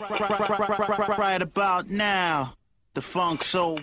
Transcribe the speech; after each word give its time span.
Right 0.00 1.42
about 1.42 1.88
now, 1.88 2.54
the 2.94 3.00
funk 3.00 3.42
soul. 3.42 3.80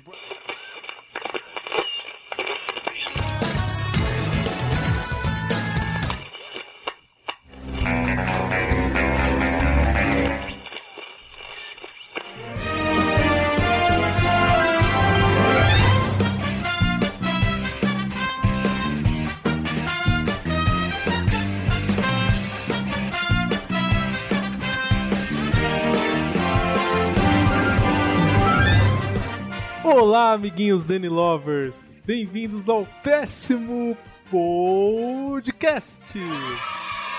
Olá, 30.13 30.33
amiguinhos 30.33 30.83
Danny 30.83 31.07
Lovers! 31.07 31.95
Bem-vindos 32.05 32.67
ao 32.67 32.85
décimo 33.01 33.97
podcast! 34.29 36.19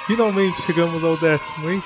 Finalmente 0.06 0.60
chegamos 0.66 1.02
ao 1.02 1.16
décimo, 1.16 1.70
hein? 1.70 1.82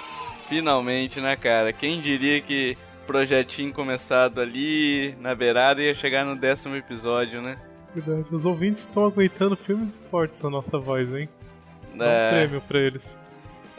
Finalmente, 0.49 1.21
né, 1.21 1.37
cara? 1.37 1.73
Quem 1.73 2.01
diria 2.01 2.41
que 2.41 2.77
projetinho 3.07 3.73
começado 3.73 4.41
ali 4.41 5.15
na 5.21 5.33
beirada 5.33 5.81
ia 5.81 5.95
chegar 5.95 6.25
no 6.25 6.35
décimo 6.35 6.75
episódio, 6.75 7.41
né? 7.41 7.57
Verdade, 7.95 8.27
os 8.35 8.45
ouvintes 8.45 8.83
estão 8.83 9.05
aguentando 9.07 9.55
filmes 9.55 9.97
fortes 10.11 10.43
na 10.43 10.51
nossa 10.51 10.77
voz, 10.77 11.09
hein? 11.15 11.29
Dá 11.95 12.05
um 12.05 12.09
É, 12.09 12.31
prêmio 12.31 12.61
pra 12.63 12.81
eles. 12.81 13.17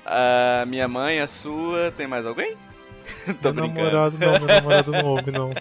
a 0.06 0.64
minha 0.66 0.88
mãe, 0.88 1.20
a 1.20 1.28
sua, 1.28 1.92
tem 1.92 2.08
mais 2.08 2.26
alguém? 2.26 2.56
Tô 3.44 3.52
meu 3.52 3.66
brincando. 3.68 3.92
namorado 3.92 4.18
não, 4.18 4.32
meu 4.32 4.48
namorado 4.48 4.92
não 4.94 5.04
ouve, 5.12 5.30
não. 5.32 5.52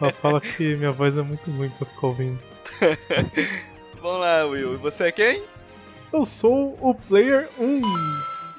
Ela 0.00 0.12
fala 0.12 0.40
que 0.40 0.76
minha 0.76 0.92
voz 0.92 1.16
é 1.16 1.22
muito 1.22 1.50
ruim 1.50 1.70
pra 1.70 1.86
ficar 1.86 2.06
ouvindo. 2.08 2.38
Vamos 4.00 4.20
lá, 4.20 4.44
Will. 4.46 4.74
E 4.74 4.76
você 4.76 5.04
é 5.04 5.12
quem? 5.12 5.42
Eu 6.12 6.24
sou 6.24 6.76
o 6.80 6.94
Player 6.94 7.48
1 7.58 7.80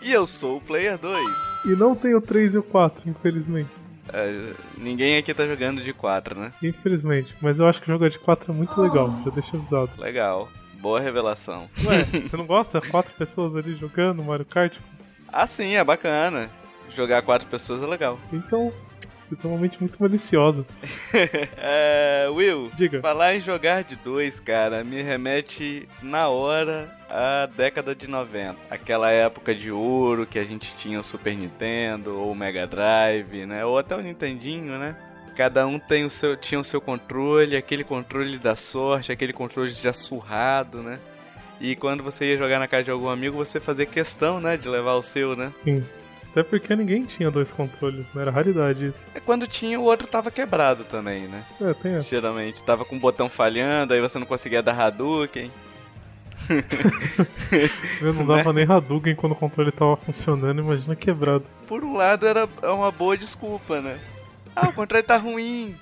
E 0.01 0.11
eu 0.11 0.25
sou 0.27 0.57
o 0.57 0.61
Player 0.61 0.97
2. 0.97 1.17
e 1.65 1.69
não 1.75 1.95
tenho 1.95 2.17
o 2.17 2.21
3 2.21 2.53
e 2.53 2.57
o 2.57 2.63
4, 2.63 3.09
infelizmente. 3.09 3.69
É, 4.13 4.53
ninguém 4.77 5.17
aqui 5.17 5.33
tá 5.33 5.45
jogando 5.47 5.81
de 5.81 5.93
4, 5.93 6.37
né? 6.39 6.51
Infelizmente, 6.61 7.33
mas 7.41 7.59
eu 7.59 7.67
acho 7.67 7.81
que 7.81 7.87
jogar 7.87 8.09
de 8.09 8.19
4 8.19 8.51
é 8.51 8.55
muito 8.55 8.79
legal, 8.81 9.09
já 9.23 9.31
deixa 9.31 9.55
avisado. 9.57 9.91
Legal. 9.97 10.49
Boa 10.79 10.99
revelação. 10.99 11.69
Ué, 11.85 12.03
você 12.27 12.35
não 12.35 12.45
gosta? 12.45 12.81
Quatro 12.81 13.13
pessoas 13.13 13.55
ali 13.55 13.73
jogando 13.75 14.23
Mario 14.23 14.45
Kart? 14.45 14.73
Ah, 15.31 15.45
sim, 15.47 15.75
é 15.75 15.83
bacana. 15.83 16.49
Jogar 16.89 17.21
quatro 17.21 17.47
pessoas 17.47 17.81
é 17.83 17.85
legal. 17.85 18.19
Então, 18.33 18.73
você 19.35 19.77
muito 19.79 20.01
maliciosa. 20.01 20.65
é, 21.57 22.27
Will, 22.29 22.71
Diga. 22.75 23.01
falar 23.01 23.35
em 23.35 23.39
jogar 23.39 23.83
de 23.83 23.95
dois, 23.95 24.39
cara, 24.39 24.83
me 24.83 25.01
remete 25.01 25.87
na 26.01 26.27
hora 26.27 26.89
à 27.09 27.45
década 27.45 27.93
de 27.95 28.07
90. 28.07 28.55
Aquela 28.69 29.11
época 29.11 29.53
de 29.53 29.71
ouro 29.71 30.25
que 30.25 30.39
a 30.39 30.43
gente 30.43 30.75
tinha 30.75 30.99
o 30.99 31.03
Super 31.03 31.35
Nintendo, 31.35 32.17
ou 32.17 32.31
o 32.31 32.35
Mega 32.35 32.65
Drive, 32.65 33.45
né? 33.45 33.65
Ou 33.65 33.77
até 33.77 33.95
o 33.95 34.01
Nintendinho, 34.01 34.77
né? 34.77 34.95
Cada 35.35 35.65
um 35.65 35.79
tem 35.79 36.05
o 36.05 36.09
seu, 36.09 36.35
tinha 36.35 36.59
o 36.59 36.63
seu 36.63 36.81
controle, 36.81 37.55
aquele 37.55 37.83
controle 37.83 38.37
da 38.37 38.55
sorte, 38.55 39.11
aquele 39.11 39.33
controle 39.33 39.69
já 39.71 39.93
surrado, 39.93 40.81
né? 40.81 40.99
E 41.59 41.75
quando 41.75 42.03
você 42.03 42.25
ia 42.25 42.37
jogar 42.37 42.59
na 42.59 42.67
casa 42.67 42.83
de 42.83 42.91
algum 42.91 43.07
amigo, 43.07 43.37
você 43.37 43.59
fazia 43.59 43.85
questão, 43.85 44.39
né, 44.41 44.57
de 44.57 44.67
levar 44.67 44.95
o 44.95 45.03
seu, 45.03 45.35
né? 45.35 45.53
Sim. 45.59 45.83
Até 46.31 46.43
porque 46.43 46.75
ninguém 46.75 47.03
tinha 47.05 47.29
dois 47.29 47.51
controles, 47.51 48.13
né? 48.13 48.21
Era 48.21 48.31
raridade 48.31 48.87
isso. 48.87 49.07
É 49.13 49.19
quando 49.19 49.45
tinha, 49.45 49.77
o 49.79 49.83
outro 49.83 50.07
tava 50.07 50.31
quebrado 50.31 50.83
também, 50.85 51.23
né? 51.27 51.43
É, 51.59 51.73
tem 51.73 51.95
essa. 51.95 52.07
Geralmente, 52.09 52.63
tava 52.63 52.85
com 52.85 52.95
o 52.95 52.99
botão 52.99 53.27
falhando, 53.27 53.93
aí 53.93 53.99
você 53.99 54.17
não 54.17 54.25
conseguia 54.25 54.63
dar 54.63 54.79
Hadouken. 54.79 55.51
Eu 58.01 58.13
não 58.13 58.25
dava 58.25 58.51
nem 58.53 58.65
Hadouken 58.65 59.13
quando 59.15 59.33
o 59.33 59.35
controle 59.35 59.71
tava 59.71 59.97
funcionando, 59.97 60.61
imagina 60.61 60.95
quebrado. 60.95 61.45
Por 61.67 61.83
um 61.83 61.93
lado, 61.95 62.25
era 62.25 62.47
uma 62.63 62.91
boa 62.91 63.17
desculpa, 63.17 63.81
né? 63.81 63.99
Ah, 64.55 64.69
o 64.69 64.73
controle 64.73 65.03
tá 65.03 65.17
ruim. 65.17 65.75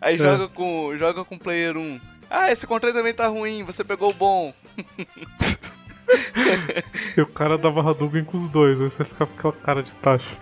Aí 0.00 0.14
É. 0.14 0.18
joga 0.18 0.48
com 0.48 0.96
joga 0.98 1.24
com 1.24 1.34
o 1.34 1.38
player 1.38 1.76
1. 1.76 2.00
Ah, 2.30 2.50
esse 2.50 2.66
controle 2.66 2.94
também 2.94 3.12
tá 3.12 3.26
ruim, 3.26 3.62
você 3.64 3.84
pegou 3.84 4.10
o 4.10 4.14
bom. 4.14 4.54
E 7.16 7.20
o 7.20 7.26
cara 7.26 7.58
dava 7.58 7.80
Hadouken 7.88 8.24
com 8.24 8.38
os 8.38 8.48
dois, 8.48 8.80
aí 8.80 8.88
você 8.90 9.04
ficava 9.04 9.26
com 9.30 9.48
aquela 9.48 9.64
cara 9.64 9.82
de 9.82 9.94
tacho. 9.96 10.36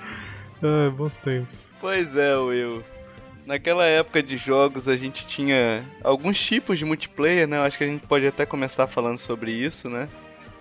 É, 0.63 0.91
bons 0.91 1.17
tempos. 1.17 1.69
Pois 1.81 2.17
é, 2.17 2.37
Will. 2.37 2.83
Naquela 3.47 3.87
época 3.87 4.23
de 4.23 4.37
jogos 4.37 4.89
a 4.89 4.97
gente 4.97 5.27
tinha 5.27 5.83
alguns 6.05 6.39
tipos 6.39 6.79
de 6.79 6.85
multiplayer, 6.85 7.47
né? 7.49 7.57
Eu 7.57 7.63
acho 7.63 7.79
que 7.79 7.85
a 7.85 7.87
gente 7.87 8.07
pode 8.07 8.27
até 8.27 8.45
começar 8.45 8.87
falando 8.87 9.19
sobre 9.19 9.51
isso, 9.53 9.89
né? 9.89 10.09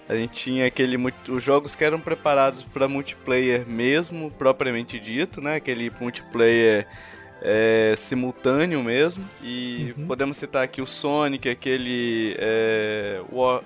A 0.08 0.16
gente 0.16 0.32
tinha 0.34 0.66
aquele 0.66 0.98
os 1.28 1.44
jogos 1.44 1.76
que 1.76 1.84
eram 1.84 2.00
preparados 2.00 2.64
para 2.64 2.88
multiplayer 2.88 3.68
mesmo, 3.68 4.32
propriamente 4.32 4.98
dito, 5.00 5.42
né? 5.42 5.56
Aquele 5.56 5.92
multiplayer 6.00 6.88
é, 7.42 7.94
simultâneo 7.98 8.82
mesmo. 8.82 9.26
E 9.44 9.94
Uhum. 9.98 10.08
podemos 10.08 10.38
citar 10.38 10.64
aqui 10.64 10.82
o 10.82 10.88
Sonic, 10.88 11.50
aquele 11.50 12.36
é, 12.40 13.20
War- 13.30 13.64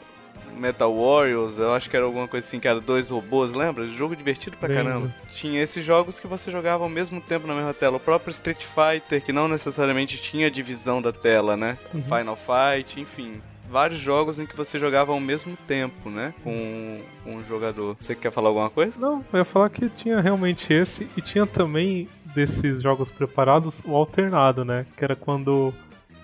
Metal 0.61 0.93
Warriors, 0.95 1.57
eu 1.57 1.73
acho 1.73 1.89
que 1.89 1.95
era 1.97 2.05
alguma 2.05 2.27
coisa 2.27 2.45
assim, 2.45 2.59
que 2.59 2.67
era 2.67 2.79
dois 2.79 3.09
robôs, 3.09 3.51
lembra? 3.51 3.87
Jogo 3.87 4.15
divertido 4.15 4.55
pra 4.57 4.69
Lembro. 4.69 4.83
caramba. 4.85 5.15
Tinha 5.33 5.61
esses 5.61 5.83
jogos 5.83 6.19
que 6.19 6.27
você 6.27 6.51
jogava 6.51 6.83
ao 6.83 6.89
mesmo 6.89 7.19
tempo 7.19 7.47
na 7.47 7.55
mesma 7.55 7.73
tela. 7.73 7.97
O 7.97 7.99
próprio 7.99 8.31
Street 8.31 8.63
Fighter, 8.63 9.21
que 9.21 9.33
não 9.33 9.47
necessariamente 9.47 10.17
tinha 10.21 10.51
divisão 10.51 11.01
da 11.01 11.11
tela, 11.11 11.57
né? 11.57 11.77
Uhum. 11.93 12.03
Final 12.03 12.37
Fight, 12.37 12.99
enfim. 13.01 13.41
Vários 13.69 13.99
jogos 13.99 14.37
em 14.37 14.45
que 14.45 14.55
você 14.55 14.77
jogava 14.77 15.13
ao 15.13 15.19
mesmo 15.19 15.57
tempo, 15.65 16.09
né? 16.09 16.33
Com 16.43 16.99
com 17.23 17.35
um 17.37 17.43
jogador. 17.45 17.95
Você 17.99 18.13
quer 18.13 18.31
falar 18.31 18.49
alguma 18.49 18.69
coisa? 18.69 18.93
Não, 18.99 19.23
eu 19.31 19.39
ia 19.39 19.45
falar 19.45 19.69
que 19.69 19.87
tinha 19.89 20.19
realmente 20.19 20.73
esse, 20.73 21.07
e 21.15 21.21
tinha 21.21 21.45
também 21.47 22.07
desses 22.35 22.81
jogos 22.81 23.09
preparados 23.11 23.81
o 23.85 23.95
alternado, 23.95 24.65
né? 24.65 24.85
Que 24.97 25.03
era 25.03 25.15
quando 25.15 25.73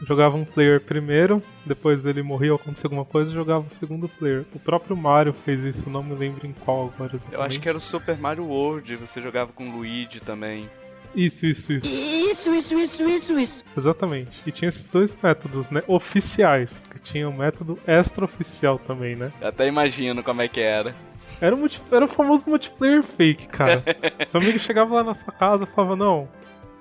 jogava 0.05 0.37
um 0.37 0.45
player 0.45 0.79
primeiro, 0.81 1.41
depois 1.65 2.05
ele 2.05 2.21
morria 2.21 2.51
ou 2.51 2.55
acontecia 2.57 2.85
alguma 2.87 3.05
coisa 3.05 3.31
e 3.31 3.33
jogava 3.33 3.65
o 3.65 3.69
segundo 3.69 4.07
player. 4.07 4.45
O 4.53 4.59
próprio 4.59 4.95
Mario 4.95 5.33
fez 5.33 5.63
isso, 5.63 5.89
não 5.89 6.03
me 6.03 6.13
lembro 6.15 6.45
em 6.45 6.53
qual 6.53 6.91
agora 6.93 7.15
exatamente. 7.15 7.33
Eu 7.35 7.41
acho 7.41 7.59
que 7.59 7.69
era 7.69 7.77
o 7.77 7.81
Super 7.81 8.17
Mario 8.17 8.45
World, 8.45 8.95
você 8.95 9.21
jogava 9.21 9.51
com 9.51 9.67
o 9.69 9.71
Luigi 9.77 10.19
também. 10.19 10.69
Isso, 11.15 11.45
isso, 11.47 11.73
isso. 11.73 11.87
Isso, 11.87 12.53
isso, 12.53 12.77
isso, 12.77 13.03
isso, 13.09 13.39
isso. 13.39 13.63
Exatamente. 13.75 14.37
E 14.45 14.51
tinha 14.51 14.69
esses 14.69 14.87
dois 14.89 15.17
métodos, 15.21 15.69
né? 15.69 15.81
Oficiais, 15.87 16.77
porque 16.77 16.99
tinha 16.99 17.27
o 17.27 17.35
método 17.35 17.79
extra-oficial 17.87 18.77
também, 18.77 19.15
né? 19.15 19.31
Eu 19.41 19.47
até 19.47 19.67
imagino 19.67 20.21
como 20.21 20.41
é 20.41 20.47
que 20.47 20.59
era. 20.59 20.93
Era 21.41 21.55
o, 21.55 21.57
multi- 21.57 21.81
era 21.91 22.05
o 22.05 22.07
famoso 22.07 22.47
multiplayer 22.47 23.01
fake, 23.03 23.47
cara. 23.47 23.83
Seu 24.27 24.39
amigo 24.41 24.59
chegava 24.59 24.93
lá 24.95 25.03
na 25.03 25.13
sua 25.13 25.31
casa 25.33 25.63
e 25.63 25.67
falava, 25.67 25.95
não, 25.95 26.27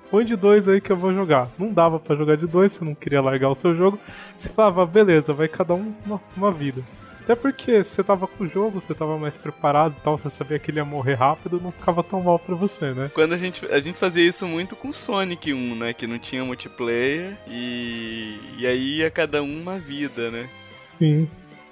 põe 0.09 0.25
de 0.25 0.35
dois 0.35 0.67
aí 0.67 0.81
que 0.81 0.91
eu 0.91 0.97
vou 0.97 1.13
jogar. 1.13 1.49
Não 1.57 1.71
dava 1.71 1.99
pra 1.99 2.15
jogar 2.15 2.37
de 2.37 2.47
dois, 2.47 2.73
você 2.73 2.83
não 2.83 2.95
queria 2.95 3.21
largar 3.21 3.49
o 3.49 3.55
seu 3.55 3.75
jogo. 3.75 3.99
Você 4.37 4.49
falava, 4.49 4.85
beleza, 4.85 5.33
vai 5.33 5.47
cada 5.47 5.73
um 5.73 5.93
uma, 6.05 6.21
uma 6.35 6.51
vida. 6.51 6.81
Até 7.23 7.35
porque 7.35 7.83
você 7.83 8.01
tava 8.01 8.25
com 8.25 8.45
o 8.45 8.47
jogo, 8.47 8.79
você 8.79 8.93
tava 8.93 9.17
mais 9.17 9.35
preparado 9.35 9.93
e 9.97 10.01
tal, 10.01 10.17
você 10.17 10.29
sabia 10.29 10.57
que 10.57 10.71
ele 10.71 10.79
ia 10.79 10.85
morrer 10.85 11.15
rápido, 11.15 11.59
não 11.61 11.73
ficava 11.73 12.01
tão 12.01 12.23
mal 12.23 12.39
pra 12.39 12.55
você, 12.55 12.93
né? 12.93 13.11
Quando 13.13 13.33
a 13.33 13.37
gente, 13.37 13.65
a 13.65 13.81
gente 13.81 13.97
fazia 13.97 14.25
isso 14.25 14.47
muito 14.47 14.77
com 14.77 14.93
Sonic 14.93 15.53
1, 15.53 15.75
né? 15.75 15.91
Que 15.91 16.07
não 16.07 16.17
tinha 16.17 16.45
multiplayer 16.45 17.37
e, 17.45 18.39
e 18.57 18.65
aí 18.65 18.99
ia 18.99 19.11
cada 19.11 19.43
um 19.43 19.61
uma 19.61 19.77
vida, 19.77 20.31
né? 20.31 20.47
Sim. 20.87 21.29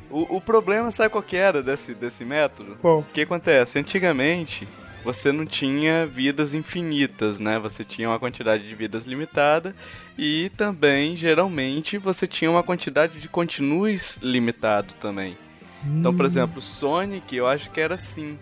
O, 0.10 0.36
o 0.36 0.42
problema, 0.42 0.92
sabe 0.92 1.10
qual 1.10 1.24
que 1.24 1.38
era 1.38 1.64
desse, 1.64 1.94
desse 1.94 2.26
método? 2.26 2.78
Bom, 2.84 3.00
O 3.00 3.06
que 3.14 3.22
acontece? 3.22 3.80
Antigamente, 3.80 4.68
você 5.06 5.32
não 5.32 5.46
tinha 5.46 6.04
vidas 6.04 6.56
infinitas, 6.56 7.40
né? 7.40 7.60
Você 7.60 7.84
tinha 7.84 8.10
uma 8.10 8.18
quantidade 8.18 8.68
de 8.68 8.74
vidas 8.74 9.06
limitada 9.06 9.76
e 10.18 10.52
também, 10.58 11.16
geralmente, 11.16 12.00
você 12.00 12.26
tinha 12.26 12.50
uma 12.50 12.64
quantidade 12.64 13.20
de 13.20 13.30
continues 13.30 14.18
limitado 14.20 14.96
também. 15.00 15.38
Então, 15.86 16.12
por 16.16 16.26
exemplo, 16.26 16.60
Sonic, 16.60 17.36
eu 17.36 17.48
acho 17.48 17.70
que 17.70 17.80
era 17.80 17.94
assim. 17.94 18.40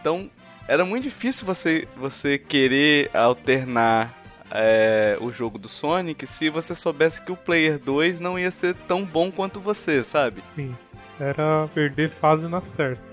Então, 0.00 0.30
era 0.68 0.84
muito 0.84 1.02
difícil 1.02 1.44
você, 1.44 1.88
você 1.96 2.38
querer 2.38 3.10
alternar 3.12 4.14
é, 4.52 5.18
o 5.20 5.32
jogo 5.32 5.58
do 5.58 5.68
Sonic 5.68 6.24
se 6.28 6.48
você 6.48 6.76
soubesse 6.76 7.20
que 7.20 7.32
o 7.32 7.36
Player 7.36 7.76
2 7.76 8.20
não 8.20 8.38
ia 8.38 8.52
ser 8.52 8.76
tão 8.86 9.04
bom 9.04 9.32
quanto 9.32 9.58
você, 9.58 10.04
sabe? 10.04 10.42
sim. 10.44 10.72
Era 11.18 11.68
perder 11.74 12.08
fase 12.08 12.46
na 12.46 12.60
certa. 12.60 13.07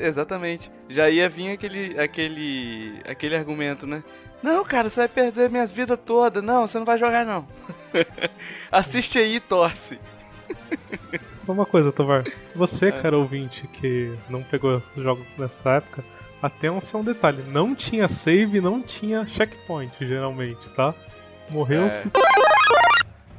Exatamente. 0.00 0.70
Já 0.88 1.08
ia 1.10 1.28
vir 1.28 1.52
aquele, 1.52 1.98
aquele, 1.98 3.00
aquele 3.06 3.36
argumento, 3.36 3.86
né? 3.86 4.02
Não, 4.42 4.64
cara, 4.64 4.88
você 4.88 5.00
vai 5.00 5.08
perder 5.08 5.50
minhas 5.50 5.70
vidas 5.70 5.98
todas. 6.04 6.42
Não, 6.42 6.66
você 6.66 6.78
não 6.78 6.86
vai 6.86 6.96
jogar, 6.98 7.26
não. 7.26 7.46
Assiste 8.72 9.18
aí 9.18 9.36
e 9.36 9.40
torce. 9.40 9.98
Só 11.36 11.52
uma 11.52 11.66
coisa, 11.66 11.92
Tovar. 11.92 12.24
Você, 12.54 12.88
É. 12.88 12.92
cara 12.92 13.16
ouvinte, 13.16 13.66
que 13.68 14.16
não 14.28 14.42
pegou 14.42 14.82
os 14.96 15.02
jogos 15.02 15.36
nessa 15.36 15.76
época, 15.76 16.02
Até 16.42 16.70
um 16.70 16.80
só 16.80 16.96
um 16.96 17.04
detalhe, 17.04 17.42
não 17.48 17.74
tinha 17.74 18.08
save, 18.08 18.62
não 18.62 18.80
tinha 18.80 19.26
checkpoint, 19.26 19.92
geralmente, 20.00 20.70
tá? 20.70 20.94
Morreu 21.50 21.82
É. 21.84 21.88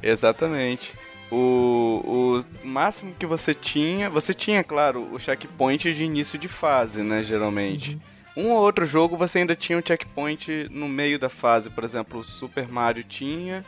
Exatamente. 0.00 0.92
O, 1.34 2.02
o 2.04 2.66
máximo 2.66 3.14
que 3.18 3.24
você 3.24 3.54
tinha, 3.54 4.10
você 4.10 4.34
tinha, 4.34 4.62
claro, 4.62 5.08
o 5.14 5.18
checkpoint 5.18 5.94
de 5.94 6.04
início 6.04 6.38
de 6.38 6.46
fase, 6.46 7.02
né, 7.02 7.22
geralmente. 7.22 7.98
Um 8.36 8.50
ou 8.50 8.58
outro 8.58 8.84
jogo 8.84 9.16
você 9.16 9.38
ainda 9.38 9.56
tinha 9.56 9.78
um 9.78 9.82
checkpoint 9.82 10.68
no 10.70 10.86
meio 10.86 11.18
da 11.18 11.30
fase, 11.30 11.70
por 11.70 11.84
exemplo, 11.84 12.20
o 12.20 12.24
Super 12.24 12.68
Mario 12.68 13.02
tinha 13.02 13.64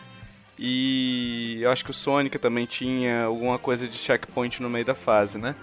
e 0.58 1.58
eu 1.62 1.70
acho 1.70 1.84
que 1.84 1.90
o 1.90 1.94
Sonic 1.94 2.38
também 2.38 2.66
tinha 2.66 3.24
alguma 3.24 3.58
coisa 3.58 3.88
de 3.88 3.96
checkpoint 3.96 4.62
no 4.62 4.68
meio 4.68 4.84
da 4.84 4.94
fase, 4.94 5.38
né? 5.38 5.54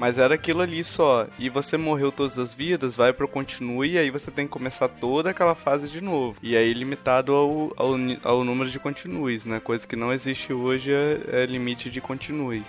Mas 0.00 0.16
era 0.16 0.34
aquilo 0.34 0.62
ali 0.62 0.82
só. 0.82 1.26
E 1.38 1.50
você 1.50 1.76
morreu 1.76 2.10
todas 2.10 2.38
as 2.38 2.54
vidas, 2.54 2.96
vai 2.96 3.12
pro 3.12 3.28
continue 3.28 3.90
e 3.90 3.98
aí 3.98 4.10
você 4.10 4.30
tem 4.30 4.46
que 4.46 4.52
começar 4.52 4.88
toda 4.88 5.28
aquela 5.28 5.54
fase 5.54 5.90
de 5.90 6.00
novo. 6.00 6.38
E 6.42 6.56
aí 6.56 6.72
limitado 6.72 7.34
ao, 7.34 7.70
ao, 7.76 7.94
ao 8.24 8.42
número 8.42 8.70
de 8.70 8.78
continues, 8.78 9.44
né? 9.44 9.60
Coisa 9.60 9.86
que 9.86 9.96
não 9.96 10.10
existe 10.10 10.54
hoje 10.54 10.90
é, 10.90 11.42
é 11.42 11.44
limite 11.44 11.90
de 11.90 12.00
continue. 12.00 12.62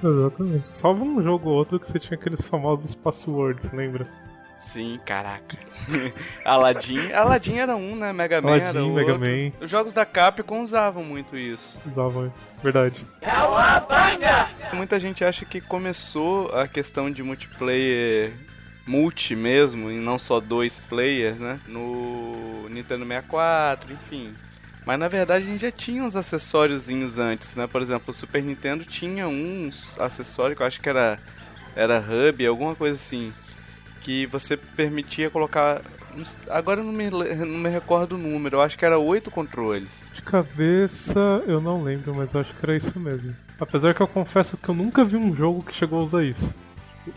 Exatamente. 0.00 0.72
Salvo 0.72 1.04
um 1.04 1.20
jogo 1.20 1.50
ou 1.50 1.56
outro 1.56 1.80
que 1.80 1.90
você 1.90 1.98
tinha 1.98 2.16
aqueles 2.16 2.46
famosos 2.46 2.94
passwords, 2.94 3.72
lembra? 3.72 4.06
Sim, 4.58 4.98
caraca. 5.04 5.56
Aladdin. 6.44 7.12
Aladdin 7.12 7.58
era 7.58 7.76
um, 7.76 7.94
né? 7.94 8.12
Mega 8.12 8.40
Man 8.40 8.56
era 8.56 8.78
Aladdin, 8.80 8.90
outro. 8.90 9.18
Mega 9.18 9.18
Man, 9.18 9.52
Os 9.60 9.70
jogos 9.70 9.92
da 9.92 10.04
Capcom 10.04 10.62
usavam 10.62 11.04
muito 11.04 11.36
isso. 11.36 11.78
usavam, 11.86 12.32
verdade. 12.62 13.04
Muita 14.72 14.98
gente 14.98 15.24
acha 15.24 15.44
que 15.44 15.60
começou 15.60 16.48
a 16.54 16.66
questão 16.66 17.10
de 17.10 17.22
multiplayer 17.22 18.32
multi 18.86 19.34
mesmo, 19.34 19.90
e 19.90 19.96
não 19.96 20.18
só 20.18 20.40
dois 20.40 20.78
players, 20.78 21.38
né? 21.38 21.60
No 21.66 22.68
Nintendo 22.70 23.04
64, 23.04 23.92
enfim. 23.92 24.34
Mas 24.84 24.98
na 24.98 25.08
verdade 25.08 25.44
a 25.44 25.48
gente 25.48 25.62
já 25.62 25.72
tinha 25.72 26.02
uns 26.04 26.14
acessóriozinhos 26.14 27.18
antes, 27.18 27.56
né? 27.56 27.66
Por 27.66 27.82
exemplo, 27.82 28.10
o 28.10 28.12
Super 28.12 28.42
Nintendo 28.42 28.84
tinha 28.84 29.26
uns 29.26 29.98
acessórios 29.98 30.56
que 30.56 30.62
eu 30.62 30.66
acho 30.66 30.80
que 30.80 30.88
era 30.88 31.18
era 31.74 31.98
hub, 32.00 32.46
alguma 32.46 32.74
coisa 32.74 32.94
assim, 32.94 33.34
que 34.00 34.26
você 34.26 34.56
permitia 34.56 35.30
colocar 35.30 35.82
Agora 36.48 36.80
eu 36.80 36.84
não 36.84 36.92
me, 36.92 37.10
não 37.10 37.58
me 37.58 37.68
recordo 37.68 38.14
o 38.14 38.18
número, 38.18 38.56
eu 38.56 38.62
acho 38.62 38.78
que 38.78 38.84
era 38.84 38.98
oito 38.98 39.30
controles. 39.30 40.10
De 40.14 40.22
cabeça 40.22 41.42
eu 41.46 41.60
não 41.60 41.82
lembro, 41.82 42.14
mas 42.14 42.32
eu 42.32 42.40
acho 42.40 42.54
que 42.54 42.64
era 42.64 42.76
isso 42.76 42.98
mesmo. 42.98 43.36
Apesar 43.60 43.94
que 43.94 44.00
eu 44.00 44.08
confesso 44.08 44.56
que 44.56 44.68
eu 44.68 44.74
nunca 44.74 45.04
vi 45.04 45.16
um 45.16 45.34
jogo 45.34 45.62
que 45.62 45.74
chegou 45.74 46.00
a 46.00 46.02
usar 46.02 46.24
isso. 46.24 46.54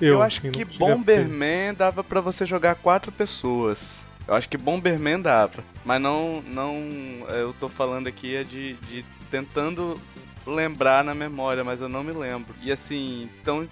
Eu, 0.02 0.16
Eu, 0.16 0.22
acho 0.22 0.40
assim, 0.40 0.52
que. 0.52 0.66
Bomberman 0.66 1.74
dava 1.74 2.04
pra 2.04 2.22
você 2.22 2.46
jogar 2.46 2.76
quatro 2.76 3.12
pessoas. 3.12 4.06
Eu 4.28 4.36
acho 4.36 4.48
que 4.48 4.58
Bomberman 4.58 5.20
dava. 5.22 5.64
Mas 5.84 6.02
não. 6.02 6.42
não 6.44 6.84
eu 7.30 7.54
tô 7.60 7.68
falando 7.68 8.08
aqui 8.08 8.36
é 8.36 8.44
de, 8.44 8.74
de 8.74 9.04
tentando 9.32 10.00
lembrar 10.46 11.04
na 11.04 11.16
memória, 11.16 11.64
mas 11.64 11.82
eu 11.82 11.90
não 11.90 12.04
me 12.04 12.12
lembro. 12.12 12.54
E 12.62 12.72
assim, 12.72 13.30
então 13.42 13.68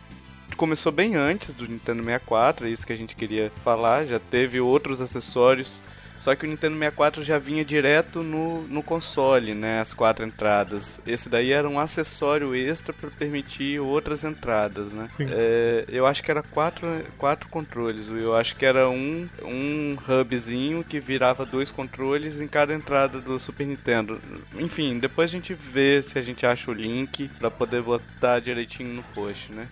começou 0.56 0.92
bem 0.92 1.16
antes 1.16 1.54
do 1.54 1.68
Nintendo 1.68 2.04
64, 2.04 2.68
é 2.68 2.70
isso 2.70 2.86
que 2.86 2.94
a 2.94 2.98
gente 2.98 3.16
queria 3.16 3.52
falar. 3.64 4.06
Já 4.06 4.20
teve 4.20 4.60
outros 4.60 5.02
acessórios. 5.02 5.82
Só 6.20 6.36
que 6.36 6.46
o 6.46 6.50
Nintendo 6.50 6.76
64 6.76 7.24
já 7.24 7.38
vinha 7.38 7.64
direto 7.64 8.22
no, 8.22 8.64
no 8.64 8.84
console, 8.84 9.54
né? 9.54 9.80
As 9.80 9.94
quatro 9.94 10.26
entradas. 10.26 11.00
Esse 11.06 11.30
daí 11.30 11.52
era 11.52 11.70
um 11.70 11.80
acessório 11.80 12.54
extra 12.56 12.92
para 12.92 13.10
permitir 13.10 13.80
outras 13.80 14.24
entradas, 14.24 14.92
né? 14.92 15.10
É, 15.20 15.86
eu 15.88 16.06
acho 16.06 16.24
que 16.24 16.32
era 16.32 16.44
quatro, 16.44 16.88
quatro 17.18 17.48
controles. 17.50 18.08
Eu 18.08 18.36
acho 18.36 18.56
que 18.56 18.66
era 18.66 18.90
um, 18.90 19.30
um 19.44 19.96
hubzinho 20.06 20.84
que 20.84 21.00
virava 21.00 21.46
dois 21.46 21.72
controles 21.72 22.42
em 22.42 22.48
cada 22.48 22.74
entrada 22.74 23.22
do 23.22 23.40
Super 23.40 23.66
Nintendo. 23.68 24.20
Enfim, 24.58 25.00
depois 25.00 25.30
a 25.30 25.34
gente 25.34 25.54
vê 25.54 26.02
se 26.02 26.18
a 26.18 26.22
gente 26.22 26.46
acha 26.46 26.70
o 26.70 26.74
link 26.74 27.30
para 27.40 27.52
poder 27.52 27.82
botar 27.82 28.40
direitinho 28.40 28.94
no 28.94 29.04
post, 29.04 29.52
né? 29.52 29.68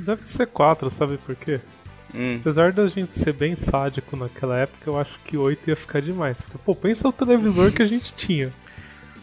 Deve 0.00 0.28
ser 0.28 0.46
quatro, 0.46 0.90
sabe 0.90 1.18
por 1.18 1.34
quê? 1.36 1.60
Hum, 2.14 2.38
Apesar 2.40 2.72
da 2.72 2.88
gente 2.88 3.16
ser 3.16 3.32
bem 3.32 3.54
sádico 3.54 4.16
naquela 4.16 4.58
época, 4.58 4.90
eu 4.90 4.98
acho 4.98 5.18
que 5.24 5.36
oito 5.36 5.68
ia 5.68 5.76
ficar 5.76 6.00
demais. 6.02 6.40
Porque, 6.40 6.58
pô, 6.58 6.74
pensa 6.74 7.08
o 7.08 7.12
televisor 7.12 7.70
que 7.72 7.82
a 7.82 7.86
gente 7.86 8.12
tinha. 8.14 8.50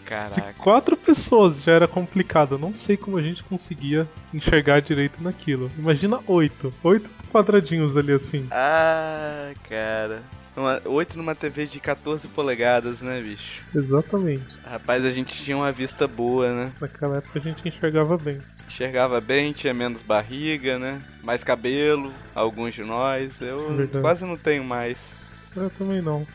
Se 0.06 0.39
caraca. 0.39 0.53
quatro 0.63 0.95
pessoas 0.95 1.62
já 1.63 1.74
era 1.74 1.85
complicado, 1.88 2.56
eu 2.56 2.57
não 2.57 2.74
sei 2.74 2.95
como 2.95 3.18
a 3.18 3.21
gente 3.21 3.44
conseguia 3.44 4.07
enxergar 4.33 4.79
direito 4.81 5.21
naquilo. 5.21 5.69
Imagina 5.77 6.19
oito. 6.27 6.74
Oito 6.81 7.09
quadradinhos 7.30 7.97
ali 7.97 8.13
assim. 8.13 8.47
Ah, 8.50 9.51
cara. 9.69 10.23
Uma, 10.57 10.81
8 10.83 11.15
numa 11.15 11.36
TV 11.36 11.68
de 11.68 11.80
14 11.80 12.27
polegadas, 12.30 13.04
né, 13.04 13.21
bicho? 13.21 13.62
Exatamente. 13.75 14.44
Rapaz, 14.65 15.06
a 15.06 15.12
gente 15.12 15.44
tinha 15.44 15.56
uma 15.56 15.71
vista 15.71 16.07
boa, 16.07 16.51
né? 16.51 16.71
Naquela 16.81 17.18
época 17.18 17.38
a 17.38 17.42
gente 17.44 17.68
enxergava 17.68 18.18
bem. 18.18 18.42
Enxergava 18.68 19.21
bem, 19.21 19.54
tinha 19.54 19.71
menos 19.71 20.01
barriga, 20.01 20.80
né? 20.80 21.00
Mais 21.21 21.44
cabelo, 21.44 22.12
alguns 22.33 22.74
de 22.74 22.83
nós. 22.83 23.39
Eu 23.39 23.75
Verdade. 23.75 24.01
quase 24.01 24.25
não 24.25 24.36
tenho 24.36 24.63
mais. 24.63 25.15
Eu 25.56 25.69
também 25.69 26.01
não. 26.01 26.25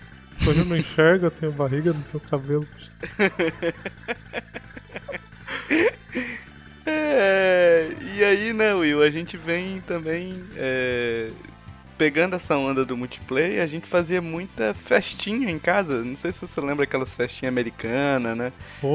Hoje 0.46 0.60
eu 0.60 0.64
não 0.66 0.76
enxergo, 0.76 1.26
eu 1.26 1.30
tenho 1.32 1.50
barriga, 1.50 1.92
não 1.92 2.02
tenho 2.02 2.20
cabelo. 2.20 2.68
É, 6.84 7.88
e 8.16 8.24
aí, 8.24 8.52
né, 8.52 8.74
Will, 8.74 9.02
a 9.02 9.10
gente 9.10 9.36
vem 9.36 9.80
também 9.82 10.44
é, 10.56 11.30
pegando 12.02 12.34
essa 12.34 12.56
onda 12.56 12.84
do 12.84 12.96
multiplayer, 12.96 13.62
a 13.62 13.66
gente 13.68 13.86
fazia 13.86 14.20
muita 14.20 14.74
festinha 14.74 15.48
em 15.48 15.56
casa. 15.56 16.02
Não 16.02 16.16
sei 16.16 16.32
se 16.32 16.44
você 16.44 16.60
lembra 16.60 16.82
aquelas 16.82 17.14
festinhas 17.14 17.52
americanas, 17.52 18.36
né? 18.36 18.52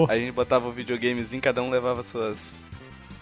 A 0.09 0.17
gente 0.17 0.33
botava 0.33 0.67
o 0.67 0.73
videogamezinho, 0.73 1.41
cada 1.41 1.63
um 1.63 1.69
levava 1.69 2.03
suas 2.03 2.61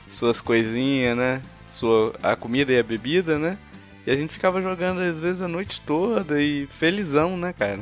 suas 0.07 0.41
coisinhas, 0.41 1.15
né? 1.15 1.39
Sua, 1.67 2.15
a 2.23 2.35
comida 2.35 2.73
e 2.73 2.79
a 2.79 2.83
bebida, 2.83 3.37
né? 3.37 3.59
E 4.07 4.09
a 4.09 4.15
gente 4.15 4.33
ficava 4.33 4.59
jogando 4.59 5.01
às 5.01 5.19
vezes 5.19 5.39
a 5.39 5.47
noite 5.47 5.79
toda 5.81 6.41
e 6.41 6.65
felizão, 6.65 7.37
né, 7.37 7.53
cara? 7.53 7.81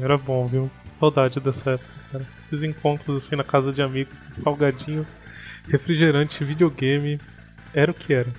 era 0.00 0.16
bom, 0.16 0.46
viu? 0.46 0.70
Saudade 0.88 1.38
dessa 1.38 1.72
época, 1.72 1.90
cara. 2.12 2.26
Esses 2.42 2.62
encontros 2.62 3.14
assim 3.14 3.36
na 3.36 3.44
casa 3.44 3.74
de 3.74 3.82
amigo, 3.82 4.10
salgadinho, 4.34 5.06
refrigerante, 5.68 6.42
videogame, 6.42 7.20
era 7.74 7.90
o 7.90 7.94
que 7.94 8.14
era. 8.14 8.32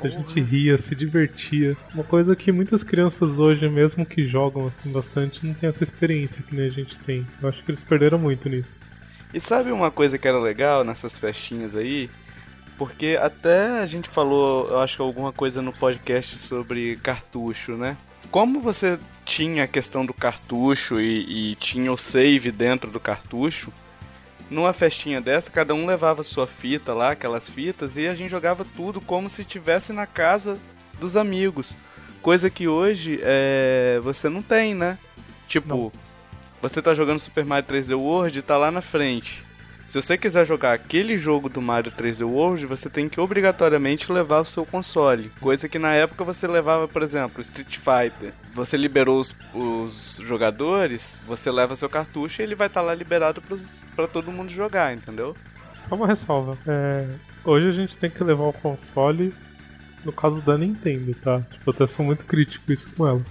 A 0.00 0.08
gente 0.08 0.40
ria, 0.40 0.76
se 0.76 0.94
divertia. 0.94 1.76
Uma 1.94 2.04
coisa 2.04 2.36
que 2.36 2.52
muitas 2.52 2.84
crianças 2.84 3.38
hoje, 3.38 3.66
mesmo 3.68 4.04
que 4.04 4.28
jogam 4.28 4.66
assim 4.66 4.90
bastante, 4.90 5.44
não 5.44 5.54
tem 5.54 5.68
essa 5.68 5.82
experiência 5.82 6.42
que 6.42 6.60
a 6.60 6.68
gente 6.68 6.98
tem. 6.98 7.26
Eu 7.40 7.48
acho 7.48 7.62
que 7.62 7.70
eles 7.70 7.82
perderam 7.82 8.18
muito 8.18 8.48
nisso. 8.48 8.78
E 9.32 9.40
sabe 9.40 9.72
uma 9.72 9.90
coisa 9.90 10.18
que 10.18 10.28
era 10.28 10.38
legal 10.38 10.84
nessas 10.84 11.18
festinhas 11.18 11.74
aí? 11.74 12.10
Porque 12.76 13.18
até 13.20 13.80
a 13.80 13.86
gente 13.86 14.08
falou, 14.08 14.68
eu 14.68 14.80
acho 14.80 14.96
que 14.96 15.02
alguma 15.02 15.32
coisa 15.32 15.62
no 15.62 15.72
podcast 15.72 16.38
sobre 16.38 16.96
cartucho, 16.96 17.72
né? 17.72 17.96
Como 18.30 18.60
você 18.60 18.98
tinha 19.24 19.64
a 19.64 19.68
questão 19.68 20.04
do 20.04 20.12
cartucho 20.12 21.00
e, 21.00 21.52
e 21.52 21.54
tinha 21.56 21.90
o 21.90 21.96
save 21.96 22.52
dentro 22.52 22.90
do 22.90 23.00
cartucho, 23.00 23.72
numa 24.50 24.72
festinha 24.72 25.20
dessa, 25.20 25.50
cada 25.50 25.74
um 25.74 25.86
levava 25.86 26.22
sua 26.22 26.46
fita 26.46 26.92
lá, 26.94 27.10
aquelas 27.10 27.48
fitas, 27.48 27.96
e 27.96 28.06
a 28.06 28.14
gente 28.14 28.30
jogava 28.30 28.64
tudo 28.76 29.00
como 29.00 29.28
se 29.28 29.42
estivesse 29.42 29.92
na 29.92 30.06
casa 30.06 30.58
dos 31.00 31.16
amigos. 31.16 31.74
Coisa 32.22 32.50
que 32.50 32.66
hoje 32.66 33.20
é, 33.22 34.00
você 34.02 34.28
não 34.28 34.42
tem, 34.42 34.74
né? 34.74 34.98
Tipo, 35.46 35.76
Não. 35.76 35.92
você 36.60 36.82
tá 36.82 36.92
jogando 36.94 37.20
Super 37.20 37.44
Mario 37.44 37.68
3D 37.68 37.96
World 37.96 38.38
e 38.38 38.42
tá 38.42 38.56
lá 38.56 38.70
na 38.70 38.80
frente. 38.80 39.45
Se 39.86 40.00
você 40.00 40.18
quiser 40.18 40.44
jogar 40.44 40.72
aquele 40.72 41.16
jogo 41.16 41.48
do 41.48 41.62
Mario 41.62 41.92
3D 41.92 42.26
World, 42.26 42.66
você 42.66 42.90
tem 42.90 43.08
que 43.08 43.20
obrigatoriamente 43.20 44.10
levar 44.10 44.40
o 44.40 44.44
seu 44.44 44.66
console. 44.66 45.30
Coisa 45.40 45.68
que 45.68 45.78
na 45.78 45.92
época 45.92 46.24
você 46.24 46.46
levava, 46.48 46.88
por 46.88 47.02
exemplo, 47.02 47.40
Street 47.40 47.78
Fighter. 47.78 48.32
Você 48.52 48.76
liberou 48.76 49.20
os, 49.20 49.34
os 49.54 50.20
jogadores, 50.24 51.20
você 51.24 51.52
leva 51.52 51.76
seu 51.76 51.88
cartucho 51.88 52.42
e 52.42 52.44
ele 52.44 52.56
vai 52.56 52.66
estar 52.66 52.82
lá 52.82 52.92
liberado 52.94 53.40
pra 53.94 54.08
todo 54.08 54.32
mundo 54.32 54.50
jogar, 54.50 54.92
entendeu? 54.92 55.36
Só 55.88 55.94
uma 55.94 56.08
ressalva. 56.08 56.58
É, 56.66 57.06
hoje 57.44 57.68
a 57.68 57.72
gente 57.72 57.96
tem 57.96 58.10
que 58.10 58.24
levar 58.24 58.44
o 58.44 58.52
console 58.52 59.32
no 60.04 60.12
caso 60.12 60.40
da 60.40 60.58
Nintendo, 60.58 61.14
tá? 61.14 61.40
Tipo, 61.40 61.70
eu 61.70 61.74
até 61.74 61.86
sou 61.86 62.04
muito 62.04 62.24
crítico 62.24 62.72
isso 62.72 62.90
com 62.96 63.06
ela. 63.06 63.22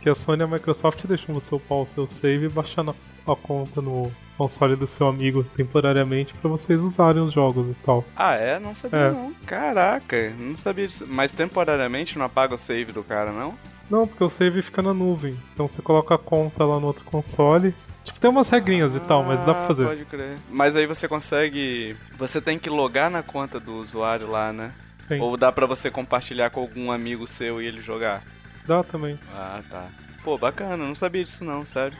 Que 0.00 0.08
a 0.08 0.16
Sony 0.16 0.42
e 0.42 0.44
a 0.44 0.48
Microsoft 0.48 1.04
deixam 1.06 1.32
você 1.32 1.54
upar 1.54 1.78
o 1.78 1.86
seu 1.86 2.08
save 2.08 2.46
e 2.46 2.48
baixar 2.48 2.84
a 2.88 3.36
conta 3.36 3.80
no 3.80 4.10
console 4.36 4.76
do 4.76 4.86
seu 4.86 5.06
amigo 5.08 5.44
temporariamente 5.56 6.34
pra 6.34 6.50
vocês 6.50 6.80
usarem 6.80 7.22
os 7.22 7.32
jogos 7.32 7.70
e 7.70 7.74
tal. 7.84 8.04
Ah, 8.16 8.34
é? 8.34 8.58
Não 8.58 8.74
sabia 8.74 8.98
É. 8.98 9.10
não. 9.10 9.32
Caraca, 9.46 10.30
não 10.38 10.56
sabia 10.56 10.86
disso. 10.86 11.06
Mas 11.08 11.30
temporariamente 11.32 12.18
não 12.18 12.24
apaga 12.26 12.54
o 12.54 12.58
save 12.58 12.92
do 12.92 13.02
cara, 13.04 13.30
não? 13.32 13.54
Não, 13.90 14.06
porque 14.06 14.24
o 14.24 14.28
save 14.28 14.62
fica 14.62 14.80
na 14.82 14.94
nuvem. 14.94 15.36
Então 15.52 15.68
você 15.68 15.82
coloca 15.82 16.14
a 16.14 16.18
conta 16.18 16.64
lá 16.64 16.80
no 16.80 16.86
outro 16.86 17.04
console. 17.04 17.74
Tipo, 18.04 18.18
tem 18.18 18.30
umas 18.30 18.50
regrinhas 18.50 18.96
e 18.96 19.00
tal, 19.00 19.22
mas 19.22 19.42
dá 19.42 19.54
pra 19.54 19.62
Ah, 19.62 19.66
fazer. 19.66 19.86
Pode 19.86 20.04
crer. 20.06 20.38
Mas 20.50 20.74
aí 20.74 20.86
você 20.86 21.06
consegue. 21.06 21.94
Você 22.18 22.40
tem 22.40 22.58
que 22.58 22.68
logar 22.70 23.10
na 23.10 23.22
conta 23.22 23.60
do 23.60 23.74
usuário 23.74 24.28
lá, 24.28 24.52
né? 24.52 24.72
Tem. 25.06 25.20
Ou 25.20 25.36
dá 25.36 25.52
pra 25.52 25.66
você 25.66 25.90
compartilhar 25.90 26.50
com 26.50 26.60
algum 26.60 26.90
amigo 26.90 27.26
seu 27.26 27.60
e 27.62 27.66
ele 27.66 27.80
jogar? 27.80 28.22
Dá 28.66 28.82
também. 28.82 29.18
Ah, 29.34 29.60
tá. 29.70 29.86
Pô, 30.24 30.36
bacana, 30.38 30.76
não 30.76 30.94
sabia 30.94 31.22
disso 31.22 31.44
não, 31.44 31.64
sério. 31.64 31.96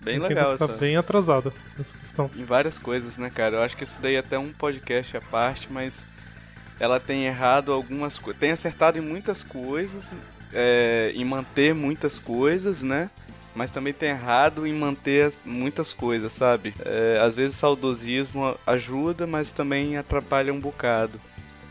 Bem 0.00 0.14
Nintendo 0.18 0.28
legal 0.34 0.56
tá 0.58 0.64
essa. 0.66 0.76
bem 0.76 0.96
atrasada 0.96 1.52
nessa 1.76 1.96
questão. 1.98 2.30
Em 2.36 2.44
várias 2.44 2.78
coisas, 2.78 3.18
né, 3.18 3.28
cara? 3.30 3.56
Eu 3.56 3.62
acho 3.62 3.76
que 3.76 3.84
isso 3.84 3.98
daí 4.00 4.14
é 4.14 4.18
até 4.18 4.38
um 4.38 4.52
podcast 4.52 5.16
à 5.16 5.20
parte, 5.20 5.68
mas 5.70 6.04
ela 6.78 7.00
tem 7.00 7.24
errado 7.26 7.72
algumas 7.72 8.18
coisas. 8.18 8.38
Tem 8.38 8.50
acertado 8.52 8.98
em 8.98 9.00
muitas 9.00 9.42
coisas, 9.42 10.12
é, 10.52 11.12
em 11.14 11.24
manter 11.24 11.74
muitas 11.74 12.18
coisas, 12.18 12.82
né? 12.82 13.10
Mas 13.54 13.70
também 13.70 13.92
tem 13.92 14.10
errado 14.10 14.66
em 14.66 14.72
manter 14.74 15.26
as- 15.26 15.40
muitas 15.44 15.92
coisas, 15.92 16.30
sabe? 16.32 16.74
É, 16.84 17.18
às 17.22 17.34
vezes 17.34 17.56
saudosismo 17.56 18.54
ajuda, 18.66 19.26
mas 19.26 19.50
também 19.50 19.96
atrapalha 19.96 20.52
um 20.52 20.60
bocado. 20.60 21.18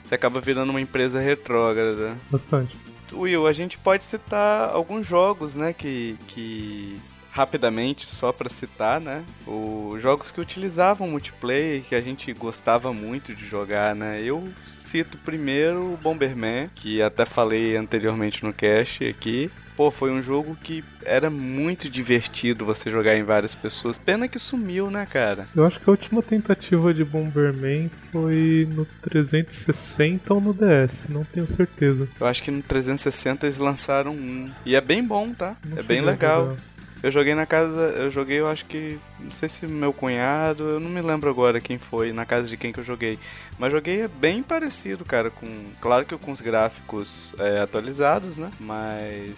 Você 0.03 0.15
acaba 0.15 0.41
virando 0.41 0.71
uma 0.71 0.81
empresa 0.81 1.19
retrógrada. 1.19 2.17
Bastante. 2.29 2.75
Will, 3.13 3.47
a 3.47 3.53
gente 3.53 3.77
pode 3.77 4.03
citar 4.03 4.69
alguns 4.71 5.07
jogos, 5.07 5.55
né, 5.55 5.71
que, 5.73 6.17
que 6.27 6.99
rapidamente, 7.35 8.09
só 8.09 8.31
pra 8.31 8.49
citar, 8.49 9.01
né, 9.01 9.21
os 9.45 10.01
jogos 10.01 10.31
que 10.31 10.39
utilizavam 10.39 11.09
multiplayer, 11.09 11.83
que 11.83 11.93
a 11.93 11.99
gente 11.99 12.31
gostava 12.31 12.93
muito 12.93 13.35
de 13.35 13.45
jogar, 13.45 13.93
né, 13.93 14.21
eu 14.23 14.47
cito 14.65 15.17
primeiro 15.17 15.93
o 15.93 15.97
Bomberman, 15.97 16.69
que 16.73 17.01
até 17.01 17.25
falei 17.25 17.75
anteriormente 17.75 18.45
no 18.45 18.53
cast 18.53 19.05
aqui, 19.05 19.51
Pô, 19.75 19.91
foi 19.91 20.09
um 20.09 20.23
jogo 20.23 20.57
que 20.63 20.81
era 21.03 21.29
muito 21.29 21.89
divertido 21.89 22.63
você 22.63 22.89
jogar 22.89 23.17
em 23.17 23.23
várias 23.23 23.53
pessoas. 23.53 23.97
Pena 23.97 24.25
que 24.25 24.39
sumiu, 24.39 24.89
né, 24.89 25.05
cara? 25.05 25.49
Eu 25.53 25.65
acho 25.65 25.81
que 25.81 25.89
a 25.89 25.91
última 25.91 26.23
tentativa 26.23 26.93
de 26.93 27.03
Bomberman 27.03 27.91
foi 28.09 28.65
no 28.71 28.85
360 29.01 30.33
ou 30.33 30.39
no 30.39 30.53
DS, 30.53 31.07
não 31.09 31.25
tenho 31.25 31.45
certeza. 31.45 32.07
Eu 32.17 32.25
acho 32.25 32.41
que 32.41 32.51
no 32.51 32.61
360 32.61 33.45
eles 33.45 33.57
lançaram 33.57 34.13
um. 34.13 34.49
E 34.65 34.75
é 34.75 34.79
bem 34.79 35.03
bom, 35.03 35.33
tá? 35.33 35.57
Não 35.65 35.77
é 35.77 35.83
bem 35.83 35.99
legal. 35.99 36.51
jogar. 36.51 36.74
Eu 37.05 37.11
joguei 37.11 37.35
na 37.35 37.45
casa, 37.45 37.93
eu 37.97 38.09
joguei, 38.09 38.39
eu 38.39 38.47
acho 38.49 38.65
que, 38.65 38.97
não 39.19 39.29
sei 39.29 39.47
se 39.47 39.67
meu 39.67 39.93
cunhado, 39.93 40.63
eu 40.63 40.79
não 40.79 40.89
me 40.89 40.99
lembro 41.03 41.29
agora 41.29 41.61
quem 41.61 41.77
foi, 41.77 42.11
na 42.11 42.25
casa 42.25 42.47
de 42.47 42.57
quem 42.57 42.73
que 42.73 42.79
eu 42.79 42.83
joguei. 42.83 43.19
Mas 43.59 43.71
joguei 43.71 44.07
bem 44.07 44.41
parecido, 44.41 45.05
cara, 45.05 45.29
com, 45.29 45.65
claro 45.79 46.03
que 46.03 46.17
com 46.17 46.31
os 46.31 46.41
gráficos 46.41 47.35
é, 47.37 47.59
atualizados, 47.61 48.37
né? 48.37 48.49
Mas 48.59 49.35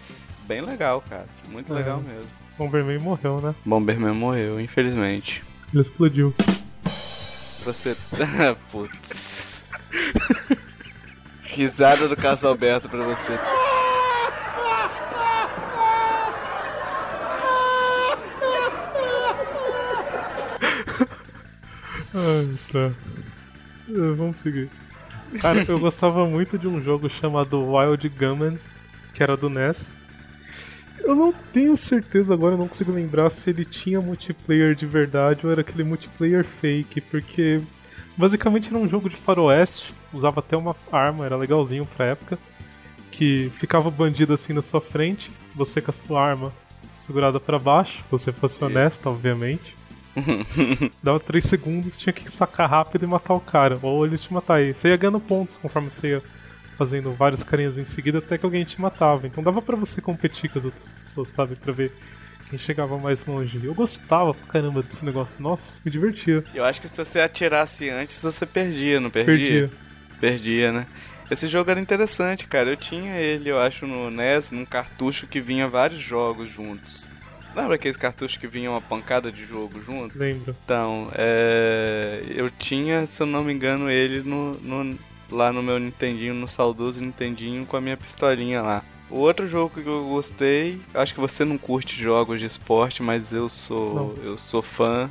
bem 0.48 0.62
legal, 0.62 1.04
cara, 1.10 1.26
muito 1.50 1.74
É. 1.74 1.76
legal 1.76 2.00
mesmo. 2.00 2.30
Bomberman 2.58 3.00
morreu, 3.00 3.42
né? 3.42 3.54
Bomberman 3.66 4.14
morreu, 4.14 4.62
infelizmente. 4.62 5.44
Ele 5.74 5.82
explodiu. 5.82 6.34
Você, 7.66 7.98
putz. 8.72 9.66
Risada 11.44 12.08
do 12.08 12.16
Carlos 12.16 12.46
Alberto 12.46 12.88
pra 12.88 13.04
você. 13.04 13.34
Ai, 22.18 22.58
tá. 22.72 22.92
Eh, 23.90 24.12
Vamos 24.16 24.40
seguir. 24.40 24.70
Cara, 25.40 25.64
eu 25.68 25.80
gostava 25.80 26.26
muito 26.26 26.58
de 26.58 26.68
um 26.68 26.82
jogo 26.82 27.10
chamado 27.10 27.62
Wild 27.64 28.10
Gunman, 28.10 28.58
que 29.14 29.22
era 29.22 29.38
do 29.38 29.50
NES. 29.50 29.96
Eu 31.04 31.16
não 31.16 31.32
tenho 31.32 31.78
certeza 31.78 32.34
agora, 32.34 32.56
eu 32.56 32.58
não 32.58 32.68
consigo 32.68 32.92
lembrar 32.92 33.30
se 33.30 33.50
ele 33.50 33.64
tinha 33.64 34.02
multiplayer 34.02 34.74
de 34.74 34.86
verdade 34.88 35.46
ou 35.46 35.52
era 35.52 35.62
aquele 35.62 35.84
multiplayer 35.84 36.44
fake, 36.44 37.02
porque 37.02 37.62
basicamente 38.18 38.70
era 38.70 38.78
um 38.78 38.90
jogo 38.90 39.10
de 39.10 39.16
faroeste, 39.16 39.94
usava 40.12 40.40
até 40.40 40.58
uma 40.58 40.76
arma, 40.92 41.26
era 41.26 41.38
legalzinho 41.38 41.86
pra 41.86 42.08
época, 42.08 42.40
que 43.12 43.52
ficava 43.54 43.92
bandido 43.92 44.34
assim 44.34 44.54
na 44.54 44.62
sua 44.62 44.82
frente, 44.82 45.30
você 45.56 45.80
com 45.80 45.92
a 45.92 45.94
sua 45.94 46.22
arma 46.22 46.52
segurada 47.00 47.40
pra 47.40 47.60
baixo, 47.60 48.04
você 48.10 48.32
fosse 48.32 48.62
honesto, 48.64 49.08
obviamente. 49.08 49.77
Dava 51.02 51.20
3 51.20 51.44
segundos, 51.44 51.98
tinha 51.98 52.14
que 52.14 52.30
sacar 52.32 52.70
rápido 52.70 53.04
e 53.04 53.08
matar 53.08 53.34
o 53.34 53.40
cara. 53.40 53.78
Ou 53.82 54.06
ele 54.06 54.18
te 54.18 54.34
matar. 54.34 54.62
E 54.62 54.74
você 54.74 54.90
ia 54.90 54.98
ganhando 54.98 55.20
pontos 55.20 55.58
conforme 55.58 55.90
você 55.90 56.10
ia 56.10 56.24
fazendo 56.78 57.12
vários 57.12 57.44
carinhas 57.44 57.78
em 57.78 57.86
seguida 57.86 58.20
até 58.20 58.38
que 58.38 58.46
alguém 58.46 58.64
te 58.64 58.80
matava. 58.80 59.26
Então 59.28 59.44
dava 59.44 59.62
pra 59.62 59.76
você 59.76 60.02
competir 60.02 60.50
com 60.50 60.60
as 60.60 60.66
outras 60.66 60.90
pessoas, 60.90 61.30
sabe? 61.30 61.56
Pra 61.56 61.74
ver 61.74 61.92
quem 62.50 62.60
chegava 62.60 62.98
mais 62.98 63.26
longe. 63.26 63.60
Eu 63.64 63.74
gostava 63.74 64.34
pra 64.34 64.54
caramba 64.54 64.84
desse 64.84 65.04
negócio. 65.04 65.42
Nossa, 65.42 65.82
me 65.84 65.92
divertia. 65.92 66.44
Eu 66.54 66.64
acho 66.64 66.80
que 66.80 66.88
se 66.88 67.04
você 67.04 67.20
atirasse 67.20 67.90
antes, 67.90 68.22
você 68.22 68.46
perdia, 68.46 69.00
não 69.00 69.10
perdia? 69.10 69.36
Perdia. 69.36 69.72
Perdia, 70.20 70.72
né? 70.72 70.88
Esse 71.30 71.48
jogo 71.48 71.70
era 71.70 71.80
interessante, 71.80 72.48
cara. 72.48 72.70
Eu 72.70 72.78
tinha 72.78 73.18
ele, 73.18 73.50
eu 73.50 73.60
acho, 73.60 73.86
no 73.86 74.10
NES, 74.10 74.52
num 74.52 74.66
cartucho 74.66 75.28
que 75.28 75.42
vinha 75.42 75.68
vários 75.68 76.00
jogos 76.00 76.50
juntos. 76.50 77.10
Lembra 77.58 77.76
aqueles 77.76 77.98
cartuchos 77.98 78.38
que 78.38 78.48
vinham 78.48 78.74
uma 78.74 78.82
pancada 78.82 79.32
de 79.32 79.46
jogo 79.46 79.82
junto? 79.82 80.18
Lembro. 80.18 80.56
Então, 80.64 81.10
é... 81.16 82.22
eu 82.30 82.50
tinha, 82.52 83.06
se 83.08 83.22
eu 83.22 83.26
não 83.28 83.44
me 83.44 83.52
engano, 83.52 83.90
ele 83.90 84.22
no, 84.22 84.54
no- 84.60 85.00
lá 85.32 85.52
no 85.52 85.64
meu 85.64 85.80
Nintendinho, 85.80 86.34
no 86.34 86.48
saudoso 86.48 87.04
Nintendinho, 87.04 87.66
com 87.66 87.76
a 87.76 87.82
minha 87.82 87.98
pistolinha 87.98 88.62
lá. 88.62 88.84
O 89.10 89.18
outro 89.20 89.48
jogo 89.48 89.82
que 89.82 89.88
eu 89.88 90.06
gostei, 90.08 90.80
acho 90.94 91.14
que 91.14 91.20
você 91.20 91.44
não 91.46 91.58
curte 91.58 92.00
jogos 92.02 92.40
de 92.40 92.46
esporte, 92.46 93.02
mas 93.02 93.34
eu 93.34 93.48
sou, 93.50 93.96
eu 94.24 94.38
sou 94.38 94.62
fã, 94.62 95.10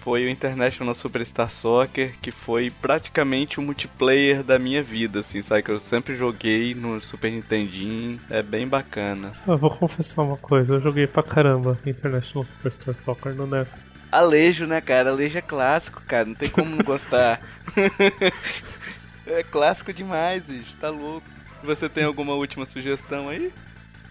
foi 0.00 0.24
o 0.24 0.28
International 0.28 0.94
Superstar 0.94 1.50
Soccer, 1.50 2.14
que 2.20 2.30
foi 2.30 2.70
praticamente 2.70 3.58
o 3.58 3.62
multiplayer 3.62 4.42
da 4.42 4.58
minha 4.58 4.82
vida, 4.82 5.20
assim, 5.20 5.42
sabe? 5.42 5.62
Que 5.62 5.70
eu 5.70 5.78
sempre 5.78 6.16
joguei 6.16 6.74
no 6.74 7.00
Super 7.00 7.30
Nintendinho, 7.30 8.18
é 8.30 8.42
bem 8.42 8.66
bacana. 8.66 9.32
Eu 9.46 9.58
vou 9.58 9.70
confessar 9.70 10.22
uma 10.22 10.36
coisa, 10.36 10.74
eu 10.74 10.80
joguei 10.80 11.06
pra 11.06 11.22
caramba 11.22 11.78
International 11.86 12.44
Superstar 12.44 12.96
Soccer 12.96 13.34
no 13.34 13.46
NES. 13.46 13.84
Alejo, 14.10 14.66
né, 14.66 14.80
cara? 14.80 15.10
Alejo 15.10 15.38
é 15.38 15.42
clássico, 15.42 16.02
cara. 16.06 16.24
Não 16.24 16.34
tem 16.34 16.48
como 16.48 16.74
não 16.74 16.84
gostar. 16.84 17.40
é 19.26 19.42
clássico 19.44 19.92
demais, 19.92 20.48
bicho. 20.48 20.74
Tá 20.80 20.88
louco. 20.88 21.26
Você 21.62 21.88
tem 21.88 22.04
alguma 22.04 22.34
última 22.34 22.66
sugestão 22.66 23.28
aí? 23.28 23.52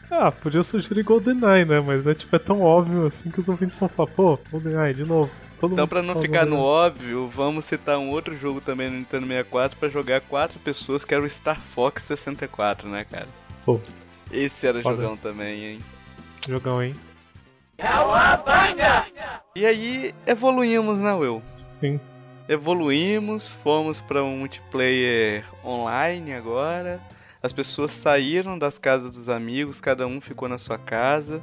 Ah, 0.09 0.31
podia 0.31 0.63
sugerir 0.63 1.03
GoldenEye, 1.03 1.65
né? 1.65 1.81
Mas 1.81 2.07
é 2.07 2.13
tipo, 2.13 2.33
é 2.35 2.39
tão 2.39 2.61
óbvio 2.61 3.07
assim 3.07 3.29
que 3.29 3.39
os 3.39 3.49
ouvintes 3.49 3.79
vão 3.79 3.89
falar, 3.89 4.09
pô, 4.09 4.39
GoldenEye 4.49 4.93
de 4.93 5.03
novo. 5.03 5.29
Todo 5.59 5.73
Então, 5.73 5.87
pra 5.87 6.01
não 6.01 6.21
ficar 6.21 6.45
no 6.45 6.59
óbvio, 6.59 7.27
vamos 7.27 7.65
citar 7.65 7.97
um 7.97 8.09
outro 8.11 8.35
jogo 8.35 8.61
também 8.61 8.89
no 8.89 8.97
Nintendo 8.97 9.27
64 9.27 9.77
pra 9.77 9.89
jogar 9.89 10.21
quatro 10.21 10.57
pessoas, 10.59 11.03
que 11.03 11.13
era 11.13 11.23
o 11.23 11.29
Star 11.29 11.59
Fox 11.59 12.03
64, 12.03 12.87
né, 12.87 13.03
cara? 13.03 13.27
Pô, 13.65 13.79
Esse 14.31 14.67
era 14.67 14.81
Foda. 14.81 14.95
jogão 14.95 15.17
também, 15.17 15.65
hein? 15.65 15.79
jogão, 16.47 16.81
hein? 16.81 16.95
E 19.55 19.65
aí, 19.65 20.13
evoluímos, 20.25 20.97
né, 20.97 21.13
Will? 21.13 21.41
Sim. 21.71 21.99
evoluímos, 22.47 23.53
fomos 23.63 24.01
para 24.01 24.23
um 24.23 24.37
multiplayer 24.39 25.45
online 25.63 26.33
agora. 26.33 26.99
As 27.43 27.53
pessoas 27.53 27.91
saíram 27.91 28.57
das 28.57 28.77
casas 28.77 29.11
dos 29.11 29.29
amigos, 29.29 29.79
cada 29.79 30.07
um 30.07 30.19
ficou 30.19 30.49
na 30.49 30.57
sua 30.57 30.77
casa. 30.77 31.41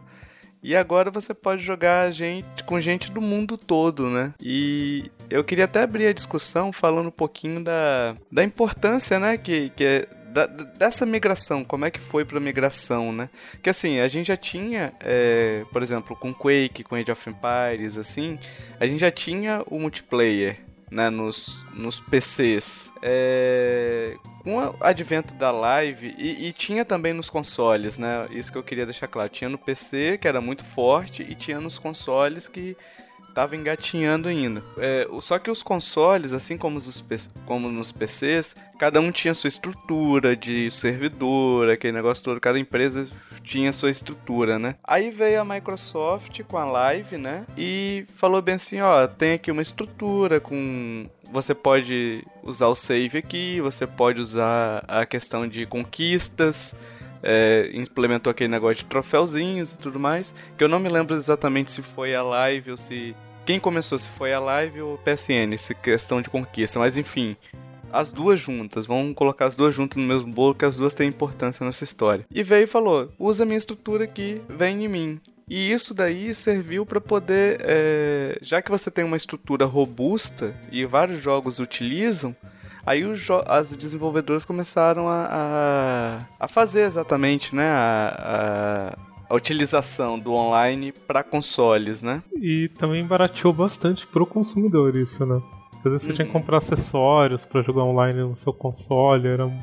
E 0.63 0.75
agora 0.75 1.11
você 1.11 1.33
pode 1.33 1.63
jogar 1.63 2.11
gente, 2.11 2.65
com 2.65 2.81
gente 2.81 3.11
do 3.13 3.21
mundo 3.21 3.57
todo, 3.57 4.09
né? 4.11 4.35
E 4.41 5.11
eu 5.31 5.45
queria 5.45 5.65
até 5.67 5.83
abrir 5.83 6.07
a 6.09 6.13
discussão 6.13 6.73
falando 6.73 7.07
um 7.09 7.13
pouquinho 7.13 7.63
da, 7.63 8.17
da 8.33 8.43
importância, 8.43 9.19
né? 9.21 9.37
Que, 9.39 9.71
que 9.71 9.85
é 9.85 10.09
da- 10.33 10.47
dessa 10.47 11.07
migração, 11.07 11.65
como 11.65 11.85
é 11.85 11.91
que 11.91 12.01
foi 12.01 12.25
pra 12.25 12.41
migração, 12.41 13.13
né? 13.13 13.31
Que 13.63 13.71
assim, 13.71 14.01
a 14.01 14.09
gente 14.09 14.27
já 14.27 14.37
tinha, 14.37 14.93
é, 15.01 15.65
por 15.73 15.83
exemplo, 15.83 16.17
com 16.17 16.35
Quake, 16.35 16.83
com 16.85 16.95
Age 16.97 17.11
of 17.13 17.31
Empires, 17.31 17.97
assim, 17.97 18.39
a 18.81 18.87
gente 18.87 19.01
já 19.01 19.11
tinha 19.11 19.63
o 19.67 19.79
multiplayer, 19.79 20.59
né, 20.91 21.09
nos, 21.11 21.65
nos 21.75 22.01
PCs. 22.01 22.93
É, 23.03 24.15
com 24.47 24.59
o 24.59 24.77
advento 24.79 25.35
da 25.35 25.51
live, 25.51 26.15
e, 26.17 26.47
e 26.47 26.53
tinha 26.53 26.85
também 26.85 27.13
nos 27.13 27.29
consoles, 27.29 27.99
né? 27.99 28.29
Isso 28.31 28.53
que 28.53 28.57
eu 28.57 28.63
queria 28.63 28.87
deixar 28.87 29.09
claro. 29.09 29.29
Tinha 29.29 29.51
no 29.51 29.59
PC, 29.59 30.19
que 30.19 30.29
era 30.29 30.41
muito 30.41 30.65
forte, 30.65 31.27
e 31.29 31.35
tinha 31.35 31.61
nos 31.61 31.79
consoles 31.79 32.47
que 32.47 32.77
tava 33.35 33.57
engatinhando 33.57 34.29
ainda. 34.29 34.63
É, 34.79 35.05
só 35.21 35.37
que 35.41 35.51
os 35.51 35.65
consoles, 35.65 36.33
assim 36.33 36.57
como, 36.57 36.79
os, 36.79 37.05
como 37.45 37.69
nos 37.73 37.91
PCs, 37.91 38.55
cada 38.79 39.01
um 39.01 39.11
tinha 39.11 39.35
sua 39.35 39.49
estrutura 39.49 40.37
de 40.37 40.71
servidor, 40.71 41.69
aquele 41.69 41.95
negócio 41.95 42.23
todo, 42.23 42.41
cada 42.41 42.59
empresa 42.59 43.09
tinha 43.43 43.73
sua 43.73 43.91
estrutura, 43.91 44.59
né? 44.59 44.77
Aí 44.83 45.11
veio 45.11 45.41
a 45.41 45.45
Microsoft 45.45 46.43
com 46.45 46.57
a 46.57 46.65
Live, 46.65 47.17
né? 47.17 47.45
E 47.59 48.07
falou 48.15 48.41
bem 48.41 48.55
assim, 48.55 48.81
ó, 48.81 49.07
tem 49.07 49.35
aqui 49.35 49.51
uma 49.51 49.63
estrutura 49.63 50.41
com 50.41 51.09
você 51.33 51.55
pode 51.55 52.25
usar 52.43 52.69
o 52.69 52.75
save 52.75 53.19
aqui, 53.19 53.61
você 53.61 53.87
pode 53.87 54.21
usar 54.21 54.85
a 54.87 55.05
questão 55.05 55.47
de 55.47 55.67
conquistas, 55.67 56.75
é, 57.23 57.71
implementou 57.75 58.31
aquele 58.31 58.49
negócio 58.49 58.77
de 58.77 58.85
troféuzinhos 58.85 59.73
e 59.73 59.79
tudo 59.79 59.99
mais, 59.99 60.35
que 60.57 60.65
eu 60.65 60.69
não 60.69 60.79
me 60.79 60.89
lembro 60.89 61.17
exatamente 61.17 61.73
se 61.73 61.83
foi 61.83 62.15
a 62.15 62.23
live 62.23 62.73
ou 62.73 62.77
se. 62.77 63.15
Quem 63.45 63.61
começou, 63.61 63.99
se 63.99 64.09
foi 64.09 64.33
a 64.33 64.41
live 64.41 64.83
ou 64.83 64.95
o 64.95 64.99
PSN, 64.99 65.53
essa 65.53 65.73
questão 65.73 66.21
de 66.21 66.29
conquista, 66.29 66.79
mas 66.79 66.99
enfim. 66.99 67.37
as 67.93 68.11
duas 68.11 68.41
juntas, 68.41 68.87
vamos 68.87 69.15
colocar 69.15 69.47
as 69.47 69.57
duas 69.57 69.75
juntas 69.75 69.97
no 69.97 70.07
mesmo 70.07 70.33
bolo, 70.33 70.55
que 70.55 70.65
as 70.65 70.77
duas 70.77 70.95
têm 70.95 71.09
importância 71.09 71.65
nessa 71.65 71.85
história. 71.85 72.27
E 72.31 72.43
veio 72.43 72.65
e 72.65 72.67
falou: 72.67 73.13
usa 73.19 73.45
minha 73.45 73.59
estrutura 73.59 74.05
aqui, 74.05 74.41
vem 74.49 74.85
em 74.85 74.89
mim. 74.89 75.21
E 75.49 75.71
isso 75.73 75.95
daí 75.95 76.35
serviu 76.35 76.85
para 76.85 77.01
poder, 77.01 77.59
é, 77.61 78.39
já 78.43 78.61
que 78.61 78.71
você 78.71 78.91
tem 78.91 79.05
uma 79.05 79.17
estrutura 79.17 79.65
robusta 79.65 80.57
e 80.73 80.85
vários 80.85 81.21
jogos 81.21 81.61
utilizam, 81.61 82.35
aí 82.85 83.03
as 83.47 83.77
desenvolvedoras 83.77 84.45
começaram 84.45 85.09
a, 85.09 85.29
a, 85.31 86.45
a, 86.45 86.49
fazer 86.49 86.83
exatamente, 86.83 87.55
né, 87.55 87.69
a, 87.69 88.95
a 88.99 89.07
a 89.29 89.35
utilização 89.35 90.19
do 90.19 90.33
online 90.33 90.93
para 90.93 91.23
consoles, 91.23 92.03
né? 92.03 92.23
E 92.41 92.69
também 92.79 93.05
barateou 93.05 93.53
bastante 93.53 94.07
pro 94.07 94.25
consumidor 94.25 94.97
isso, 94.97 95.27
né? 95.27 95.43
Às 95.79 95.83
vezes 95.83 96.03
você 96.03 96.09
uhum. 96.11 96.15
tinha 96.15 96.27
que 96.27 96.33
uhum. 96.33 96.41
comprar 96.41 96.59
acessórios 96.59 97.45
para 97.45 97.63
jogar 97.63 97.83
online 97.83 98.21
no 98.21 98.37
seu 98.37 98.53
console, 98.53 99.27
era 99.29 99.47
um, 99.47 99.61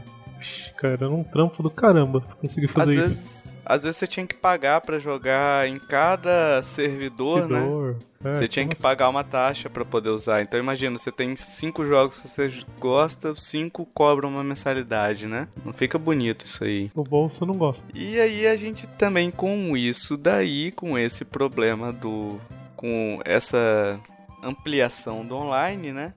cara, 0.78 0.94
era 0.96 1.10
um 1.10 1.24
trampo 1.24 1.64
do 1.64 1.70
caramba 1.70 2.22
conseguir 2.42 2.68
fazer 2.68 3.00
Às 3.00 3.06
isso. 3.06 3.16
Vezes 3.16 3.43
às 3.66 3.84
vezes 3.84 3.98
você 3.98 4.08
tinha 4.08 4.26
que 4.26 4.36
pagar 4.36 4.82
para 4.82 5.00
jogar 5.00 5.68
em 5.68 5.78
cada 5.78 6.62
servidor, 6.64 7.48
né? 7.48 7.62
servidor. 7.62 7.94
né? 7.94 8.32
É, 8.32 8.34
você 8.34 8.48
tinha 8.48 8.66
que 8.66 8.74
assim? 8.74 8.82
pagar 8.82 9.10
uma 9.10 9.24
taxa 9.24 9.70
para 9.70 9.84
poder 9.84 10.10
usar. 10.10 10.42
Então 10.42 10.60
imagina, 10.60 10.98
você 10.98 11.12
tem 11.12 11.36
cinco 11.36 11.86
jogos 11.86 12.20
que 12.20 12.28
você 12.28 12.52
gosta, 12.80 13.34
cinco 13.36 13.86
cobram 13.94 14.30
uma 14.30 14.44
mensalidade, 14.44 15.28
né? 15.28 15.48
Não 15.66 15.74
fica 15.74 15.98
bonito 15.98 16.46
isso 16.46 16.64
aí. 16.64 16.90
O 16.96 17.04
bolso 17.04 17.46
não 17.46 17.56
gosta. 17.56 17.88
E 17.94 18.20
aí 18.20 18.48
a 18.48 18.56
gente 18.56 18.88
também 18.88 19.30
com 19.30 19.76
isso 19.76 20.16
daí, 20.16 20.72
com 20.72 20.98
esse 20.98 21.26
problema 21.26 21.92
do 21.92 22.40
com 22.76 23.20
essa 23.24 24.00
ampliação 24.42 25.26
do 25.26 25.36
online, 25.36 25.92
né? 25.92 26.14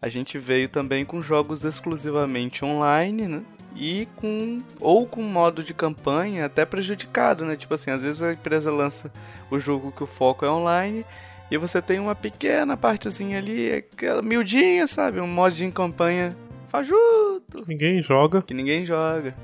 A 0.00 0.08
gente 0.08 0.38
veio 0.38 0.68
também 0.68 1.04
com 1.04 1.20
jogos 1.20 1.64
exclusivamente 1.64 2.64
online, 2.64 3.26
né? 3.26 3.42
E 3.78 4.08
com 4.16 4.58
ou 4.80 5.06
com 5.06 5.22
modo 5.22 5.62
de 5.62 5.72
campanha 5.72 6.46
até 6.46 6.64
prejudicado, 6.64 7.44
né? 7.44 7.56
Tipo 7.56 7.74
assim, 7.74 7.90
às 7.90 8.02
vezes 8.02 8.22
a 8.22 8.32
empresa 8.32 8.72
lança 8.72 9.10
o 9.50 9.58
jogo 9.58 9.92
que 9.92 10.02
o 10.02 10.06
foco 10.06 10.44
é 10.44 10.50
online 10.50 11.06
e 11.50 11.56
você 11.56 11.80
tem 11.80 12.00
uma 12.00 12.14
pequena 12.14 12.76
partezinha 12.76 13.38
ali, 13.38 13.72
aquela 13.72 14.20
miudinha, 14.20 14.86
sabe? 14.86 15.20
Um 15.20 15.28
modo 15.28 15.54
de 15.54 15.70
campanha 15.70 16.36
fajuto. 16.68 17.64
Ninguém 17.66 18.02
joga. 18.02 18.42
Que 18.42 18.52
ninguém 18.52 18.84
joga. 18.84 19.34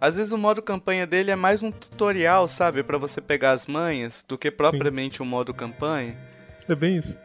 Às 0.00 0.16
vezes 0.16 0.32
o 0.32 0.38
modo 0.38 0.60
campanha 0.60 1.06
dele 1.06 1.30
é 1.30 1.36
mais 1.36 1.62
um 1.62 1.70
tutorial, 1.70 2.48
sabe? 2.48 2.82
para 2.82 2.98
você 2.98 3.20
pegar 3.20 3.52
as 3.52 3.66
manhas, 3.66 4.24
do 4.26 4.36
que 4.36 4.50
propriamente 4.50 5.22
o 5.22 5.24
um 5.24 5.28
modo 5.28 5.54
campanha. 5.54 6.16
É 6.68 6.74
bem 6.74 6.98
isso. 6.98 7.18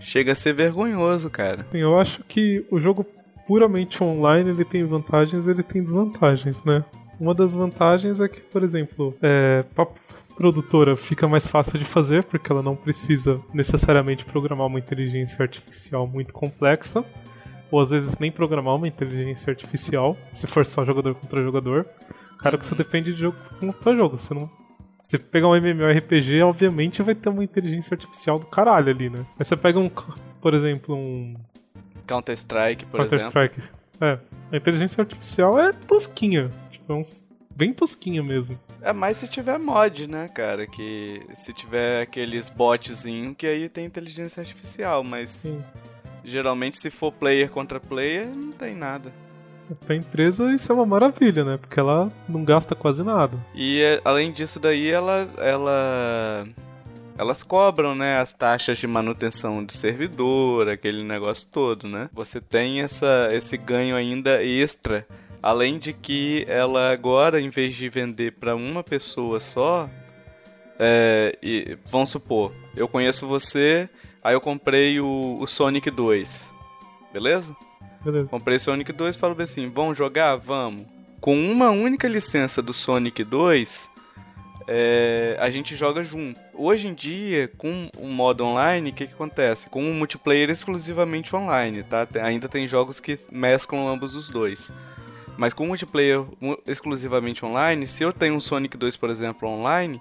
Chega 0.00 0.32
a 0.32 0.34
ser 0.34 0.52
vergonhoso, 0.52 1.28
cara. 1.30 1.66
Sim, 1.70 1.78
eu 1.78 1.98
acho 1.98 2.24
que 2.24 2.64
o 2.70 2.80
jogo 2.80 3.06
puramente 3.46 4.02
online 4.02 4.50
ele 4.50 4.64
tem 4.64 4.84
vantagens 4.84 5.46
ele 5.46 5.62
tem 5.62 5.82
desvantagens, 5.82 6.64
né? 6.64 6.84
Uma 7.18 7.34
das 7.34 7.54
vantagens 7.54 8.20
é 8.20 8.28
que, 8.28 8.40
por 8.40 8.62
exemplo, 8.62 9.14
é, 9.22 9.64
a 9.76 9.86
produtora 10.34 10.96
fica 10.96 11.28
mais 11.28 11.46
fácil 11.46 11.78
de 11.78 11.84
fazer 11.84 12.24
porque 12.24 12.50
ela 12.50 12.62
não 12.62 12.74
precisa 12.74 13.40
necessariamente 13.52 14.24
programar 14.24 14.66
uma 14.66 14.78
inteligência 14.78 15.42
artificial 15.42 16.06
muito 16.06 16.32
complexa, 16.32 17.04
ou 17.70 17.80
às 17.80 17.90
vezes 17.90 18.18
nem 18.18 18.32
programar 18.32 18.74
uma 18.74 18.88
inteligência 18.88 19.50
artificial, 19.50 20.16
se 20.30 20.46
for 20.46 20.66
só 20.66 20.84
jogador 20.84 21.14
contra 21.14 21.42
jogador. 21.42 21.86
Cara, 22.38 22.58
que 22.58 22.66
você 22.66 22.74
depende 22.74 23.12
de 23.12 23.20
jogo 23.20 23.36
contra 23.60 23.96
jogo. 23.96 24.18
Você 24.18 24.34
não 24.34 24.50
você 25.02 25.18
pegar 25.18 25.48
um 25.48 25.54
MMORPG, 25.54 26.40
obviamente 26.42 27.02
vai 27.02 27.14
ter 27.14 27.28
uma 27.28 27.44
inteligência 27.44 27.94
artificial 27.94 28.38
do 28.38 28.46
caralho 28.46 28.88
ali, 28.88 29.10
né? 29.10 29.26
Mas 29.38 29.46
você 29.46 29.54
pega 29.54 29.78
um, 29.78 29.90
por 30.40 30.54
exemplo, 30.54 30.96
um 30.96 31.34
Counter-Strike, 32.06 32.86
por 32.86 33.00
Counter 33.00 33.18
exemplo. 33.18 33.32
Counter-Strike. 33.32 33.74
É. 34.00 34.18
A 34.52 34.56
inteligência 34.56 35.00
artificial 35.00 35.58
é 35.58 35.72
tosquinha. 35.72 36.50
Tipo, 36.70 36.92
é 36.92 36.96
uns 36.96 37.24
bem 37.54 37.72
tosquinha 37.72 38.22
mesmo. 38.22 38.58
É 38.82 38.92
mais 38.92 39.16
se 39.16 39.28
tiver 39.28 39.58
mod, 39.58 40.06
né, 40.06 40.28
cara? 40.28 40.66
Que 40.66 41.20
se 41.34 41.52
tiver 41.52 42.02
aqueles 42.02 42.48
botzinho 42.48 43.34
que 43.34 43.46
aí 43.46 43.68
tem 43.68 43.86
inteligência 43.86 44.40
artificial, 44.40 45.02
mas 45.02 45.30
Sim. 45.30 45.62
geralmente 46.22 46.78
se 46.78 46.90
for 46.90 47.12
player 47.12 47.48
contra 47.48 47.80
player, 47.80 48.26
não 48.26 48.52
tem 48.52 48.74
nada. 48.74 49.12
Pra 49.86 49.96
empresa 49.96 50.52
isso 50.52 50.70
é 50.70 50.74
uma 50.74 50.84
maravilha, 50.84 51.42
né? 51.42 51.56
Porque 51.56 51.80
ela 51.80 52.12
não 52.28 52.44
gasta 52.44 52.74
quase 52.74 53.02
nada. 53.02 53.38
E 53.54 53.80
além 54.04 54.30
disso 54.30 54.60
daí, 54.60 54.90
ela, 54.90 55.26
ela 55.38 56.46
elas 57.16 57.42
cobram, 57.42 57.94
né, 57.94 58.18
as 58.18 58.32
taxas 58.32 58.78
de 58.78 58.86
manutenção 58.86 59.64
de 59.64 59.72
servidor, 59.72 60.68
aquele 60.68 61.02
negócio 61.04 61.48
todo, 61.50 61.86
né? 61.88 62.10
Você 62.12 62.40
tem 62.40 62.80
essa, 62.80 63.28
esse 63.32 63.56
ganho 63.56 63.94
ainda 63.94 64.42
extra, 64.44 65.06
além 65.42 65.78
de 65.78 65.92
que 65.92 66.44
ela 66.48 66.90
agora, 66.90 67.40
em 67.40 67.50
vez 67.50 67.74
de 67.74 67.88
vender 67.88 68.32
para 68.32 68.56
uma 68.56 68.82
pessoa 68.82 69.38
só, 69.38 69.88
é, 70.78 71.38
e, 71.42 71.78
vamos 71.86 72.08
supor, 72.08 72.52
eu 72.76 72.88
conheço 72.88 73.28
você, 73.28 73.88
aí 74.22 74.34
eu 74.34 74.40
comprei 74.40 75.00
o, 75.00 75.38
o 75.40 75.46
Sonic 75.46 75.90
2, 75.90 76.52
beleza? 77.12 77.56
Beleza. 78.04 78.28
Comprei 78.28 78.58
Sonic 78.58 78.92
2 78.92 79.14
e 79.14 79.18
falo 79.18 79.40
assim, 79.40 79.70
vamos 79.70 79.96
jogar? 79.96 80.36
Vamos. 80.36 80.84
Com 81.20 81.38
uma 81.38 81.70
única 81.70 82.06
licença 82.06 82.60
do 82.60 82.72
Sonic 82.72 83.24
2, 83.24 83.88
é, 84.66 85.36
a 85.38 85.50
gente 85.50 85.76
joga 85.76 86.02
junto. 86.02 86.40
Hoje 86.54 86.88
em 86.88 86.94
dia, 86.94 87.48
com 87.58 87.90
o 87.98 88.06
modo 88.06 88.44
online, 88.44 88.90
o 88.90 88.92
que, 88.92 89.06
que 89.06 89.12
acontece? 89.12 89.68
Com 89.68 89.90
o 89.90 89.94
multiplayer 89.94 90.50
exclusivamente 90.50 91.34
online, 91.34 91.82
tá? 91.82 92.06
Ainda 92.22 92.48
tem 92.48 92.66
jogos 92.66 93.00
que 93.00 93.14
mesclam 93.30 93.88
ambos 93.88 94.14
os 94.14 94.30
dois. 94.30 94.72
Mas 95.36 95.52
com 95.52 95.64
o 95.64 95.68
multiplayer 95.68 96.24
exclusivamente 96.66 97.44
online, 97.44 97.86
se 97.86 98.02
eu 98.02 98.12
tenho 98.12 98.34
um 98.34 98.40
Sonic 98.40 98.76
2, 98.76 98.96
por 98.96 99.10
exemplo, 99.10 99.48
online, 99.48 100.00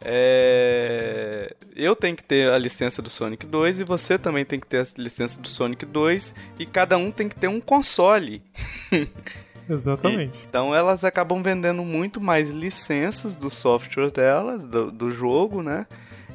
é... 0.00 1.54
eu 1.76 1.94
tenho 1.94 2.16
que 2.16 2.24
ter 2.24 2.50
a 2.50 2.58
licença 2.58 3.02
do 3.02 3.10
Sonic 3.10 3.46
2 3.46 3.80
e 3.80 3.84
você 3.84 4.18
também 4.18 4.44
tem 4.44 4.58
que 4.58 4.66
ter 4.66 4.80
a 4.80 4.86
licença 4.96 5.40
do 5.40 5.48
Sonic 5.48 5.84
2 5.84 6.34
e 6.58 6.66
cada 6.66 6.96
um 6.96 7.10
tem 7.10 7.28
que 7.28 7.36
ter 7.36 7.48
um 7.48 7.60
console. 7.60 8.42
Exatamente. 9.70 10.38
E, 10.38 10.42
então 10.48 10.74
elas 10.74 11.04
acabam 11.04 11.42
vendendo 11.42 11.84
muito 11.84 12.20
mais 12.20 12.50
licenças 12.50 13.36
do 13.36 13.50
software 13.50 14.10
delas, 14.10 14.64
do, 14.64 14.90
do 14.90 15.10
jogo, 15.10 15.62
né? 15.62 15.86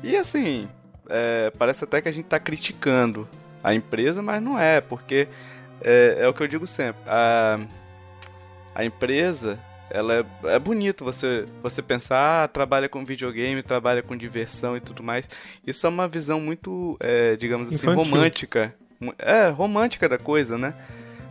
E 0.04 0.16
assim, 0.16 0.68
é, 1.10 1.52
parece 1.58 1.84
até 1.84 2.02
que 2.02 2.10
a 2.10 2.12
gente 2.12 2.26
está 2.26 2.40
criticando 2.40 3.28
a 3.64 3.74
empresa, 3.74 4.22
mas 4.22 4.42
não 4.42 4.60
é, 4.60 4.82
porque 4.82 5.28
é, 5.82 6.18
é 6.22 6.28
o 6.28 6.34
que 6.34 6.44
eu 6.44 6.48
digo 6.48 6.68
sempre. 6.68 7.02
A, 7.08 7.60
a 8.76 8.86
empresa, 8.86 9.60
ela 9.90 10.14
é, 10.14 10.26
é 10.46 10.60
bonito 10.60 11.04
você, 11.04 11.46
você 11.62 11.82
pensar, 11.82 12.44
ah, 12.44 12.48
trabalha 12.48 12.88
com 12.88 13.04
videogame, 13.04 13.64
trabalha 13.64 14.02
com 14.02 14.16
diversão 14.16 14.78
e 14.78 14.80
tudo 14.80 15.02
mais. 15.02 15.30
Isso 15.66 15.86
é 15.86 15.90
uma 15.90 16.08
visão 16.08 16.40
muito, 16.40 16.98
é, 17.00 17.36
digamos 17.36 17.70
assim, 17.70 17.78
Infantil. 17.78 18.04
romântica. 18.04 18.76
É, 19.20 19.50
romântica 19.50 20.10
da 20.10 20.18
coisa, 20.18 20.58
né? 20.58 20.74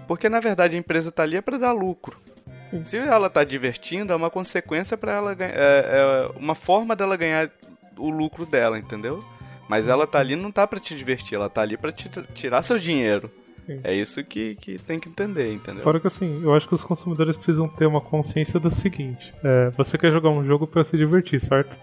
Porque 0.06 0.28
na 0.28 0.40
verdade 0.40 0.76
a 0.76 0.78
empresa 0.78 1.10
tá 1.10 1.22
ali 1.22 1.36
é 1.36 1.40
para 1.40 1.58
dar 1.58 1.72
lucro. 1.72 2.18
Sim. 2.64 2.82
Se 2.82 2.96
ela 2.96 3.30
tá 3.30 3.44
divertindo, 3.44 4.12
é 4.12 4.16
uma 4.16 4.30
consequência 4.30 4.96
para 4.96 5.12
ela 5.12 5.34
ganhar. 5.34 5.54
É, 5.54 5.56
é, 5.56 6.30
uma 6.36 6.54
forma 6.54 6.96
dela 6.96 7.16
ganhar 7.16 7.50
o 7.96 8.10
lucro 8.10 8.44
dela, 8.44 8.78
entendeu? 8.78 9.24
Mas 9.68 9.88
ela 9.88 10.06
tá 10.06 10.18
ali 10.18 10.36
não 10.36 10.52
tá 10.52 10.66
para 10.66 10.78
te 10.78 10.94
divertir, 10.94 11.34
ela 11.34 11.48
tá 11.48 11.62
ali 11.62 11.76
para 11.76 11.92
tirar 11.92 12.62
seu 12.62 12.78
dinheiro. 12.78 13.30
Sim. 13.64 13.80
É 13.82 13.92
isso 13.92 14.22
que, 14.22 14.54
que 14.56 14.78
tem 14.78 14.98
que 14.98 15.08
entender, 15.08 15.52
entendeu? 15.52 15.82
Fora 15.82 15.98
que 15.98 16.06
assim, 16.06 16.40
eu 16.42 16.54
acho 16.54 16.68
que 16.68 16.74
os 16.74 16.84
consumidores 16.84 17.36
precisam 17.36 17.68
ter 17.68 17.84
uma 17.86 18.00
consciência 18.00 18.60
do 18.60 18.70
seguinte: 18.70 19.34
é, 19.42 19.70
você 19.70 19.98
quer 19.98 20.12
jogar 20.12 20.30
um 20.30 20.44
jogo 20.44 20.66
para 20.68 20.84
se 20.84 20.96
divertir, 20.96 21.40
certo? 21.40 21.76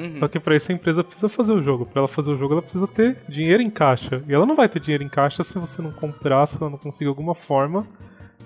Uhum. 0.00 0.16
Só 0.16 0.28
que 0.28 0.40
para 0.40 0.56
isso 0.56 0.72
a 0.72 0.74
empresa 0.74 1.04
precisa 1.04 1.28
fazer 1.28 1.52
o 1.52 1.62
jogo. 1.62 1.84
Para 1.84 2.00
ela 2.00 2.08
fazer 2.08 2.30
o 2.30 2.38
jogo, 2.38 2.54
ela 2.54 2.62
precisa 2.62 2.86
ter 2.86 3.18
dinheiro 3.28 3.62
em 3.62 3.70
caixa. 3.70 4.22
E 4.26 4.32
ela 4.32 4.46
não 4.46 4.56
vai 4.56 4.68
ter 4.68 4.80
dinheiro 4.80 5.04
em 5.04 5.08
caixa 5.08 5.42
se 5.42 5.58
você 5.58 5.82
não 5.82 5.92
comprar, 5.92 6.46
se 6.46 6.56
ela 6.56 6.70
não 6.70 6.78
conseguir 6.78 7.08
alguma 7.08 7.34
forma 7.34 7.86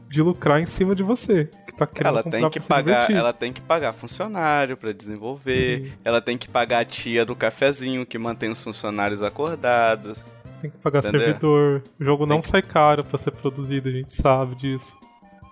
de 0.09 0.21
lucrar 0.21 0.61
em 0.61 0.67
cima 0.67 0.95
de 0.95 1.03
você, 1.03 1.49
que 1.67 1.75
tá 1.75 1.87
querendo 1.87 2.19
ela 2.19 2.23
tem 2.23 2.49
que 2.51 2.61
pagar, 2.61 3.11
ela 3.11 3.33
tem 3.33 3.53
que 3.53 3.61
pagar 3.61 3.93
funcionário 3.93 4.77
para 4.77 4.93
desenvolver, 4.93 5.81
Sim. 5.81 5.93
ela 6.05 6.21
tem 6.21 6.39
que 6.39 6.49
pagar 6.49 6.81
a 6.81 6.85
tia 6.85 7.25
do 7.25 7.35
cafezinho 7.35 8.07
que 8.07 8.17
mantém 8.17 8.51
os 8.51 8.63
funcionários 8.63 9.23
acordados. 9.23 10.25
Tem 10.61 10.71
que 10.71 10.79
pagar 10.79 11.01
entendeu? 11.01 11.21
servidor. 11.21 11.83
O 11.99 12.05
jogo 12.05 12.27
tem 12.27 12.35
não 12.35 12.41
que... 12.41 12.49
sai 12.49 12.63
caro 12.63 13.05
para 13.05 13.19
ser 13.19 13.33
produzido, 13.33 13.89
a 13.89 13.93
gente 13.93 14.15
sabe 14.15 14.55
disso. 14.55 14.97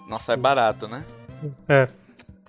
Não 0.09 0.19
sai 0.19 0.37
barato, 0.37 0.87
né? 0.87 1.05
É, 1.69 1.89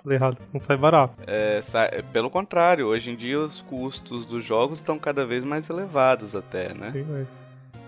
Falei 0.04 0.18
errado, 0.18 0.38
não 0.52 0.60
sai 0.60 0.76
barato. 0.76 1.16
É, 1.26 1.62
sai, 1.62 2.04
pelo 2.12 2.30
contrário, 2.30 2.88
hoje 2.88 3.10
em 3.12 3.16
dia 3.16 3.40
os 3.40 3.62
custos 3.62 4.26
dos 4.26 4.44
jogos 4.44 4.80
estão 4.80 5.00
cada 5.00 5.26
vez 5.26 5.46
mais 5.46 5.70
elevados 5.70 6.36
até, 6.36 6.74
né? 6.74 6.92
Sim, 6.92 7.06
mas... 7.10 7.38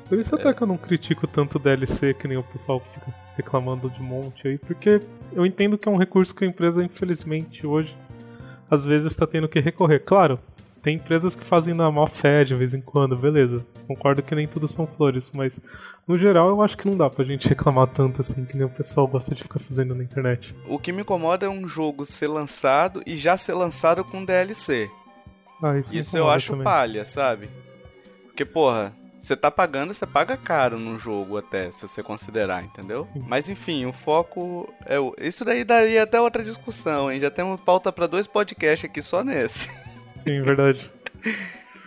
Por 0.08 0.18
isso 0.18 0.34
até 0.34 0.50
é. 0.50 0.54
que 0.54 0.62
eu 0.62 0.68
não 0.68 0.78
critico 0.78 1.28
tanto 1.28 1.58
o 1.58 1.60
DLC 1.60 2.14
que 2.14 2.28
nem 2.28 2.38
o 2.38 2.44
pessoal 2.44 2.80
fica 2.80 3.14
reclamando 3.36 3.90
de 3.90 4.02
monte 4.02 4.48
aí, 4.48 4.58
porque 4.58 5.02
eu 5.34 5.46
entendo 5.46 5.78
que 5.78 5.90
é 5.90 5.92
um 5.92 5.98
recurso 5.98 6.34
que 6.34 6.46
a 6.46 6.48
empresa, 6.48 6.82
infelizmente, 6.82 7.68
hoje, 7.68 7.94
às 8.70 8.86
vezes 8.86 9.12
está 9.12 9.28
tendo 9.28 9.50
que 9.50 9.60
recorrer. 9.60 10.00
Claro, 10.00 10.40
tem 10.86 10.98
empresas 10.98 11.34
que 11.34 11.44
fazem 11.44 11.74
na 11.74 11.90
má 11.90 12.06
fé 12.06 12.44
de 12.44 12.54
vez 12.54 12.76
em 12.76 12.80
quando, 12.80 13.18
beleza. 13.18 13.66
Concordo 13.88 14.22
que 14.22 14.36
nem 14.36 14.48
tudo 14.48 14.68
são 14.68 14.86
flores, 14.86 15.32
mas 15.34 15.60
no 16.08 16.16
geral 16.16 16.50
eu 16.50 16.62
acho 16.62 16.78
que 16.78 16.88
não 16.88 16.96
dá 16.96 17.10
pra 17.10 17.26
gente 17.26 17.50
reclamar 17.50 17.88
tanto 17.88 18.22
assim 18.22 18.46
que 18.46 18.56
nem 18.56 18.68
o 18.68 18.70
pessoal 18.70 19.08
gosta 19.08 19.34
de 19.34 19.42
ficar 19.42 19.58
fazendo 19.58 19.96
na 19.96 20.04
internet. 20.04 20.54
O 20.70 20.78
que 20.78 20.92
me 20.92 21.02
incomoda 21.02 21.48
é 21.48 21.50
um 21.50 21.68
jogo 21.68 22.06
ser 22.06 22.28
lançado 22.28 23.02
e 23.04 23.16
já 23.16 23.36
ser 23.36 23.56
lançado 23.56 24.06
com 24.06 24.24
DLC. 24.24 24.88
Ah, 25.60 25.76
isso, 25.76 25.96
Isso 25.96 26.16
eu 26.16 26.30
acho 26.30 26.52
também. 26.52 26.64
palha, 26.66 27.04
sabe? 27.04 27.50
Porque, 28.26 28.46
porra, 28.46 28.94
você 29.18 29.36
tá 29.36 29.50
pagando, 29.50 29.92
você 29.92 30.06
paga 30.06 30.38
caro 30.38 30.78
num 30.78 31.00
jogo 31.00 31.36
até, 31.36 31.72
se 31.72 31.88
você 31.88 32.04
considerar, 32.04 32.64
entendeu? 32.64 33.08
Sim. 33.12 33.26
Mas 33.28 33.50
enfim, 33.50 33.88
o 33.88 33.92
foco 33.92 34.72
é 34.86 35.00
o... 35.00 35.16
Isso 35.18 35.44
daí 35.44 35.64
daria 35.64 36.04
até 36.04 36.22
outra 36.22 36.44
discussão, 36.44 37.12
hein? 37.12 37.20
Já 37.20 37.32
temos 37.32 37.60
pauta 37.60 37.92
pra 37.92 38.06
dois 38.06 38.28
podcasts 38.28 38.88
aqui 38.88 39.02
só 39.02 39.24
nesse. 39.24 39.68
Sim, 40.26 40.42
verdade. 40.42 40.90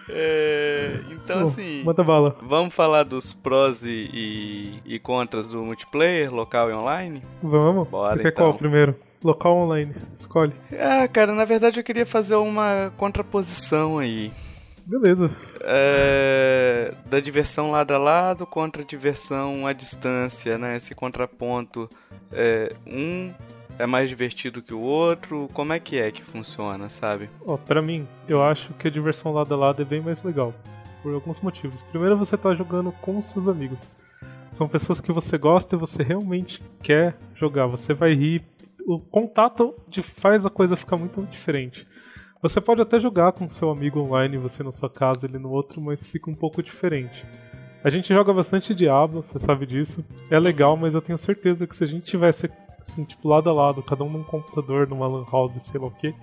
É... 0.08 1.00
Então, 1.10 1.38
Pô, 1.38 1.44
assim... 1.44 1.82
Manda 1.84 2.04
bala. 2.04 2.36
Vamos 2.40 2.72
falar 2.72 3.02
dos 3.02 3.32
prós 3.32 3.82
e, 3.82 4.08
e, 4.12 4.94
e 4.94 4.98
contras 5.00 5.50
do 5.50 5.62
multiplayer, 5.64 6.32
local 6.32 6.70
e 6.70 6.72
online? 6.72 7.22
Vamos? 7.42 7.88
Bora, 7.88 8.14
Você 8.14 8.22
quer 8.22 8.28
então. 8.28 8.46
qual 8.46 8.54
primeiro? 8.54 8.94
Local 9.22 9.56
ou 9.56 9.64
online? 9.64 9.92
Escolhe. 10.16 10.52
Ah, 10.72 11.08
cara, 11.08 11.32
na 11.32 11.44
verdade 11.44 11.80
eu 11.80 11.84
queria 11.84 12.06
fazer 12.06 12.36
uma 12.36 12.92
contraposição 12.96 13.98
aí. 13.98 14.30
Beleza. 14.86 15.30
É, 15.62 16.94
da 17.04 17.20
diversão 17.20 17.70
lado 17.70 17.92
a 17.92 17.98
lado 17.98 18.46
contra 18.46 18.82
a 18.82 18.84
diversão 18.86 19.66
à 19.66 19.72
distância, 19.72 20.56
né? 20.56 20.76
Esse 20.76 20.94
contraponto. 20.94 21.90
É, 22.32 22.72
um 22.86 23.34
é 23.78 23.86
mais 23.86 24.08
divertido 24.08 24.60
que 24.60 24.74
o 24.74 24.80
outro. 24.80 25.48
Como 25.52 25.72
é 25.72 25.78
que 25.78 25.96
é 25.96 26.10
que 26.10 26.22
funciona, 26.22 26.88
sabe? 26.88 27.30
Ó, 27.46 27.56
pra 27.56 27.80
mim, 27.80 28.06
eu 28.28 28.42
acho 28.42 28.74
que 28.74 28.88
a 28.88 28.90
diversão 28.90 29.32
lado 29.32 29.54
a 29.54 29.56
lado 29.56 29.80
é 29.80 29.84
bem 29.84 30.00
mais 30.00 30.22
legal. 30.22 30.52
Por 31.02 31.14
alguns 31.14 31.40
motivos. 31.40 31.80
Primeiro, 31.82 32.16
você 32.16 32.36
tá 32.36 32.54
jogando 32.54 32.90
com 32.92 33.22
seus 33.22 33.46
amigos. 33.48 33.90
São 34.52 34.68
pessoas 34.68 35.00
que 35.00 35.12
você 35.12 35.38
gosta 35.38 35.76
e 35.76 35.78
você 35.78 36.02
realmente 36.02 36.62
quer 36.82 37.16
jogar. 37.34 37.66
Você 37.66 37.94
vai 37.94 38.14
rir. 38.14 38.42
O 38.86 38.98
contato 38.98 39.74
faz 40.02 40.44
a 40.44 40.50
coisa 40.50 40.74
ficar 40.74 40.96
muito 40.96 41.22
diferente. 41.26 41.86
Você 42.42 42.60
pode 42.60 42.80
até 42.80 42.98
jogar 42.98 43.32
com 43.32 43.48
seu 43.48 43.70
amigo 43.70 44.00
online, 44.00 44.38
você 44.38 44.62
na 44.62 44.72
sua 44.72 44.88
casa, 44.88 45.26
ele 45.26 45.38
no 45.38 45.50
outro, 45.50 45.80
mas 45.80 46.06
fica 46.06 46.30
um 46.30 46.34
pouco 46.34 46.62
diferente. 46.62 47.24
A 47.82 47.90
gente 47.90 48.12
joga 48.12 48.32
bastante 48.32 48.74
Diablo, 48.74 49.22
você 49.22 49.38
sabe 49.38 49.66
disso. 49.66 50.04
É 50.30 50.38
legal, 50.38 50.76
mas 50.76 50.94
eu 50.94 51.02
tenho 51.02 51.18
certeza 51.18 51.66
que 51.66 51.76
se 51.76 51.84
a 51.84 51.86
gente 51.86 52.04
tivesse 52.04 52.48
assim, 52.88 53.04
tipo, 53.04 53.28
lado 53.28 53.48
a 53.50 53.52
lado, 53.52 53.82
cada 53.82 54.02
um 54.02 54.10
num 54.10 54.24
computador, 54.24 54.88
numa 54.88 55.06
lan 55.06 55.24
house, 55.30 55.62
sei 55.62 55.80
lá 55.80 55.86
o 55.86 55.90
quê, 55.90 56.14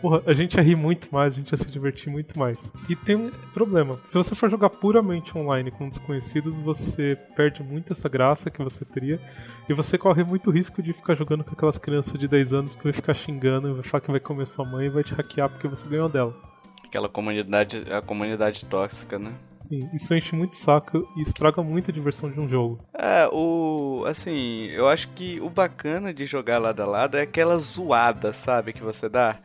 porra, 0.00 0.22
a 0.26 0.32
gente 0.32 0.54
ia 0.54 0.62
rir 0.62 0.76
muito 0.76 1.08
mais, 1.12 1.34
a 1.34 1.36
gente 1.36 1.50
ia 1.50 1.56
se 1.56 1.70
divertir 1.70 2.10
muito 2.10 2.38
mais. 2.38 2.72
E 2.88 2.96
tem 2.96 3.16
um 3.16 3.30
problema. 3.52 3.98
Se 4.04 4.14
você 4.16 4.34
for 4.34 4.48
jogar 4.48 4.70
puramente 4.70 5.36
online 5.36 5.70
com 5.70 5.88
desconhecidos, 5.88 6.58
você 6.58 7.16
perde 7.36 7.62
muito 7.62 7.92
essa 7.92 8.08
graça 8.08 8.50
que 8.50 8.62
você 8.62 8.84
teria. 8.84 9.20
E 9.68 9.74
você 9.74 9.98
corre 9.98 10.24
muito 10.24 10.50
risco 10.50 10.82
de 10.82 10.92
ficar 10.92 11.14
jogando 11.14 11.44
com 11.44 11.52
aquelas 11.52 11.78
crianças 11.78 12.18
de 12.18 12.28
10 12.28 12.52
anos 12.52 12.76
que 12.76 12.84
vai 12.84 12.92
ficar 12.92 13.14
xingando, 13.14 13.74
vai 13.74 13.82
falar 13.82 14.00
que 14.00 14.10
vai 14.10 14.20
comer 14.20 14.46
sua 14.46 14.64
mãe 14.64 14.86
e 14.86 14.90
vai 14.90 15.02
te 15.02 15.14
hackear 15.14 15.48
porque 15.50 15.68
você 15.68 15.88
ganhou 15.88 16.08
dela. 16.08 16.47
Aquela 16.88 17.08
comunidade, 17.08 17.84
a 17.92 18.00
comunidade 18.00 18.64
tóxica, 18.64 19.18
né? 19.18 19.34
Sim, 19.58 19.90
isso 19.92 20.14
enche 20.14 20.34
muito 20.34 20.56
saco 20.56 21.06
e 21.16 21.20
estraga 21.20 21.62
muito 21.62 21.90
a 21.90 21.94
diversão 21.94 22.30
de 22.30 22.40
um 22.40 22.48
jogo. 22.48 22.80
É, 22.94 23.28
o. 23.30 24.04
Assim, 24.06 24.66
eu 24.68 24.88
acho 24.88 25.08
que 25.08 25.38
o 25.40 25.50
bacana 25.50 26.14
de 26.14 26.24
jogar 26.24 26.58
lado 26.58 26.80
a 26.80 26.86
lado 26.86 27.18
é 27.18 27.22
aquela 27.22 27.58
zoada, 27.58 28.32
sabe? 28.32 28.72
Que 28.72 28.82
você 28.82 29.08
dá. 29.08 29.36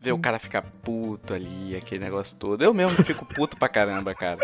Ver 0.00 0.12
o 0.12 0.18
cara 0.18 0.38
ficar 0.38 0.62
puto 0.62 1.34
ali, 1.34 1.76
aquele 1.76 2.04
negócio 2.04 2.36
todo. 2.38 2.62
Eu 2.62 2.72
mesmo 2.72 3.04
fico 3.04 3.24
puto 3.26 3.56
pra 3.56 3.68
caramba, 3.68 4.14
cara. 4.14 4.38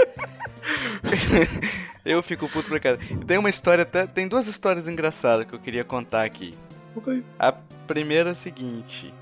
eu 2.04 2.22
fico 2.24 2.48
puto 2.48 2.68
pra 2.68 2.80
caramba. 2.80 3.02
Tem 3.24 3.38
uma 3.38 3.50
história 3.50 3.82
até. 3.82 4.06
Tem 4.06 4.26
duas 4.26 4.48
histórias 4.48 4.88
engraçadas 4.88 5.46
que 5.46 5.54
eu 5.54 5.60
queria 5.60 5.84
contar 5.84 6.24
aqui. 6.24 6.56
Ok. 6.96 7.22
A 7.38 7.52
primeira 7.86 8.30
é 8.30 8.32
a 8.32 8.34
seguinte. 8.34 9.14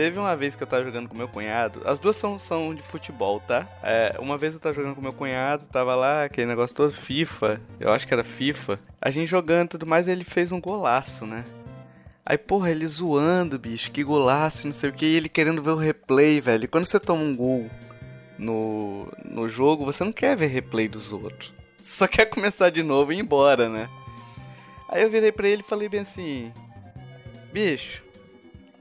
Teve 0.00 0.18
uma 0.18 0.34
vez 0.34 0.56
que 0.56 0.62
eu 0.62 0.66
tava 0.66 0.82
jogando 0.82 1.10
com 1.10 1.14
meu 1.14 1.28
cunhado. 1.28 1.82
As 1.84 2.00
duas 2.00 2.16
são, 2.16 2.38
são 2.38 2.74
de 2.74 2.80
futebol, 2.80 3.38
tá? 3.38 3.68
É, 3.82 4.16
uma 4.18 4.38
vez 4.38 4.54
eu 4.54 4.60
tava 4.60 4.74
jogando 4.74 4.94
com 4.94 5.02
meu 5.02 5.12
cunhado, 5.12 5.66
tava 5.66 5.94
lá, 5.94 6.24
aquele 6.24 6.46
negócio 6.46 6.74
todo 6.74 6.90
FIFA. 6.90 7.60
Eu 7.78 7.92
acho 7.92 8.06
que 8.06 8.14
era 8.14 8.24
FIFA. 8.24 8.80
A 8.98 9.10
gente 9.10 9.28
jogando 9.28 9.66
e 9.66 9.68
tudo 9.72 9.86
mais, 9.86 10.08
ele 10.08 10.24
fez 10.24 10.52
um 10.52 10.58
golaço, 10.58 11.26
né? 11.26 11.44
Aí, 12.24 12.38
porra, 12.38 12.70
ele 12.70 12.86
zoando, 12.86 13.58
bicho, 13.58 13.90
que 13.90 14.02
golaço, 14.02 14.64
não 14.64 14.72
sei 14.72 14.88
o 14.88 14.92
que, 14.94 15.04
e 15.04 15.16
ele 15.16 15.28
querendo 15.28 15.62
ver 15.62 15.72
o 15.72 15.76
replay, 15.76 16.40
velho. 16.40 16.66
Quando 16.66 16.86
você 16.86 16.98
toma 16.98 17.22
um 17.22 17.36
gol 17.36 17.70
no, 18.38 19.06
no 19.22 19.50
jogo, 19.50 19.84
você 19.84 20.02
não 20.02 20.12
quer 20.12 20.34
ver 20.34 20.46
replay 20.46 20.88
dos 20.88 21.12
outros. 21.12 21.52
Só 21.82 22.06
quer 22.06 22.24
começar 22.24 22.70
de 22.70 22.82
novo 22.82 23.12
e 23.12 23.16
ir 23.16 23.20
embora, 23.20 23.68
né? 23.68 23.86
Aí 24.88 25.02
eu 25.02 25.10
virei 25.10 25.30
pra 25.30 25.46
ele 25.46 25.60
e 25.60 25.68
falei 25.68 25.90
bem 25.90 26.00
assim: 26.00 26.54
Bicho, 27.52 28.02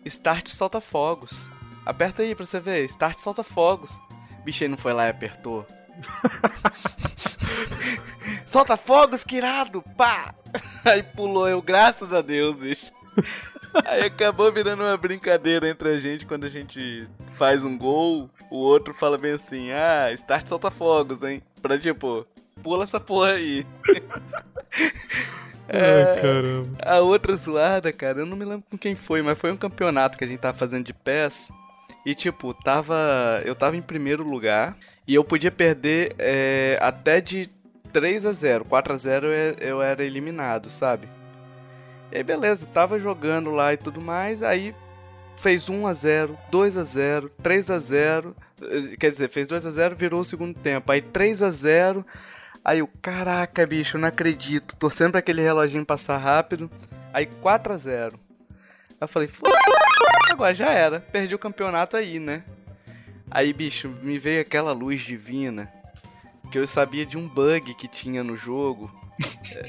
Start 0.06 0.50
solta 0.50 0.80
fogos. 0.82 1.50
Aperta 1.86 2.22
aí 2.22 2.36
pra 2.36 2.46
você 2.46 2.60
ver, 2.60 2.84
Start 2.86 3.20
solta 3.20 3.44
fogos. 3.44 3.98
Bicho, 4.44 4.64
ele 4.64 4.72
não 4.72 4.78
foi 4.78 4.94
lá 4.94 5.08
e 5.08 5.10
apertou. 5.10 5.66
solta 8.46 8.78
fogos, 8.78 9.24
que 9.24 9.38
irado! 9.38 9.84
Pá! 9.98 10.34
Aí 10.86 11.04
pulou 11.04 11.48
eu, 11.48 11.62
graças 11.62 12.14
a 12.14 12.22
Deus, 12.22 12.56
bicho. 12.58 12.92
Aí 13.86 14.04
acabou 14.04 14.52
virando 14.52 14.84
uma 14.84 14.98
brincadeira 14.98 15.70
entre 15.70 15.90
a 15.90 16.00
gente 16.00 16.26
quando 16.26 16.46
a 16.46 16.50
gente 16.50 17.08
faz 17.38 17.64
um 17.64 17.78
gol, 17.78 18.30
o 18.50 18.58
outro 18.58 18.94
fala 18.94 19.18
bem 19.18 19.34
assim, 19.34 19.72
ah, 19.72 20.12
start 20.14 20.48
solta 20.48 20.72
fogos, 20.72 21.22
hein? 21.24 21.42
Pra 21.62 21.78
tipo, 21.78 22.26
pula 22.64 22.84
essa 22.84 23.00
porra 23.00 23.34
aí. 23.34 23.66
Ai, 25.72 26.22
caramba. 26.22 26.78
A 26.82 27.00
outra 27.00 27.36
zoada, 27.36 27.92
cara, 27.94 28.20
eu 28.20 28.26
não 28.26 28.36
me 28.36 28.46
lembro 28.46 28.64
com 28.70 28.78
quem 28.78 28.96
foi, 28.96 29.22
mas 29.22 29.38
foi 29.38 29.52
um 29.52 29.58
campeonato 29.58 30.18
que 30.18 30.24
a 30.24 30.28
gente 30.28 30.40
tava 30.40 30.58
fazendo 30.58 30.86
de 30.86 30.94
pés. 30.94 31.52
E 32.06 32.16
tipo, 32.16 32.54
tava. 32.54 33.42
Eu 33.46 33.56
tava 33.56 33.78
em 33.78 33.82
primeiro 33.82 34.24
lugar. 34.24 34.76
E 35.08 35.16
eu 35.16 35.24
podia 35.24 35.52
perder 35.52 36.16
é, 36.18 36.78
até 36.82 37.20
de 37.20 37.50
3 37.92 38.26
a 38.26 38.32
0 38.32 38.66
4 38.66 38.94
a 38.94 38.96
0 38.96 39.28
eu, 39.28 39.54
eu 39.60 39.82
era 39.82 40.04
eliminado, 40.04 40.70
sabe? 40.70 41.08
E 42.12 42.18
aí 42.18 42.24
beleza, 42.24 42.68
tava 42.68 43.00
jogando 43.00 43.50
lá 43.50 43.74
e 43.74 43.78
tudo 43.78 44.02
mais, 44.02 44.42
aí 44.42 44.74
fez 45.38 45.70
1 45.70 45.88
a 45.88 45.94
0 45.94 46.38
2 46.52 46.78
a 46.78 46.84
0 46.84 47.32
3 47.42 47.70
a 47.70 47.80
0 47.80 48.36
eh, 48.62 48.96
Quer 49.00 49.12
dizer, 49.12 49.30
fez 49.30 49.48
2 49.48 49.66
a 49.66 49.70
0 49.70 49.96
virou 49.96 50.22
o 50.22 50.26
segundo 50.26 50.54
tempo. 50.54 50.92
Aí 50.92 51.02
3 51.02 51.42
a 51.42 51.52
0 51.52 52.06
Aí 52.70 52.80
eu, 52.80 52.90
caraca, 53.02 53.66
bicho, 53.66 53.98
eu 53.98 54.02
não 54.02 54.10
acredito. 54.10 54.76
Torcendo 54.76 55.10
pra 55.10 55.22
aquele 55.22 55.42
reloginho 55.42 55.84
passar 55.84 56.18
rápido. 56.18 56.70
Aí 57.12 57.26
4 57.26 57.74
a 57.74 57.78
0 57.78 58.20
Aí 58.92 58.96
eu 59.02 59.08
falei, 59.08 59.28
"Foda, 59.28 59.58
agora 60.30 60.54
já 60.54 60.70
era. 60.70 61.00
Perdi 61.00 61.34
o 61.34 61.40
campeonato 61.40 61.98
aí, 61.98 62.20
né? 62.20 62.44
Aí, 63.32 63.52
bicho, 63.54 63.90
me 64.04 64.20
veio 64.20 64.42
aquela 64.42 64.72
luz 64.72 65.02
divina. 65.02 65.74
Que 66.52 66.60
eu 66.60 66.68
sabia 66.68 67.08
de 67.08 67.18
um 67.18 67.28
bug 67.28 67.74
que 67.74 67.88
tinha 67.88 68.24
no 68.24 68.38
jogo. 68.38 68.92
É. 69.56 69.64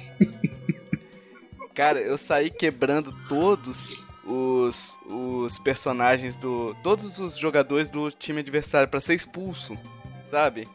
Cara, 1.75 2.01
eu 2.01 2.19
saí 2.19 2.51
quebrando 2.51 3.15
todos 3.31 4.07
os, 4.27 4.99
os 5.07 5.59
personagens 5.59 6.37
do. 6.37 6.77
Todos 6.83 7.19
os 7.19 7.35
jogadores 7.39 7.89
do 7.89 8.11
time 8.11 8.41
adversário 8.41 8.91
pra 8.91 9.01
ser 9.01 9.15
expulso, 9.15 9.79
sabe? 10.25 10.69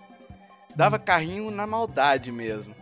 Dava 0.76 1.00
carrinho 1.00 1.50
na 1.52 1.66
maldade 1.66 2.32
mesmo. 2.32 2.76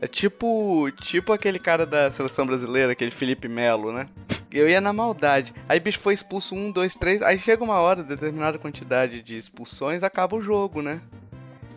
É 0.00 0.06
tipo. 0.06 0.90
Tipo 1.02 1.32
aquele 1.32 1.58
cara 1.58 1.84
da 1.86 2.10
seleção 2.10 2.46
brasileira, 2.46 2.92
aquele 2.92 3.10
Felipe 3.10 3.48
Melo, 3.48 3.92
né? 3.92 4.08
Eu 4.50 4.68
ia 4.68 4.80
na 4.80 4.92
maldade. 4.92 5.52
Aí 5.68 5.78
bicho 5.80 5.98
foi 5.98 6.14
expulso 6.14 6.54
um, 6.54 6.70
dois, 6.70 6.94
três. 6.94 7.20
Aí 7.20 7.38
chega 7.38 7.62
uma 7.64 7.78
hora, 7.78 8.02
determinada 8.02 8.58
quantidade 8.58 9.22
de 9.22 9.36
expulsões, 9.36 10.02
acaba 10.02 10.36
o 10.36 10.40
jogo, 10.40 10.80
né? 10.80 11.00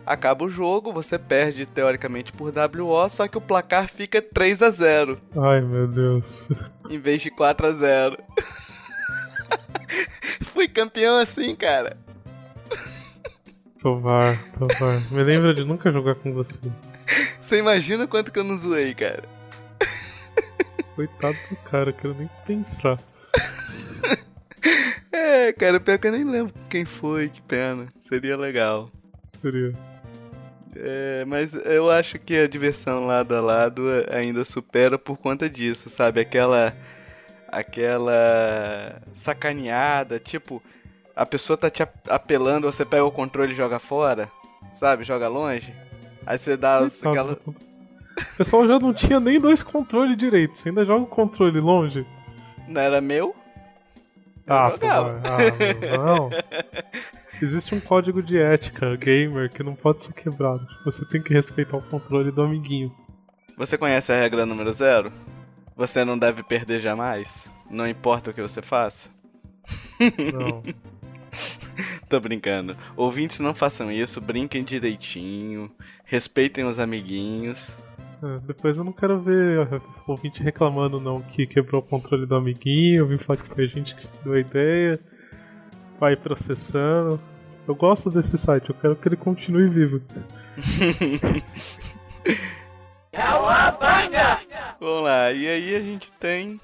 Acaba 0.06 0.44
o 0.44 0.48
jogo, 0.48 0.92
você 0.92 1.18
perde 1.18 1.64
teoricamente 1.64 2.32
por 2.32 2.52
WO, 2.52 3.08
só 3.08 3.28
que 3.28 3.38
o 3.38 3.40
placar 3.40 3.88
fica 3.88 4.20
3 4.20 4.60
a 4.62 4.70
0 4.70 5.20
Ai, 5.36 5.60
meu 5.60 5.86
Deus. 5.86 6.48
em 6.90 6.98
vez 6.98 7.22
de 7.22 7.30
4 7.30 7.66
a 7.66 7.72
0 7.72 8.18
Fui 10.52 10.66
campeão 10.66 11.18
assim, 11.18 11.54
cara. 11.54 11.96
Tovar, 13.82 14.38
Tovar. 14.52 15.02
Me 15.10 15.24
lembra 15.24 15.52
de 15.52 15.64
nunca 15.64 15.90
jogar 15.90 16.14
com 16.14 16.32
você. 16.32 16.60
Você 17.40 17.58
imagina 17.58 18.06
quanto 18.06 18.30
que 18.30 18.38
eu 18.38 18.44
não 18.44 18.56
zoei, 18.56 18.94
cara. 18.94 19.24
Coitado 20.94 21.36
do 21.50 21.56
cara, 21.56 21.90
eu 21.90 21.94
quero 21.94 22.14
nem 22.14 22.30
pensar. 22.46 22.98
É, 25.14 25.52
cara, 25.52 25.78
pior 25.78 25.98
que 25.98 26.06
eu 26.06 26.12
nem 26.12 26.24
lembro 26.24 26.54
quem 26.70 26.84
foi, 26.86 27.28
que 27.28 27.40
pena. 27.42 27.86
Seria 28.00 28.36
legal. 28.36 28.90
Seria. 29.22 29.74
É, 30.74 31.24
mas 31.26 31.52
eu 31.52 31.90
acho 31.90 32.18
que 32.18 32.36
a 32.36 32.48
diversão 32.48 33.04
lado 33.04 33.34
a 33.34 33.40
lado 33.40 33.82
ainda 34.10 34.42
supera 34.44 34.98
por 34.98 35.18
conta 35.18 35.50
disso, 35.50 35.90
sabe? 35.90 36.20
Aquela. 36.20 36.74
Aquela 37.48 39.02
sacaneada, 39.14 40.18
tipo. 40.18 40.62
A 41.16 41.26
pessoa 41.26 41.56
tá 41.56 41.68
te 41.70 41.82
ap- 41.82 42.08
apelando, 42.08 42.70
você 42.70 42.84
pega 42.84 43.04
o 43.04 43.10
controle 43.12 43.52
e 43.52 43.56
joga 43.56 43.78
fora, 43.78 44.30
sabe? 44.74 45.04
Joga 45.04 45.28
longe. 45.28 45.74
Aí 46.26 46.38
você 46.38 46.56
dá 46.56 46.78
Coitado 46.78 47.08
aquela. 47.10 47.32
O 47.46 48.36
pessoal 48.36 48.66
já 48.66 48.78
não 48.78 48.92
tinha 48.92 49.18
nem 49.18 49.40
dois 49.40 49.62
controles 49.62 50.16
direito. 50.16 50.56
Você 50.58 50.68
ainda 50.68 50.84
joga 50.84 51.02
o 51.04 51.06
controle 51.06 51.58
longe? 51.60 52.06
Não 52.68 52.80
era 52.80 53.00
meu? 53.00 53.34
Eu 54.46 54.54
Ah, 54.54 54.70
pô, 54.70 54.76
jogava. 54.76 55.22
ah, 55.24 55.96
não. 55.96 56.30
Existe 57.40 57.74
um 57.74 57.80
código 57.80 58.22
de 58.22 58.38
ética 58.38 58.94
gamer 58.96 59.50
que 59.50 59.62
não 59.64 59.74
pode 59.74 60.04
ser 60.04 60.12
quebrado. 60.12 60.64
Você 60.84 61.04
tem 61.04 61.20
que 61.22 61.32
respeitar 61.34 61.76
o 61.76 61.82
controle 61.82 62.30
do 62.30 62.42
amiguinho. 62.42 62.94
Você 63.58 63.76
conhece 63.76 64.12
a 64.12 64.16
regra 64.20 64.46
número 64.46 64.72
zero? 64.72 65.12
Você 65.76 66.04
não 66.04 66.16
deve 66.18 66.42
perder 66.42 66.80
jamais. 66.80 67.50
Não 67.68 67.88
importa 67.88 68.30
o 68.30 68.34
que 68.34 68.42
você 68.42 68.62
faça. 68.62 69.08
Não. 70.32 70.62
Tô 72.08 72.20
brincando. 72.20 72.76
Ouvintes, 72.96 73.40
não 73.40 73.54
façam 73.54 73.90
isso. 73.90 74.20
Brinquem 74.20 74.62
direitinho. 74.62 75.70
Respeitem 76.04 76.64
os 76.64 76.78
amiguinhos. 76.78 77.76
É, 78.22 78.38
depois 78.46 78.76
eu 78.76 78.84
não 78.84 78.92
quero 78.92 79.20
ver 79.20 79.68
ouvinte 80.06 80.42
reclamando 80.42 81.00
não 81.00 81.20
que 81.20 81.46
quebrou 81.46 81.80
o 81.80 81.84
controle 81.84 82.24
do 82.24 82.36
amiguinho, 82.36 83.00
eu 83.00 83.06
vim 83.08 83.18
falar 83.18 83.38
que 83.38 83.48
foi 83.48 83.64
a 83.64 83.66
gente 83.66 83.96
que 83.96 84.06
deu 84.22 84.34
a 84.34 84.38
ideia, 84.38 85.00
vai 85.98 86.14
processando. 86.14 87.20
Eu 87.66 87.74
gosto 87.74 88.10
desse 88.10 88.38
site, 88.38 88.70
eu 88.70 88.76
quero 88.76 88.94
que 88.94 89.08
ele 89.08 89.16
continue 89.16 89.68
vivo. 89.68 90.00
Vamos 94.80 95.04
lá. 95.04 95.32
E 95.32 95.46
aí 95.46 95.76
a 95.76 95.80
gente 95.80 96.10
tem. 96.12 96.60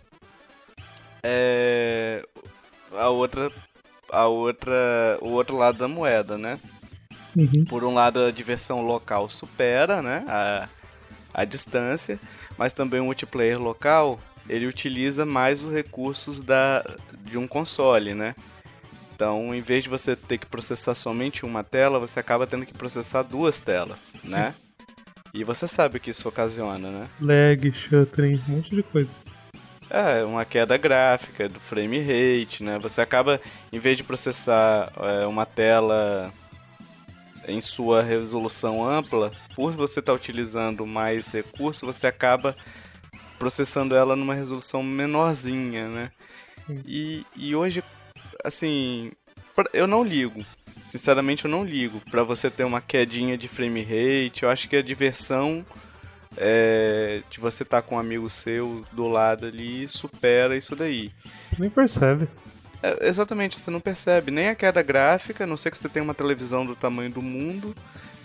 É. 1.22 2.20
A 2.96 3.10
outra. 3.10 3.50
A 4.10 4.26
outra. 4.26 5.18
O 5.20 5.28
outro 5.28 5.56
lado 5.56 5.78
da 5.78 5.88
moeda, 5.88 6.38
né? 6.38 6.58
Uhum. 7.36 7.64
Por 7.68 7.84
um 7.84 7.94
lado, 7.94 8.20
a 8.20 8.30
diversão 8.30 8.80
local 8.82 9.28
supera, 9.28 10.02
né? 10.02 10.24
A, 10.26 10.68
a 11.32 11.44
distância, 11.44 12.18
mas 12.56 12.72
também 12.72 13.00
o 13.00 13.04
multiplayer 13.04 13.60
local 13.60 14.18
ele 14.48 14.66
utiliza 14.66 15.26
mais 15.26 15.62
os 15.62 15.72
recursos 15.72 16.42
da, 16.42 16.84
de 17.24 17.36
um 17.36 17.46
console, 17.46 18.14
né? 18.14 18.34
Então, 19.14 19.54
em 19.54 19.60
vez 19.60 19.84
de 19.84 19.90
você 19.90 20.16
ter 20.16 20.38
que 20.38 20.46
processar 20.46 20.94
somente 20.94 21.44
uma 21.44 21.62
tela, 21.62 21.98
você 21.98 22.20
acaba 22.20 22.46
tendo 22.46 22.64
que 22.64 22.72
processar 22.72 23.22
duas 23.22 23.58
telas, 23.58 24.14
né? 24.24 24.54
E 25.34 25.44
você 25.44 25.68
sabe 25.68 25.98
o 25.98 26.00
que 26.00 26.10
isso 26.10 26.28
ocasiona, 26.28 26.90
né? 26.90 27.08
Lag, 27.20 27.72
shuttering, 27.72 28.40
um 28.48 28.52
monte 28.52 28.74
de 28.74 28.82
coisa. 28.82 29.14
É, 29.90 30.22
uma 30.24 30.44
queda 30.44 30.76
gráfica 30.76 31.48
do 31.48 31.58
frame 31.58 31.98
rate, 31.98 32.62
né? 32.62 32.78
Você 32.78 33.00
acaba, 33.00 33.40
em 33.72 33.78
vez 33.78 33.96
de 33.96 34.04
processar 34.04 34.92
é, 34.96 35.26
uma 35.26 35.46
tela 35.46 36.32
em 37.46 37.60
sua 37.60 38.02
resolução 38.02 38.84
ampla, 38.84 39.32
por 39.54 39.72
você 39.72 40.00
estar 40.00 40.12
utilizando 40.12 40.86
mais 40.86 41.32
recurso, 41.32 41.86
você 41.86 42.06
acaba 42.06 42.54
processando 43.38 43.94
ela 43.94 44.14
numa 44.14 44.34
resolução 44.34 44.82
menorzinha, 44.82 45.88
né? 45.88 46.12
Sim. 46.66 46.82
E, 46.86 47.24
e 47.34 47.56
hoje, 47.56 47.82
assim, 48.44 49.10
eu 49.72 49.86
não 49.86 50.04
ligo. 50.04 50.44
Sinceramente, 50.88 51.44
eu 51.44 51.50
não 51.50 51.64
ligo 51.64 52.00
pra 52.10 52.22
você 52.22 52.50
ter 52.50 52.64
uma 52.64 52.80
quedinha 52.80 53.36
de 53.38 53.48
frame 53.48 53.82
rate. 53.82 54.42
Eu 54.42 54.50
acho 54.50 54.68
que 54.68 54.76
a 54.76 54.82
diversão 54.82 55.64
é, 56.36 57.22
de 57.30 57.40
você 57.40 57.62
estar 57.62 57.82
com 57.82 57.96
um 57.96 57.98
amigo 57.98 58.28
seu 58.28 58.84
do 58.92 59.08
lado 59.08 59.46
ali 59.46 59.88
supera 59.88 60.56
isso 60.56 60.76
daí. 60.76 61.12
Nem 61.58 61.70
percebe. 61.70 62.28
É, 62.82 63.08
exatamente, 63.08 63.58
você 63.58 63.70
não 63.70 63.80
percebe 63.80 64.30
nem 64.30 64.48
a 64.48 64.54
queda 64.54 64.82
gráfica, 64.82 65.44
a 65.44 65.46
não 65.46 65.56
ser 65.56 65.70
que 65.70 65.78
você 65.78 65.88
tenha 65.88 66.04
uma 66.04 66.14
televisão 66.14 66.64
do 66.64 66.76
tamanho 66.76 67.10
do 67.10 67.22
mundo, 67.22 67.74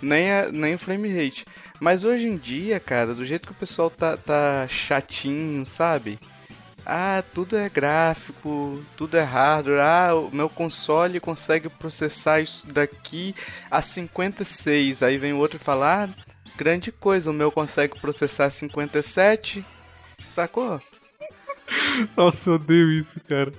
nem, 0.02 0.32
a, 0.32 0.52
nem 0.52 0.76
o 0.76 0.80
frame 0.80 1.10
rate. 1.10 1.46
Mas 1.80 2.04
hoje 2.04 2.28
em 2.28 2.38
dia, 2.38 2.80
cara, 2.80 3.16
do 3.16 3.26
jeito 3.26 3.48
que 3.48 3.54
o 3.54 3.56
pessoal 3.56 3.90
tá, 3.90 4.16
tá 4.16 4.68
chatinho, 4.70 5.66
sabe? 5.66 6.20
Ah, 6.86 7.24
tudo 7.34 7.56
é 7.56 7.70
gráfico, 7.70 8.84
tudo 8.98 9.18
é 9.18 9.24
hardware. 9.24 9.80
Ah, 9.80 10.16
o 10.16 10.30
meu 10.36 10.50
console 10.50 11.20
consegue 11.20 11.70
processar 11.70 12.42
isso 12.42 12.68
daqui 12.68 13.34
a 13.72 13.82
56. 13.82 15.02
Aí 15.02 15.18
vem 15.18 15.32
o 15.32 15.38
outro 15.38 15.58
e 15.58 15.64
fala: 15.64 16.04
Ah, 16.04 16.10
grande 16.56 16.92
coisa, 16.92 17.30
o 17.30 17.34
meu 17.34 17.52
consegue 17.52 18.00
processar 18.00 18.50
57. 18.50 19.64
Sacou? 20.20 20.80
Nossa, 22.16 22.50
eu 22.50 22.56
odeio 22.56 22.92
isso, 22.92 23.20
cara. 23.22 23.52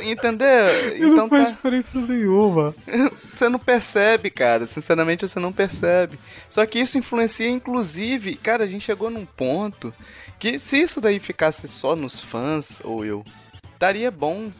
Entendeu? 0.00 0.96
E 0.96 1.00
não 1.00 1.12
Então 1.12 1.28
faz 1.28 1.44
tá. 1.44 1.50
diferença 1.50 2.00
nenhuma. 2.00 2.74
Você 3.32 3.48
não 3.48 3.58
percebe, 3.58 4.30
cara. 4.30 4.66
Sinceramente, 4.66 5.26
você 5.26 5.38
não 5.40 5.52
percebe. 5.52 6.18
Só 6.48 6.64
que 6.66 6.78
isso 6.80 6.98
influencia, 6.98 7.48
inclusive, 7.48 8.36
cara, 8.36 8.64
a 8.64 8.66
gente 8.66 8.84
chegou 8.84 9.10
num 9.10 9.24
ponto 9.24 9.94
que 10.38 10.58
se 10.58 10.78
isso 10.78 11.00
daí 11.00 11.18
ficasse 11.18 11.66
só 11.68 11.96
nos 11.96 12.20
fãs, 12.20 12.80
ou 12.84 13.04
eu, 13.04 13.24
estaria 13.72 14.10
bom. 14.10 14.50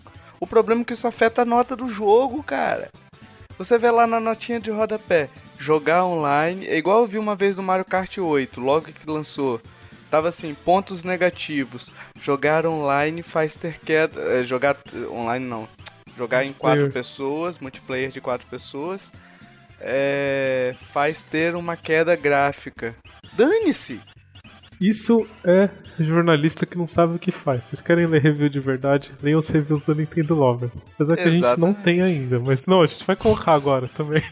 O 0.40 0.46
problema 0.46 0.82
é 0.82 0.84
que 0.84 0.92
isso 0.92 1.06
afeta 1.06 1.42
a 1.42 1.44
nota 1.44 1.76
do 1.76 1.88
jogo, 1.88 2.42
cara. 2.42 2.90
Você 3.58 3.78
vê 3.78 3.90
lá 3.90 4.06
na 4.06 4.18
notinha 4.18 4.58
de 4.60 4.70
rodapé, 4.70 5.28
jogar 5.58 6.04
online, 6.04 6.66
é 6.66 6.76
igual 6.76 7.00
eu 7.00 7.06
vi 7.06 7.18
uma 7.18 7.34
vez 7.34 7.56
no 7.56 7.62
Mario 7.62 7.84
Kart 7.84 8.18
8, 8.18 8.60
logo 8.60 8.86
que 8.86 9.10
lançou. 9.10 9.60
Tava 10.10 10.28
assim, 10.28 10.54
pontos 10.54 11.02
negativos. 11.02 11.90
Jogar 12.20 12.66
online 12.66 13.22
faz 13.22 13.56
ter 13.56 13.80
queda. 13.80 14.20
é, 14.20 14.44
jogar 14.44 14.76
online 15.10 15.44
não. 15.44 15.68
Jogar 16.16 16.44
em 16.44 16.52
quatro 16.52 16.90
pessoas, 16.90 17.58
multiplayer 17.58 18.12
de 18.12 18.20
quatro 18.20 18.46
pessoas, 18.46 19.10
é, 19.80 20.74
faz 20.92 21.22
ter 21.22 21.56
uma 21.56 21.76
queda 21.76 22.14
gráfica. 22.14 22.94
Dane-se! 23.32 24.00
Isso 24.80 25.26
é 25.44 25.68
jornalista 25.98 26.66
que 26.66 26.76
não 26.76 26.86
sabe 26.86 27.16
o 27.16 27.18
que 27.18 27.30
faz. 27.30 27.64
Vocês 27.64 27.80
querem 27.80 28.06
ler 28.06 28.20
review 28.20 28.48
de 28.48 28.60
verdade? 28.60 29.12
Leiam 29.22 29.38
os 29.38 29.48
reviews 29.48 29.82
da 29.82 29.94
Nintendo 29.94 30.34
Lovers. 30.34 30.84
Apesar 30.94 31.16
que 31.16 31.22
a 31.22 31.30
gente 31.30 31.40
não 31.40 31.48
Exatamente. 31.48 31.82
tem 31.82 32.02
ainda. 32.02 32.38
Mas 32.40 32.66
não, 32.66 32.82
a 32.82 32.86
gente 32.86 33.04
vai 33.04 33.16
colocar 33.16 33.54
agora 33.54 33.88
também. 33.88 34.22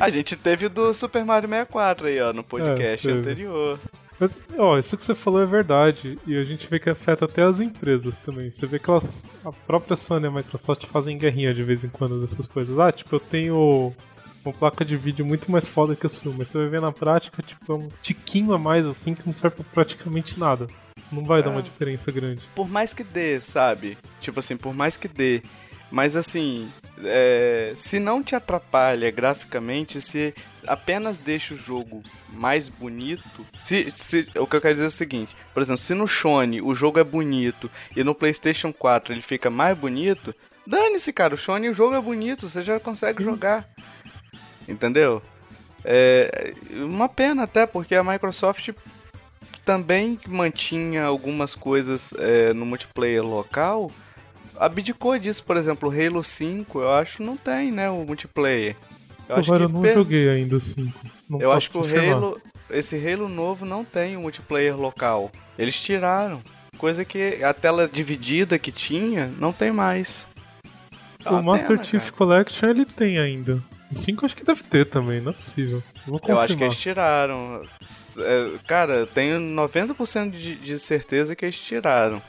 A 0.00 0.10
gente 0.10 0.36
teve 0.36 0.68
do 0.68 0.92
Super 0.94 1.24
Mario 1.24 1.48
64 1.48 2.06
aí, 2.06 2.20
ó, 2.20 2.32
no 2.32 2.42
podcast 2.42 3.06
teve. 3.06 3.18
anterior. 3.18 3.78
Mas, 4.18 4.38
ó, 4.56 4.78
isso 4.78 4.96
que 4.96 5.04
você 5.04 5.14
falou 5.14 5.42
é 5.42 5.46
verdade. 5.46 6.18
E 6.26 6.36
a 6.36 6.44
gente 6.44 6.68
vê 6.68 6.78
que 6.78 6.88
afeta 6.88 7.24
até 7.24 7.42
as 7.42 7.58
empresas 7.58 8.18
também. 8.18 8.50
Você 8.50 8.66
vê 8.66 8.78
que 8.78 8.88
elas. 8.88 9.26
A 9.44 9.50
própria 9.50 9.96
Sony 9.96 10.26
e 10.26 10.28
a 10.28 10.30
Microsoft 10.30 10.86
fazem 10.86 11.18
guerrinha 11.18 11.52
de 11.52 11.62
vez 11.62 11.82
em 11.82 11.88
quando 11.88 12.20
dessas 12.20 12.46
coisas. 12.46 12.78
Ah, 12.78 12.92
tipo, 12.92 13.16
eu 13.16 13.20
tenho 13.20 13.92
uma 14.44 14.52
placa 14.52 14.84
de 14.84 14.96
vídeo 14.96 15.24
muito 15.24 15.50
mais 15.50 15.66
foda 15.66 15.94
que 15.96 16.06
os 16.06 16.14
filmes. 16.16 16.48
Você 16.48 16.58
vai 16.58 16.68
ver 16.68 16.80
na 16.80 16.92
prática, 16.92 17.42
tipo, 17.42 17.72
é 17.72 17.76
um 17.76 17.88
tiquinho 18.02 18.52
a 18.52 18.58
mais 18.58 18.86
assim 18.86 19.14
que 19.14 19.24
não 19.26 19.32
serve 19.32 19.56
pra 19.56 19.64
praticamente 19.72 20.38
nada. 20.38 20.66
Não 21.10 21.24
vai 21.24 21.42
dar 21.42 21.50
uma 21.50 21.60
É. 21.60 21.62
diferença 21.62 22.10
grande. 22.10 22.40
Por 22.54 22.68
mais 22.68 22.92
que 22.92 23.04
dê, 23.04 23.40
sabe? 23.40 23.98
Tipo 24.20 24.40
assim, 24.40 24.56
por 24.56 24.74
mais 24.74 24.96
que 24.96 25.06
dê. 25.08 25.42
Mas 25.90 26.16
assim, 26.16 26.70
é, 27.04 27.74
se 27.76 27.98
não 28.00 28.22
te 28.22 28.34
atrapalha 28.34 29.10
graficamente, 29.10 30.00
se 30.00 30.34
apenas 30.66 31.18
deixa 31.18 31.52
o 31.52 31.56
jogo 31.56 32.02
mais 32.32 32.66
bonito. 32.68 33.46
Se, 33.56 33.92
se, 33.94 34.26
o 34.38 34.46
que 34.46 34.56
eu 34.56 34.60
quero 34.60 34.72
dizer 34.72 34.84
é 34.84 34.88
o 34.88 34.90
seguinte: 34.90 35.36
por 35.52 35.62
exemplo, 35.62 35.76
se 35.82 35.92
no 35.92 36.08
Shone 36.08 36.62
o 36.62 36.74
jogo 36.74 36.98
é 36.98 37.04
bonito 37.04 37.70
e 37.94 38.02
no 38.02 38.14
PlayStation 38.14 38.72
4 38.72 39.12
ele 39.12 39.20
fica 39.20 39.50
mais 39.50 39.76
bonito, 39.76 40.34
dane-se, 40.66 41.12
cara. 41.12 41.34
O 41.34 41.36
Shone 41.36 41.68
o 41.68 41.74
jogo 41.74 41.94
é 41.94 42.00
bonito, 42.00 42.48
você 42.48 42.62
já 42.62 42.80
consegue 42.80 43.22
jogar. 43.22 43.68
Entendeu? 44.68 45.22
É 45.84 46.54
uma 46.76 47.08
pena 47.08 47.42
até, 47.42 47.66
porque 47.66 47.94
a 47.94 48.04
Microsoft 48.04 48.70
também 49.64 50.18
mantinha 50.26 51.04
algumas 51.04 51.54
coisas 51.54 52.12
é, 52.18 52.52
no 52.52 52.64
multiplayer 52.66 53.22
local. 53.24 53.90
Abdicou 54.58 55.18
disso, 55.18 55.42
por 55.44 55.56
exemplo, 55.56 55.88
o 55.88 55.92
Halo 55.92 56.22
5, 56.22 56.80
eu 56.80 56.92
acho 56.92 57.22
não 57.22 57.36
tem, 57.36 57.72
né, 57.72 57.90
o 57.90 58.04
multiplayer. 58.04 58.76
Eu 59.28 59.36
acho 59.36 59.50
Agora 59.52 59.66
que 59.66 59.72
eu 59.72 59.74
não 59.74 59.80
per- 59.82 59.94
joguei 59.94 60.28
ainda 60.28 60.56
assim. 60.56 60.92
Não 61.28 61.40
eu 61.40 61.48
posso 61.50 61.56
acho 61.56 61.70
que 61.70 61.78
o. 61.78 62.12
Halo, 62.14 62.38
esse 62.70 62.96
Halo 62.96 63.28
novo 63.28 63.64
não 63.64 63.84
tem 63.84 64.16
o 64.16 64.20
multiplayer 64.20 64.76
local. 64.76 65.30
Eles 65.58 65.80
tiraram. 65.80 66.42
Coisa 66.76 67.04
que 67.04 67.42
a 67.42 67.54
tela 67.54 67.88
dividida 67.88 68.58
que 68.58 68.72
tinha, 68.72 69.30
não 69.38 69.52
tem 69.52 69.70
mais. 69.70 70.26
É 71.24 71.28
O 71.28 71.34
uma 71.34 71.42
Master 71.42 71.76
pena, 71.76 71.84
Chief 71.84 72.02
cara. 72.04 72.16
Collection 72.16 72.68
ele 72.68 72.84
tem 72.84 73.18
ainda. 73.18 73.62
O 73.92 73.94
5 73.94 74.24
acho 74.24 74.36
que 74.36 74.44
deve 74.44 74.62
ter 74.62 74.86
também, 74.86 75.20
não 75.20 75.30
é 75.30 75.34
possível. 75.34 75.82
Eu 76.08 76.20
Eu 76.26 76.40
acho 76.40 76.56
que 76.56 76.64
eles 76.64 76.78
tiraram. 76.78 77.62
É, 78.18 78.50
cara, 78.66 79.06
tenho 79.06 79.38
90% 79.38 80.30
de, 80.30 80.56
de 80.56 80.78
certeza 80.78 81.36
que 81.36 81.44
eles 81.44 81.58
tiraram. 81.60 82.20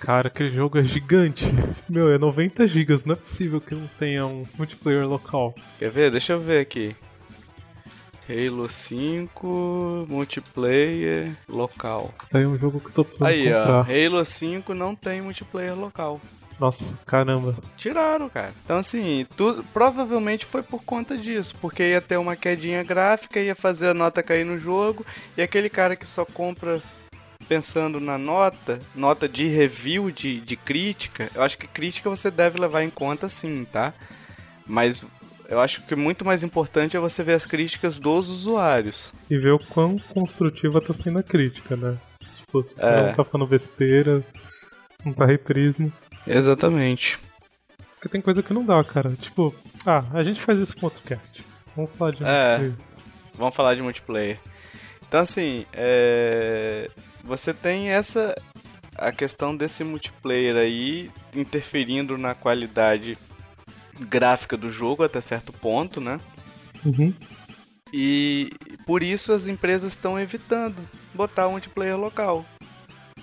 Cara, 0.00 0.28
aquele 0.28 0.52
jogo 0.54 0.78
é 0.78 0.84
gigante. 0.84 1.44
Meu, 1.88 2.12
é 2.12 2.18
90 2.18 2.66
gigas, 2.66 3.04
não 3.04 3.12
é 3.14 3.16
possível 3.16 3.60
que 3.60 3.74
não 3.74 3.88
tenha 3.98 4.26
um 4.26 4.44
multiplayer 4.58 5.08
local. 5.08 5.54
Quer 5.78 5.90
ver? 5.90 6.10
Deixa 6.10 6.34
eu 6.34 6.40
ver 6.40 6.60
aqui. 6.60 6.94
Halo 8.28 8.68
5 8.68 10.06
multiplayer 10.08 11.32
local. 11.48 12.12
Tá 12.28 12.38
aí 12.38 12.46
um 12.46 12.58
jogo 12.58 12.80
que 12.80 12.88
eu 12.88 12.92
tô 12.92 13.04
precisando 13.04 13.28
Aí, 13.28 13.52
ó. 13.52 13.60
comprar. 13.82 13.86
Halo 14.06 14.24
5 14.24 14.74
não 14.74 14.96
tem 14.96 15.22
multiplayer 15.22 15.78
local. 15.78 16.20
Nossa, 16.58 16.98
caramba. 17.04 17.54
Tiraram, 17.76 18.28
cara. 18.28 18.52
Então, 18.64 18.78
assim, 18.78 19.26
tudo, 19.36 19.62
provavelmente 19.74 20.46
foi 20.46 20.62
por 20.62 20.82
conta 20.82 21.16
disso. 21.16 21.54
Porque 21.60 21.82
ia 21.82 22.00
ter 22.00 22.16
uma 22.16 22.34
quedinha 22.34 22.82
gráfica, 22.82 23.40
ia 23.40 23.54
fazer 23.54 23.88
a 23.88 23.94
nota 23.94 24.22
cair 24.22 24.44
no 24.44 24.58
jogo. 24.58 25.04
E 25.36 25.42
aquele 25.42 25.68
cara 25.68 25.94
que 25.94 26.06
só 26.06 26.24
compra 26.24 26.80
pensando 27.48 28.00
na 28.00 28.18
nota, 28.18 28.80
nota 28.94 29.28
de 29.28 29.46
review, 29.46 30.10
de, 30.10 30.40
de 30.40 30.56
crítica, 30.56 31.30
eu 31.34 31.42
acho 31.42 31.56
que 31.58 31.66
crítica 31.68 32.10
você 32.10 32.30
deve 32.30 32.58
levar 32.58 32.82
em 32.82 32.90
conta 32.90 33.28
sim, 33.28 33.64
tá? 33.70 33.92
Mas 34.66 35.04
eu 35.48 35.60
acho 35.60 35.82
que 35.82 35.94
muito 35.94 36.24
mais 36.24 36.42
importante 36.42 36.96
é 36.96 37.00
você 37.00 37.22
ver 37.22 37.34
as 37.34 37.46
críticas 37.46 38.00
dos 38.00 38.28
usuários. 38.28 39.12
E 39.30 39.38
ver 39.38 39.52
o 39.52 39.58
quão 39.58 39.96
construtiva 39.98 40.80
tá 40.80 40.92
sendo 40.92 41.18
a 41.20 41.22
crítica, 41.22 41.76
né? 41.76 41.96
Tipo, 42.40 42.62
se 42.64 42.74
É. 42.78 43.08
não 43.08 43.14
tá 43.14 43.24
falando 43.24 43.48
besteira, 43.48 44.20
se 44.98 45.06
não 45.06 45.12
tá 45.12 45.24
reprismo. 45.24 45.92
Exatamente. 46.26 47.18
Porque 47.94 48.08
tem 48.08 48.20
coisa 48.20 48.42
que 48.42 48.52
não 48.52 48.64
dá, 48.64 48.82
cara. 48.84 49.10
Tipo, 49.16 49.54
ah, 49.84 50.04
a 50.12 50.22
gente 50.22 50.40
faz 50.40 50.58
isso 50.58 50.76
com 50.76 50.86
outro 50.86 51.02
cast. 51.02 51.44
Vamos 51.74 51.90
falar 51.96 52.10
de 52.12 52.24
É. 52.24 52.58
multiplayer. 52.58 52.74
Vamos 53.36 53.54
falar 53.54 53.74
de 53.74 53.82
multiplayer. 53.82 54.40
Então, 55.06 55.20
assim, 55.20 55.64
é... 55.72 56.90
você 57.22 57.52
tem 57.54 57.88
essa. 57.90 58.34
a 58.96 59.12
questão 59.12 59.54
desse 59.56 59.84
multiplayer 59.84 60.56
aí 60.56 61.10
interferindo 61.34 62.16
na 62.16 62.34
qualidade 62.34 63.16
gráfica 64.00 64.56
do 64.56 64.70
jogo 64.70 65.04
até 65.04 65.20
certo 65.20 65.52
ponto, 65.52 66.00
né? 66.00 66.18
Uhum. 66.84 67.12
E 67.92 68.50
por 68.86 69.02
isso 69.02 69.32
as 69.32 69.46
empresas 69.48 69.92
estão 69.92 70.18
evitando 70.18 70.76
botar 71.14 71.48
multiplayer 71.48 71.96
local. 71.96 72.44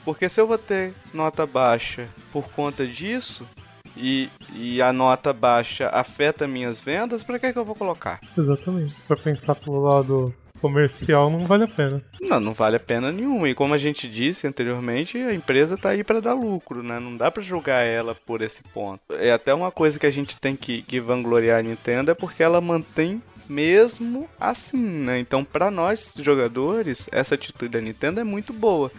Porque 0.05 0.27
se 0.27 0.39
eu 0.39 0.47
vou 0.47 0.57
ter 0.57 0.93
nota 1.13 1.45
baixa 1.45 2.07
por 2.31 2.49
conta 2.49 2.85
disso, 2.85 3.47
e, 3.95 4.29
e 4.55 4.81
a 4.81 4.91
nota 4.91 5.31
baixa 5.31 5.89
afeta 5.89 6.47
minhas 6.47 6.79
vendas, 6.79 7.23
pra 7.23 7.39
que, 7.39 7.53
que 7.53 7.59
eu 7.59 7.65
vou 7.65 7.75
colocar? 7.75 8.19
Exatamente. 8.37 8.93
Pra 9.07 9.15
pensar 9.15 9.55
pelo 9.55 9.81
lado 9.81 10.33
comercial, 10.59 11.29
não 11.29 11.45
vale 11.45 11.65
a 11.65 11.67
pena. 11.67 12.01
Não, 12.21 12.39
não 12.39 12.53
vale 12.53 12.77
a 12.77 12.79
pena 12.79 13.11
nenhuma. 13.11 13.49
E 13.49 13.53
como 13.53 13.73
a 13.73 13.77
gente 13.77 14.07
disse 14.07 14.47
anteriormente, 14.47 15.17
a 15.17 15.33
empresa 15.33 15.77
tá 15.77 15.89
aí 15.89 16.03
para 16.03 16.21
dar 16.21 16.33
lucro, 16.33 16.81
né? 16.81 16.99
Não 16.99 17.15
dá 17.15 17.29
para 17.29 17.43
julgar 17.43 17.81
ela 17.81 18.15
por 18.15 18.41
esse 18.41 18.63
ponto. 18.73 19.01
É 19.11 19.31
até 19.33 19.53
uma 19.53 19.71
coisa 19.71 19.99
que 19.99 20.05
a 20.05 20.11
gente 20.11 20.37
tem 20.37 20.55
que, 20.55 20.81
que 20.81 21.01
vangloriar 21.01 21.59
a 21.59 21.63
Nintendo 21.63 22.11
é 22.11 22.13
porque 22.13 22.41
ela 22.41 22.61
mantém 22.61 23.21
mesmo 23.49 24.29
assim, 24.39 24.77
né? 24.77 25.19
Então, 25.19 25.43
para 25.43 25.69
nós 25.69 26.13
jogadores, 26.17 27.09
essa 27.11 27.35
atitude 27.35 27.73
da 27.73 27.81
Nintendo 27.81 28.21
é 28.21 28.23
muito 28.23 28.53
boa. 28.53 28.89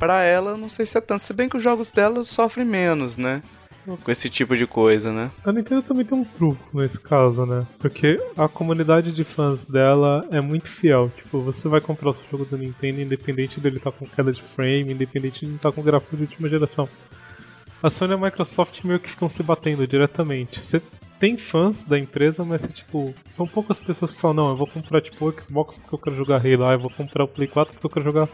Para 0.00 0.22
ela, 0.22 0.56
não 0.56 0.70
sei 0.70 0.86
se 0.86 0.96
é 0.96 1.00
tanto, 1.00 1.22
se 1.22 1.34
bem 1.34 1.46
que 1.46 1.58
os 1.58 1.62
jogos 1.62 1.90
dela 1.90 2.24
sofrem 2.24 2.66
menos, 2.66 3.18
né? 3.18 3.42
Com 4.02 4.10
esse 4.10 4.30
tipo 4.30 4.56
de 4.56 4.66
coisa, 4.66 5.12
né? 5.12 5.30
A 5.44 5.52
Nintendo 5.52 5.82
também 5.82 6.06
tem 6.06 6.16
um 6.16 6.24
truco 6.24 6.58
nesse 6.72 6.98
caso, 6.98 7.44
né? 7.44 7.66
Porque 7.78 8.18
a 8.34 8.48
comunidade 8.48 9.12
de 9.12 9.24
fãs 9.24 9.66
dela 9.66 10.26
é 10.30 10.40
muito 10.40 10.68
fiel. 10.68 11.10
Tipo, 11.14 11.40
você 11.40 11.68
vai 11.68 11.82
comprar 11.82 12.10
o 12.10 12.14
seu 12.14 12.24
jogo 12.30 12.46
da 12.46 12.56
Nintendo 12.56 13.02
independente 13.02 13.60
dele 13.60 13.76
estar 13.76 13.92
com 13.92 14.06
queda 14.06 14.32
de 14.32 14.42
frame, 14.42 14.92
independente 14.92 15.40
de 15.40 15.46
ele 15.46 15.56
estar 15.56 15.70
com 15.70 15.82
gráfico 15.82 16.16
de 16.16 16.22
última 16.22 16.48
geração. 16.48 16.88
A 17.82 17.90
Sony 17.90 18.12
e 18.12 18.14
a 18.14 18.18
Microsoft 18.18 18.82
meio 18.84 19.00
que 19.00 19.10
ficam 19.10 19.28
se 19.28 19.42
batendo 19.42 19.86
diretamente. 19.86 20.64
Você 20.64 20.80
tem 21.18 21.36
fãs 21.36 21.84
da 21.84 21.98
empresa, 21.98 22.42
mas 22.42 22.62
você, 22.62 22.68
tipo, 22.68 23.14
são 23.30 23.46
poucas 23.46 23.78
pessoas 23.78 24.10
que 24.10 24.18
falam, 24.18 24.36
não, 24.36 24.50
eu 24.50 24.56
vou 24.56 24.66
comprar 24.66 25.02
tipo 25.02 25.28
o 25.28 25.40
Xbox 25.40 25.76
porque 25.76 25.94
eu 25.94 25.98
quero 25.98 26.16
jogar 26.16 26.36
Halo, 26.36 26.64
ah, 26.64 26.72
eu 26.72 26.78
vou 26.78 26.90
comprar 26.90 27.24
o 27.24 27.28
Play 27.28 27.46
4 27.46 27.74
porque 27.74 27.86
eu 27.86 27.90
quero 27.90 28.04
jogar 28.06 28.28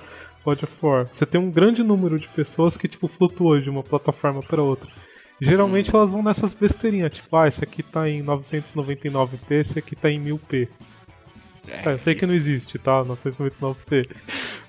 God 0.46 0.62
of 0.62 0.72
War. 0.80 1.08
Você 1.10 1.26
tem 1.26 1.40
um 1.40 1.50
grande 1.50 1.82
número 1.82 2.20
de 2.20 2.28
pessoas 2.28 2.76
que, 2.76 2.86
tipo, 2.86 3.08
flutuam 3.08 3.60
de 3.60 3.68
uma 3.68 3.82
plataforma 3.82 4.40
para 4.40 4.62
outra. 4.62 4.88
Geralmente 5.40 5.94
elas 5.94 6.12
vão 6.12 6.22
nessas 6.22 6.54
besteirinhas, 6.54 7.12
tipo, 7.12 7.36
ah, 7.36 7.48
esse 7.48 7.62
aqui 7.62 7.82
tá 7.82 8.08
em 8.08 8.22
999p, 8.22 9.50
esse 9.50 9.78
aqui 9.78 9.94
tá 9.96 10.08
em 10.08 10.22
1000p. 10.22 10.68
Tá, 11.82 11.90
eu 11.90 11.98
sei 11.98 12.14
que 12.14 12.24
não 12.24 12.32
existe, 12.32 12.78
tá? 12.78 13.04
999p. 13.04 14.08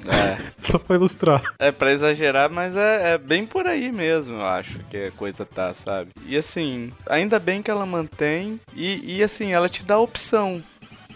É. 0.07 0.37
Só 0.59 0.79
pra 0.79 0.95
ilustrar. 0.95 1.53
É 1.59 1.71
pra 1.71 1.91
exagerar, 1.91 2.49
mas 2.49 2.75
é, 2.75 3.13
é 3.13 3.17
bem 3.17 3.45
por 3.45 3.67
aí 3.67 3.91
mesmo, 3.91 4.35
eu 4.35 4.45
acho 4.45 4.79
que 4.89 4.97
a 4.97 5.11
coisa 5.11 5.45
tá, 5.45 5.73
sabe? 5.73 6.09
E 6.25 6.35
assim, 6.35 6.91
ainda 7.07 7.39
bem 7.39 7.61
que 7.61 7.71
ela 7.71 7.85
mantém 7.85 8.59
e, 8.75 9.17
e 9.17 9.23
assim, 9.23 9.53
ela 9.53 9.69
te 9.69 9.85
dá 9.85 9.95
a 9.95 9.99
opção. 9.99 10.61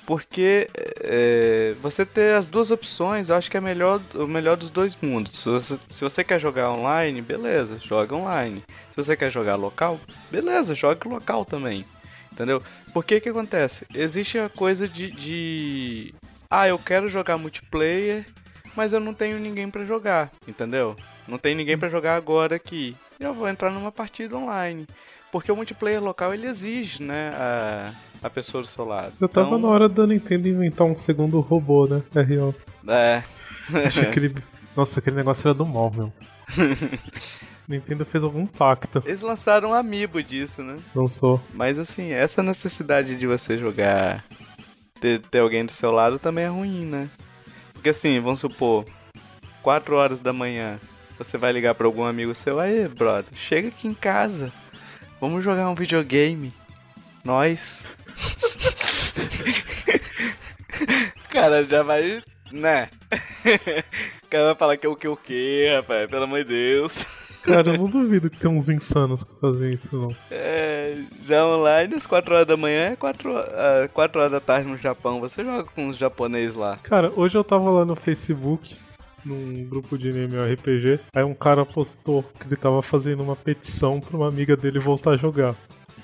Porque 0.06 0.68
é, 1.00 1.76
você 1.82 2.06
ter 2.06 2.36
as 2.36 2.48
duas 2.48 2.72
opções, 2.72 3.30
eu 3.30 3.36
acho 3.36 3.50
que 3.50 3.58
é 3.58 3.62
melhor, 3.62 4.02
o 4.16 4.28
melhor 4.28 4.58
dos 4.58 4.72
dois 4.72 4.98
mundos. 5.02 5.38
Se 5.38 5.50
você, 5.50 5.80
se 5.90 6.02
você 6.02 6.24
quer 6.24 6.40
jogar 6.40 6.72
online, 6.72 7.22
beleza, 7.22 7.78
joga 7.80 8.16
online. 8.16 8.64
Se 8.90 8.98
você 8.98 9.16
quer 9.16 9.32
jogar 9.32 9.56
local, 9.56 10.00
beleza, 10.32 10.74
joga 10.74 11.08
local 11.08 11.46
também. 11.46 11.86
Entendeu? 12.32 12.62
Porque 12.94 13.20
que 13.20 13.30
acontece? 13.30 13.86
Existe 13.94 14.40
a 14.40 14.50
coisa 14.50 14.88
de, 14.88 15.12
de. 15.12 16.14
Ah, 16.50 16.68
eu 16.68 16.80
quero 16.80 17.08
jogar 17.08 17.38
multiplayer, 17.38 18.26
mas 18.76 18.94
eu 18.94 19.00
não 19.00 19.14
tenho 19.14 19.40
ninguém 19.40 19.70
pra 19.70 19.86
jogar, 19.86 20.32
entendeu? 20.48 20.96
Não 21.28 21.38
tem 21.38 21.54
ninguém 21.56 21.78
pra 21.78 21.90
jogar 21.90 22.16
agora 22.16 22.56
aqui. 22.56 22.96
Eu 23.20 23.34
vou 23.34 23.48
entrar 23.48 23.70
numa 23.70 23.92
partida 23.92 24.36
online. 24.36 24.88
Porque 25.32 25.52
o 25.52 25.56
multiplayer 25.56 26.04
local 26.04 26.34
ele 26.34 26.48
exige, 26.48 27.02
né, 27.02 27.30
a, 27.36 27.94
a 28.22 28.30
pessoa 28.30 28.62
do 28.62 28.68
seu 28.68 28.86
lado. 28.86 29.14
Eu 29.20 29.28
tava 29.28 29.48
Então, 29.48 29.60
na 29.60 29.68
hora 29.68 29.90
da 29.90 30.06
Nintendo 30.06 30.48
inventar 30.48 30.86
um 30.88 30.98
segundo 30.98 31.40
robô, 31.40 31.88
né? 31.88 32.02
RO. 32.14 32.56
É. 32.88 33.24
Aquele... 34.08 34.36
Nossa, 34.76 35.00
aquele 35.00 35.16
negócio 35.16 35.48
era 35.48 35.54
do 35.54 35.66
mal, 35.66 35.92
meu. 35.94 36.14
Nintendo 37.68 38.06
fez 38.06 38.24
algum 38.24 38.46
pacto. 38.46 39.02
Eles 39.06 39.22
lançaram 39.22 39.70
um 39.70 39.74
amiibo 39.74 40.22
disso, 40.22 40.62
né? 40.62 40.78
Não 40.94 41.08
sou. 41.08 41.42
Mas 41.54 41.80
assim, 41.80 42.12
essa 42.12 42.44
necessidade 42.44 43.16
de 43.16 43.28
você 43.28 43.58
jogar, 43.58 44.24
ter, 45.00 45.20
ter 45.20 45.40
alguém 45.40 45.66
do 45.66 45.72
seu 45.72 45.92
lado 45.92 46.20
também 46.20 46.46
é 46.46 46.50
ruim, 46.50 46.86
né? 46.86 47.10
Porque 47.74 47.90
assim, 47.90 48.20
vamos 48.20 48.40
supor, 48.40 48.86
4 49.64 49.96
horas 49.96 50.20
da 50.20 50.34
manhã, 50.34 50.80
você 51.18 51.38
vai 51.38 51.52
ligar 51.52 51.76
pra 51.76 51.88
algum 51.88 52.04
amigo 52.04 52.36
seu, 52.36 52.60
aí, 52.60 52.88
brother, 52.88 53.34
chega 53.34 53.70
aqui 53.70 53.88
em 53.88 53.94
casa, 53.94 54.52
vamos 55.20 55.44
jogar 55.44 55.70
um 55.70 55.76
videogame. 55.76 56.54
Nós. 57.24 57.96
cara, 61.30 61.64
já 61.64 61.84
vai, 61.84 62.22
né? 62.52 62.90
o 64.24 64.28
cara 64.30 64.46
vai 64.46 64.56
falar 64.56 64.78
que 64.78 64.86
é 64.86 64.90
o 64.90 64.96
que 64.96 65.08
o 65.08 65.18
que, 65.18 65.68
rapaz, 65.76 66.10
pelo 66.10 66.24
amor 66.24 66.44
de 66.44 66.50
Deus. 66.50 67.06
Cara, 67.44 67.72
eu 67.72 67.78
não 67.78 67.88
duvido 67.88 68.30
que 68.30 68.38
tem 68.38 68.52
uns 68.52 68.70
insanos 68.70 69.24
que 69.24 69.40
fazem 69.40 69.72
isso, 69.72 69.98
não. 69.98 70.16
É, 70.30 70.96
já 71.28 71.46
online, 71.46 71.96
às 71.96 72.06
4 72.06 72.36
horas 72.36 72.48
da 72.48 72.56
manhã, 72.56 72.92
é 72.92 72.96
4, 72.96 73.36
ah, 73.36 73.90
4 73.92 74.20
horas 74.20 74.32
da 74.32 74.40
tarde 74.40 74.70
no 74.70 74.78
Japão. 74.78 75.20
Você 75.20 75.44
joga 75.44 75.64
com 75.64 75.88
os 75.88 75.98
japoneses 75.98 76.56
lá. 76.56 76.78
Cara, 76.84 77.12
hoje 77.16 77.38
eu 77.38 77.44
tava 77.44 77.70
lá 77.72 77.84
no 77.84 77.96
Facebook, 77.96 78.76
num 79.26 79.66
grupo 79.66 79.98
de 79.98 80.10
MMORPG, 80.10 81.00
aí 81.16 81.24
um 81.24 81.34
cara 81.34 81.66
postou 81.66 82.24
que 82.24 82.48
ele 82.48 82.56
tava 82.56 82.82
fazendo 82.82 83.24
uma 83.24 83.36
petição 83.36 84.00
pra 84.00 84.18
uma 84.18 84.28
amiga 84.28 84.56
dele 84.56 84.80
voltar 84.80 85.12
a 85.12 85.18
jogar. 85.18 85.56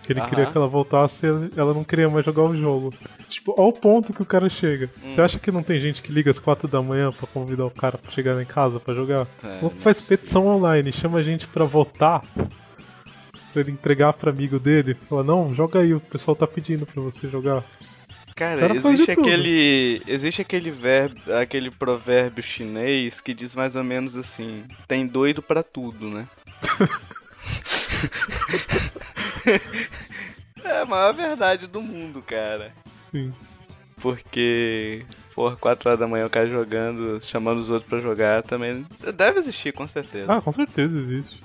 Que 0.08 0.14
ele 0.14 0.22
Aham. 0.22 0.30
queria 0.30 0.46
que 0.46 0.58
ela 0.58 0.68
voltasse 0.68 1.26
e 1.26 1.60
ela 1.60 1.74
não 1.74 1.84
queria 1.84 2.08
mais 2.08 2.24
jogar 2.24 2.44
o 2.44 2.56
jogo. 2.56 2.94
Tipo, 3.30 3.54
ao 3.62 3.74
ponto 3.74 4.14
que 4.14 4.22
o 4.22 4.26
cara 4.26 4.48
chega. 4.48 4.90
Hum. 5.04 5.12
Você 5.12 5.22
acha 5.22 5.38
que 5.38 5.52
não 5.52 5.62
tem 5.62 5.82
gente 5.82 6.02
que 6.02 6.14
liga 6.14 6.32
às 6.32 6.40
quatro 6.40 6.66
da 6.66 6.82
manhã 6.82 7.12
pra 7.12 7.28
convidar 7.28 7.66
o 7.66 7.70
cara 7.70 7.98
pra 7.98 8.10
chegar 8.10 8.42
em 8.42 8.46
casa 8.46 8.80
pra 8.80 8.94
jogar? 8.94 9.28
É, 9.44 9.48
O 9.60 9.64
não 9.64 9.70
faz 9.72 9.98
é 9.98 10.00
possível. 10.00 10.18
petição 10.18 10.48
online, 10.48 10.94
chama 10.94 11.20
a 11.20 11.24
gente 11.24 11.46
pra 11.46 11.66
votar. 11.66 12.24
Pra 13.52 13.62
ele 13.62 13.72
entregar 13.72 14.14
pra 14.14 14.32
amigo 14.32 14.58
dele. 14.58 14.94
Fala, 15.10 15.26
não, 15.26 15.54
joga 15.54 15.82
aí, 15.82 15.94
o 15.94 16.00
pessoal 16.00 16.36
tá 16.36 16.48
pedindo 16.48 16.86
pra 16.86 17.02
você 17.02 17.28
jogar. 17.28 17.62
Cara, 18.34 18.62
cara 18.62 18.80
faz 18.82 18.94
existe 18.96 19.14
tudo. 19.16 19.28
aquele. 19.28 20.02
Existe 20.08 20.42
aquele 20.42 20.72
verbo, 20.72 21.20
aquele 21.34 21.70
provérbio 21.72 22.42
chinês 22.44 23.20
que 23.20 23.34
diz 23.34 23.54
mais 23.56 23.76
ou 23.76 23.84
menos 23.84 24.16
assim: 24.16 24.64
tem 24.88 25.06
doido 25.06 25.42
pra 25.42 25.64
tudo, 25.64 26.08
né? 26.10 26.28
é 30.64 30.82
a 30.82 30.86
maior 30.86 31.14
verdade 31.14 31.68
do 31.68 31.82
mundo, 31.82 32.22
cara. 32.22 32.74
Sim. 33.04 33.34
Porque, 33.98 35.06
porra, 35.34 35.56
4 35.56 35.90
horas 35.90 36.00
da 36.00 36.08
manhã 36.08 36.26
o 36.26 36.30
cara 36.30 36.48
jogando, 36.48 37.20
chamando 37.22 37.60
os 37.60 37.70
outros 37.70 37.90
pra 37.90 38.00
jogar 38.00 38.44
também. 38.44 38.86
Deve 39.16 39.40
existir, 39.40 39.72
com 39.74 39.88
certeza. 39.88 40.32
Ah, 40.32 40.42
com 40.42 40.52
certeza 40.52 40.98
existe. 40.98 41.44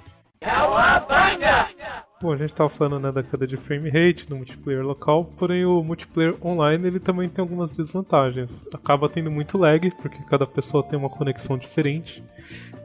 Bom, 2.23 2.33
a 2.33 2.37
gente 2.37 2.55
tava 2.55 2.71
falando 2.71 3.01
né, 3.01 3.11
da 3.11 3.21
queda 3.21 3.45
de 3.49 3.57
frame 3.57 3.91
rate 3.91 4.31
no 4.31 4.37
multiplayer 4.37 4.85
local, 4.85 5.25
porém 5.37 5.65
o 5.65 5.83
multiplayer 5.83 6.37
online 6.41 6.87
ele 6.87 7.01
também 7.01 7.29
tem 7.29 7.43
algumas 7.43 7.77
desvantagens. 7.77 8.65
Acaba 8.73 9.09
tendo 9.09 9.29
muito 9.29 9.59
lag, 9.59 9.91
porque 10.01 10.19
cada 10.31 10.47
pessoa 10.47 10.85
tem 10.85 10.97
uma 10.97 11.11
conexão 11.11 11.59
diferente. 11.59 12.23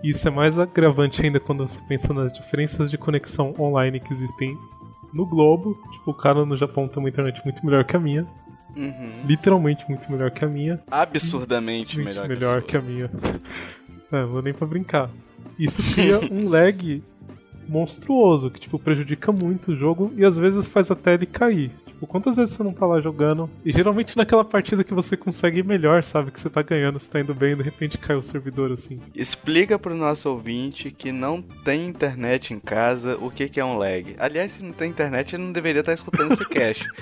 E 0.03 0.09
isso 0.09 0.27
é 0.27 0.31
mais 0.31 0.57
agravante 0.57 1.23
ainda 1.23 1.39
quando 1.39 1.67
você 1.67 1.79
pensa 1.87 2.15
nas 2.15 2.33
diferenças 2.33 2.89
de 2.89 2.97
conexão 2.97 3.53
online 3.59 3.99
que 3.99 4.11
existem 4.11 4.57
no 5.13 5.23
globo. 5.23 5.77
Tipo, 5.91 6.09
o 6.09 6.15
cara 6.15 6.43
no 6.43 6.57
Japão 6.57 6.87
tem 6.87 6.97
uma 6.97 7.09
internet 7.09 7.39
muito 7.45 7.63
melhor 7.63 7.83
que 7.85 7.95
a 7.95 7.99
minha. 7.99 8.25
Uhum. 8.75 9.21
Literalmente 9.23 9.87
muito 9.87 10.11
melhor 10.11 10.31
que 10.31 10.43
a 10.43 10.47
minha. 10.47 10.81
Absurdamente 10.89 11.97
Muito 11.97 12.07
melhor, 12.07 12.27
melhor, 12.27 12.61
que 12.63 12.69
que 12.69 12.77
a 12.77 12.81
minha. 12.81 13.11
É, 14.11 14.23
vou 14.23 14.41
nem 14.41 14.53
pra 14.53 14.65
brincar. 14.65 15.11
Isso 15.59 15.83
cria 15.93 16.19
um 16.33 16.49
lag 16.49 17.03
monstruoso, 17.67 18.49
que 18.49 18.59
tipo 18.59 18.79
prejudica 18.79 19.31
muito 19.31 19.71
o 19.71 19.75
jogo 19.75 20.13
e 20.15 20.25
às 20.25 20.37
vezes 20.37 20.67
faz 20.67 20.91
até 20.91 21.13
ele 21.13 21.25
cair. 21.25 21.71
Tipo, 21.85 22.05
quantas 22.05 22.37
vezes 22.37 22.53
você 22.53 22.61
não 22.61 22.73
tá 22.73 22.85
lá 22.85 23.01
jogando? 23.01 23.49
E 23.65 23.71
geralmente 23.71 24.15
naquela 24.15 24.45
partida 24.45 24.83
que 24.83 24.93
você 24.93 25.17
consegue 25.17 25.59
ir 25.59 25.65
melhor, 25.65 26.03
sabe? 26.03 26.29
Que 26.29 26.39
você 26.39 26.49
tá 26.49 26.61
ganhando, 26.61 26.99
você 26.99 27.09
tá 27.09 27.19
indo 27.19 27.33
bem, 27.33 27.53
e 27.53 27.55
de 27.55 27.63
repente 27.63 27.97
cai 27.97 28.15
o 28.15 28.21
servidor 28.21 28.71
assim. 28.71 28.99
Explica 29.15 29.79
pro 29.79 29.95
nosso 29.95 30.29
ouvinte 30.29 30.91
que 30.91 31.11
não 31.11 31.41
tem 31.41 31.87
internet 31.87 32.53
em 32.53 32.59
casa 32.59 33.17
o 33.19 33.31
que, 33.31 33.49
que 33.49 33.59
é 33.59 33.65
um 33.65 33.77
lag. 33.77 34.15
Aliás, 34.19 34.51
se 34.51 34.63
não 34.63 34.73
tem 34.73 34.91
internet, 34.91 35.35
ele 35.35 35.43
não 35.43 35.51
deveria 35.51 35.79
estar 35.79 35.93
escutando 35.93 36.33
esse 36.33 36.47
cast. 36.47 36.87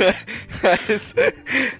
mas, 0.62 1.14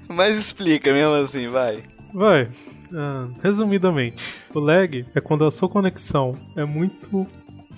mas 0.08 0.36
explica 0.36 0.92
mesmo 0.92 1.14
assim, 1.14 1.46
vai. 1.46 1.78
Vai. 2.12 2.48
Ah, 2.94 3.28
resumidamente, 3.42 4.22
o 4.54 4.58
lag 4.58 5.06
é 5.14 5.20
quando 5.20 5.44
a 5.44 5.50
sua 5.50 5.68
conexão 5.68 6.36
é 6.56 6.64
muito 6.64 7.26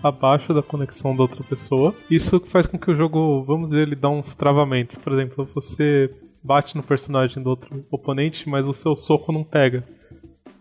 abaixo 0.02 0.52
da 0.52 0.62
conexão 0.62 1.14
da 1.14 1.22
outra 1.22 1.44
pessoa. 1.44 1.94
Isso 2.10 2.40
faz 2.40 2.66
com 2.66 2.78
que 2.78 2.90
o 2.90 2.96
jogo, 2.96 3.44
vamos 3.44 3.70
dizer, 3.70 3.82
ele 3.82 3.94
dá 3.94 4.08
uns 4.08 4.34
travamentos. 4.34 4.96
Por 4.96 5.12
exemplo, 5.12 5.48
você 5.54 6.10
bate 6.42 6.76
no 6.76 6.82
personagem 6.82 7.42
do 7.42 7.50
outro 7.50 7.84
oponente, 7.90 8.48
mas 8.48 8.66
o 8.66 8.72
seu 8.72 8.96
soco 8.96 9.30
não 9.30 9.44
pega. 9.44 9.84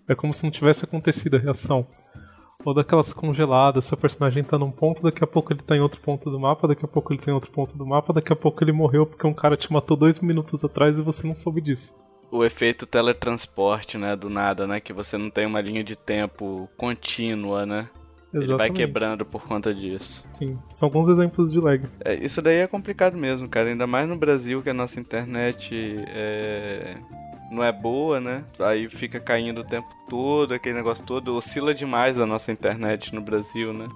É 0.07 0.13
como 0.13 0.33
se 0.33 0.43
não 0.43 0.51
tivesse 0.51 0.85
acontecido 0.85 1.37
a 1.37 1.39
reação. 1.39 1.87
Ou 2.63 2.75
daquelas 2.75 3.11
congeladas, 3.11 3.85
seu 3.85 3.97
personagem 3.97 4.43
tá 4.43 4.57
num 4.59 4.69
ponto, 4.69 5.01
daqui 5.01 5.23
a 5.23 5.27
pouco 5.27 5.51
ele 5.51 5.63
tá 5.63 5.75
em 5.75 5.79
outro 5.79 5.99
ponto 5.99 6.29
do 6.29 6.39
mapa, 6.39 6.67
daqui 6.67 6.85
a 6.85 6.87
pouco 6.87 7.11
ele 7.11 7.19
tá 7.19 7.31
em 7.31 7.33
outro 7.33 7.49
ponto 7.49 7.75
do 7.75 7.87
mapa, 7.87 8.13
daqui 8.13 8.31
a 8.31 8.35
pouco 8.35 8.63
ele 8.63 8.71
morreu 8.71 9.07
porque 9.07 9.25
um 9.25 9.33
cara 9.33 9.57
te 9.57 9.73
matou 9.73 9.97
dois 9.97 10.19
minutos 10.19 10.63
atrás 10.63 10.99
e 10.99 11.01
você 11.01 11.25
não 11.25 11.33
soube 11.33 11.59
disso. 11.59 11.95
O 12.31 12.45
efeito 12.45 12.85
teletransporte, 12.85 13.97
né, 13.97 14.15
do 14.15 14.29
nada, 14.29 14.65
né, 14.65 14.79
que 14.79 14.93
você 14.93 15.17
não 15.17 15.29
tem 15.29 15.45
uma 15.45 15.59
linha 15.59 15.83
de 15.83 15.97
tempo 15.97 16.69
contínua, 16.77 17.65
né? 17.65 17.89
Ele 18.33 18.45
vai 18.45 18.67
Exatamente. 18.67 18.73
quebrando 18.77 19.25
por 19.25 19.43
conta 19.43 19.73
disso. 19.73 20.23
Sim, 20.31 20.57
são 20.73 20.87
alguns 20.87 21.09
exemplos 21.09 21.51
de 21.51 21.59
lag. 21.59 21.85
É, 21.99 22.15
isso 22.15 22.41
daí 22.41 22.59
é 22.59 22.67
complicado 22.67 23.17
mesmo, 23.17 23.47
cara. 23.49 23.67
Ainda 23.67 23.85
mais 23.85 24.07
no 24.07 24.15
Brasil, 24.15 24.61
que 24.63 24.69
a 24.69 24.73
nossa 24.73 24.99
internet 25.01 25.75
é... 26.07 26.95
não 27.51 27.61
é 27.61 27.73
boa, 27.73 28.21
né? 28.21 28.45
Aí 28.59 28.87
fica 28.87 29.19
caindo 29.19 29.59
o 29.59 29.63
tempo 29.65 29.89
todo, 30.09 30.53
aquele 30.53 30.75
negócio 30.75 31.05
todo. 31.05 31.35
Oscila 31.35 31.73
demais 31.73 32.17
a 32.17 32.25
nossa 32.25 32.53
internet 32.53 33.13
no 33.13 33.19
Brasil, 33.19 33.73
né? 33.73 33.89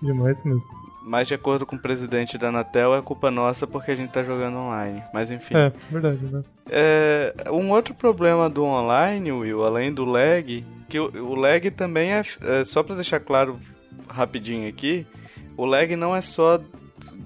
Demais 0.00 0.44
mesmo. 0.44 0.70
Mas 1.02 1.28
de 1.28 1.34
acordo 1.34 1.64
com 1.64 1.76
o 1.76 1.78
presidente 1.78 2.36
da 2.36 2.48
Anatel, 2.48 2.94
é 2.94 3.00
culpa 3.00 3.30
nossa 3.30 3.66
porque 3.66 3.90
a 3.90 3.94
gente 3.96 4.12
tá 4.12 4.22
jogando 4.22 4.56
online. 4.56 5.02
Mas 5.12 5.30
enfim. 5.30 5.54
É, 5.56 5.72
verdade, 5.90 6.18
né? 6.26 6.42
É, 6.70 7.34
um 7.50 7.70
outro 7.70 7.94
problema 7.94 8.48
do 8.50 8.64
online, 8.64 9.32
Will, 9.32 9.64
além 9.64 9.92
do 9.92 10.04
lag, 10.04 10.64
que 10.88 10.98
o, 10.98 11.10
o 11.24 11.34
lag 11.34 11.70
também 11.70 12.12
é, 12.12 12.22
é, 12.42 12.64
só 12.64 12.82
pra 12.82 12.94
deixar 12.94 13.20
claro 13.20 13.58
rapidinho 14.08 14.68
aqui, 14.68 15.06
o 15.56 15.64
lag 15.64 15.94
não 15.96 16.14
é 16.14 16.20
só 16.20 16.60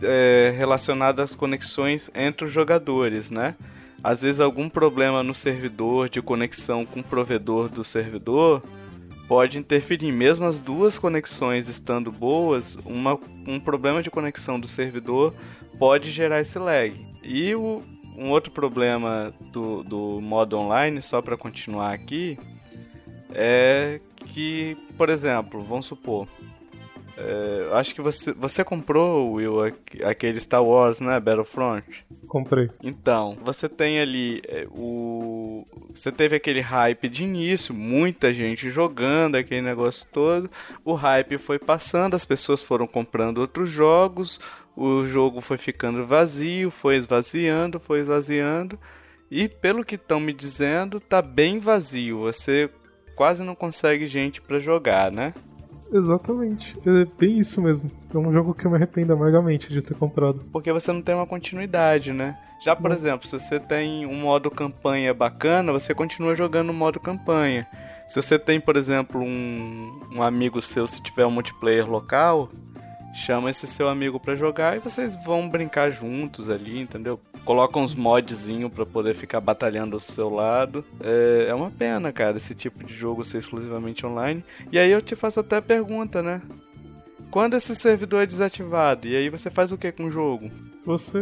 é, 0.03 0.55
relacionado 0.57 1.20
às 1.20 1.35
conexões 1.35 2.11
entre 2.14 2.47
os 2.47 2.53
jogadores, 2.53 3.31
né? 3.31 3.57
Às 4.03 4.22
vezes 4.22 4.41
algum 4.41 4.68
problema 4.68 5.22
no 5.22 5.35
servidor 5.35 6.09
de 6.09 6.20
conexão 6.20 6.85
com 6.85 7.01
o 7.01 7.05
provedor 7.05 7.68
do 7.68 7.83
servidor 7.83 8.62
pode 9.29 9.59
interferir. 9.59 10.12
Mesmo 10.12 10.47
as 10.47 10.59
duas 10.59 10.99
conexões 10.99 11.68
estando 11.68 12.11
boas, 12.11 12.77
uma, 12.85 13.18
um 13.47 13.59
problema 13.59 14.03
de 14.03 14.11
conexão 14.11 14.59
do 14.59 14.68
servidor 14.68 15.35
pode 15.79 16.11
gerar 16.11 16.41
esse 16.41 16.59
lag. 16.59 16.95
E 17.22 17.55
o, 17.55 17.83
um 18.16 18.31
outro 18.31 18.53
problema 18.53 19.33
do, 19.53 19.83
do 19.83 20.20
modo 20.20 20.57
online, 20.57 21.03
só 21.03 21.20
para 21.20 21.37
continuar 21.37 21.93
aqui, 21.93 22.39
é 23.33 24.01
que, 24.27 24.77
por 24.97 25.09
exemplo, 25.09 25.62
vamos 25.62 25.87
supor, 25.87 26.29
é, 27.17 27.69
acho 27.75 27.95
que 27.95 28.01
você, 28.01 28.33
você 28.33 28.65
comprou, 28.65 29.33
Will, 29.35 29.62
aqu- 29.65 30.03
aquele 30.05 30.41
Star 30.41 30.62
Wars, 30.65 31.01
né, 31.01 31.19
Battlefront? 31.21 31.85
Comprei. 32.27 32.71
Então, 32.83 33.37
você 33.43 33.69
tem 33.69 34.01
ali 34.01 34.43
é, 34.49 34.67
o. 34.71 35.65
Você 35.95 36.11
teve 36.11 36.35
aquele 36.37 36.61
hype 36.61 37.09
de 37.09 37.23
início, 37.25 37.73
muita 37.75 38.35
gente 38.35 38.69
jogando, 38.71 39.37
aquele 39.37 39.62
negócio 39.62 40.07
todo. 40.12 40.51
O 40.85 40.95
hype 40.95 41.39
foi 41.39 41.59
passando, 41.59 42.15
as 42.15 42.25
pessoas 42.25 42.62
foram 42.62 42.87
comprando 42.87 43.39
outros 43.39 43.71
jogos, 43.71 44.41
o 44.77 45.07
jogo 45.07 45.41
foi 45.41 45.57
ficando 45.57 46.05
vazio, 46.07 46.71
foi 46.71 46.97
esvaziando, 46.97 47.79
foi 47.79 48.01
esvaziando. 48.01 48.79
E 49.31 49.49
pelo 49.49 49.85
que 49.85 49.95
estão 49.95 50.19
me 50.19 50.33
dizendo, 50.33 50.99
tá 51.01 51.23
bem 51.23 51.59
vazio. 51.61 52.19
Você 52.21 52.69
quase 53.15 53.45
não 53.45 53.55
consegue 53.55 54.07
gente 54.09 54.41
pra 54.41 54.59
jogar, 54.59 55.12
né? 55.12 55.33
Exatamente. 55.93 56.76
É 56.87 57.05
bem 57.18 57.39
isso 57.39 57.61
mesmo. 57.62 57.91
É 58.12 58.18
um 58.18 58.32
jogo 58.32 58.55
que 58.55 58.64
eu 58.66 58.70
me 58.70 58.76
arrependo 58.76 59.12
amargamente 59.12 59.68
de 59.68 59.80
ter 59.82 59.95
comprado. 59.95 60.41
Porque 60.53 60.72
você 60.72 60.93
não 60.93 61.03
tem 61.03 61.14
uma 61.14 61.26
continuidade, 61.26 62.12
né? 62.12 62.37
Já, 62.64 62.74
por 62.74 62.89
Não. 62.89 62.97
exemplo, 62.97 63.26
se 63.26 63.39
você 63.39 63.61
tem 63.61 64.07
um 64.07 64.20
modo 64.20 64.51
campanha 64.51 65.12
bacana, 65.12 65.72
você 65.72 65.95
continua 65.95 66.35
jogando 66.35 66.70
o 66.70 66.74
modo 66.74 66.99
campanha. 66.99 67.66
Se 68.09 68.20
você 68.20 68.39
tem, 68.39 68.61
por 68.61 68.76
exemplo, 68.76 69.20
um, 69.20 70.01
um 70.12 70.22
amigo 70.22 70.61
seu, 70.61 70.87
se 70.87 71.03
tiver 71.03 71.26
um 71.26 71.30
multiplayer 71.30 71.89
local, 71.89 72.51
chama 73.14 73.51
esse 73.51 73.66
seu 73.66 73.89
amigo 73.89 74.18
pra 74.20 74.35
jogar 74.35 74.76
e 74.76 74.80
vocês 74.80 75.16
vão 75.24 75.49
brincar 75.49 75.91
juntos 75.91 76.51
ali, 76.51 76.80
entendeu? 76.80 77.18
Coloca 77.45 77.78
uns 77.78 77.95
modzinho 77.95 78.70
pra 78.70 78.86
poder 78.86 79.14
ficar 79.14 79.40
batalhando 79.40 79.95
ao 79.97 80.01
seu 80.01 80.30
lado. 80.30 80.84
É, 81.03 81.47
é 81.49 81.55
uma 81.55 81.70
pena, 81.70 82.11
cara, 82.11 82.36
esse 82.36 82.55
tipo 82.55 82.82
de 82.84 82.95
jogo 82.95 83.22
ser 83.22 83.38
exclusivamente 83.38 84.07
online. 84.07 84.42
E 84.72 84.78
aí 84.78 84.90
eu 84.90 85.03
te 85.03 85.14
faço 85.14 85.40
até 85.40 85.57
a 85.57 85.62
pergunta, 85.62 86.22
né? 86.22 86.40
Quando 87.30 87.55
esse 87.55 87.74
servidor 87.74 88.22
é 88.22 88.26
desativado, 88.26 89.09
e 89.09 89.16
aí 89.16 89.28
você 89.28 89.51
faz 89.51 89.72
o 89.72 89.76
que 89.76 89.90
com 89.90 90.05
o 90.05 90.11
jogo? 90.11 90.51
Você 90.86 91.18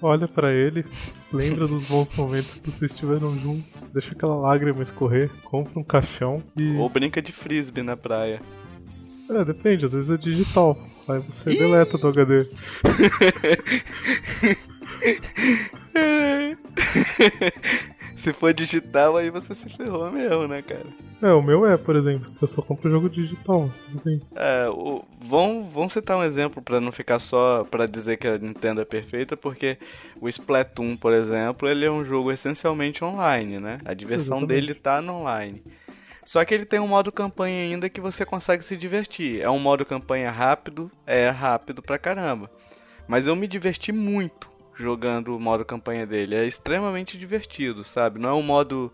olha 0.00 0.28
pra 0.28 0.52
ele, 0.52 0.84
lembra 1.32 1.66
dos 1.66 1.88
bons 1.88 2.14
momentos 2.16 2.54
que 2.54 2.70
vocês 2.70 2.92
estiveram 2.92 3.36
juntos, 3.36 3.82
deixa 3.92 4.12
aquela 4.12 4.36
lágrima 4.36 4.82
escorrer, 4.82 5.30
compra 5.42 5.78
um 5.78 5.82
caixão 5.82 6.42
e. 6.56 6.76
Ou 6.76 6.88
brinca 6.88 7.20
de 7.20 7.32
frisbee 7.32 7.82
na 7.82 7.96
praia. 7.96 8.40
É, 9.28 9.44
depende, 9.44 9.86
às 9.86 9.92
vezes 9.92 10.10
é 10.10 10.16
digital. 10.16 10.78
Aí 11.08 11.18
você 11.18 11.54
deleta 11.54 11.98
do 11.98 12.08
HD. 12.08 12.46
se 18.16 18.32
for 18.32 18.52
digital, 18.52 19.16
aí 19.16 19.30
você 19.30 19.54
se 19.54 19.68
ferrou 19.70 20.10
mesmo, 20.10 20.46
né, 20.46 20.62
cara? 20.62 20.86
É, 21.22 21.32
o 21.32 21.42
meu 21.42 21.66
é, 21.66 21.76
por 21.76 21.96
exemplo, 21.96 22.30
eu 22.40 22.48
só 22.48 22.62
compro 22.62 22.90
jogo 22.90 23.08
digital, 23.08 23.68
mas 23.68 23.80
tudo 23.80 24.02
bem. 24.04 24.20
É, 24.34 24.68
o, 24.70 25.04
vamos, 25.22 25.72
vamos 25.72 25.92
citar 25.92 26.16
um 26.16 26.24
exemplo 26.24 26.62
pra 26.62 26.80
não 26.80 26.92
ficar 26.92 27.18
só 27.18 27.64
pra 27.64 27.86
dizer 27.86 28.16
que 28.16 28.26
a 28.26 28.38
Nintendo 28.38 28.80
é 28.80 28.84
perfeita, 28.84 29.36
porque 29.36 29.78
o 30.20 30.28
Splatoon, 30.28 30.96
por 30.96 31.12
exemplo, 31.12 31.68
ele 31.68 31.84
é 31.84 31.90
um 31.90 32.04
jogo 32.04 32.32
essencialmente 32.32 33.04
online, 33.04 33.58
né? 33.58 33.78
A 33.84 33.94
diversão 33.94 34.38
Exatamente. 34.38 34.66
dele 34.66 34.74
tá 34.74 35.00
no 35.00 35.20
online. 35.20 35.62
Só 36.24 36.44
que 36.44 36.54
ele 36.54 36.64
tem 36.64 36.78
um 36.78 36.88
modo 36.88 37.10
campanha 37.10 37.62
ainda 37.62 37.88
que 37.88 38.00
você 38.00 38.24
consegue 38.24 38.64
se 38.64 38.76
divertir. 38.76 39.40
É 39.40 39.50
um 39.50 39.58
modo 39.58 39.84
campanha 39.84 40.30
rápido, 40.30 40.90
é 41.06 41.28
rápido 41.28 41.82
pra 41.82 41.98
caramba. 41.98 42.50
Mas 43.08 43.26
eu 43.26 43.34
me 43.34 43.48
diverti 43.48 43.90
muito 43.90 44.49
jogando 44.80 45.36
o 45.36 45.40
modo 45.40 45.64
campanha 45.64 46.06
dele. 46.06 46.34
É 46.34 46.46
extremamente 46.46 47.18
divertido, 47.18 47.84
sabe? 47.84 48.18
Não 48.18 48.30
é 48.30 48.34
um 48.34 48.42
modo 48.42 48.92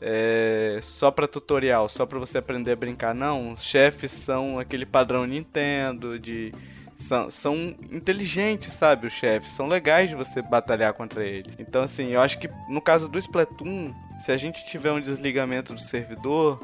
é, 0.00 0.78
só 0.82 1.10
pra 1.10 1.28
tutorial, 1.28 1.88
só 1.88 2.06
pra 2.06 2.18
você 2.18 2.38
aprender 2.38 2.72
a 2.72 2.76
brincar. 2.76 3.14
Não, 3.14 3.52
os 3.52 3.62
chefes 3.62 4.10
são 4.10 4.58
aquele 4.58 4.86
padrão 4.86 5.26
Nintendo, 5.26 6.18
de. 6.18 6.52
São, 6.96 7.30
são 7.30 7.54
inteligentes, 7.90 8.74
sabe? 8.74 9.06
Os 9.06 9.12
chefes 9.14 9.52
são 9.52 9.66
legais 9.66 10.10
de 10.10 10.14
você 10.14 10.42
batalhar 10.42 10.92
contra 10.92 11.24
eles. 11.24 11.56
Então, 11.58 11.82
assim, 11.82 12.08
eu 12.08 12.20
acho 12.20 12.38
que 12.38 12.50
no 12.68 12.80
caso 12.80 13.08
do 13.08 13.18
Splatoon, 13.18 13.94
se 14.20 14.30
a 14.30 14.36
gente 14.36 14.66
tiver 14.66 14.92
um 14.92 15.00
desligamento 15.00 15.72
do 15.72 15.80
servidor, 15.80 16.60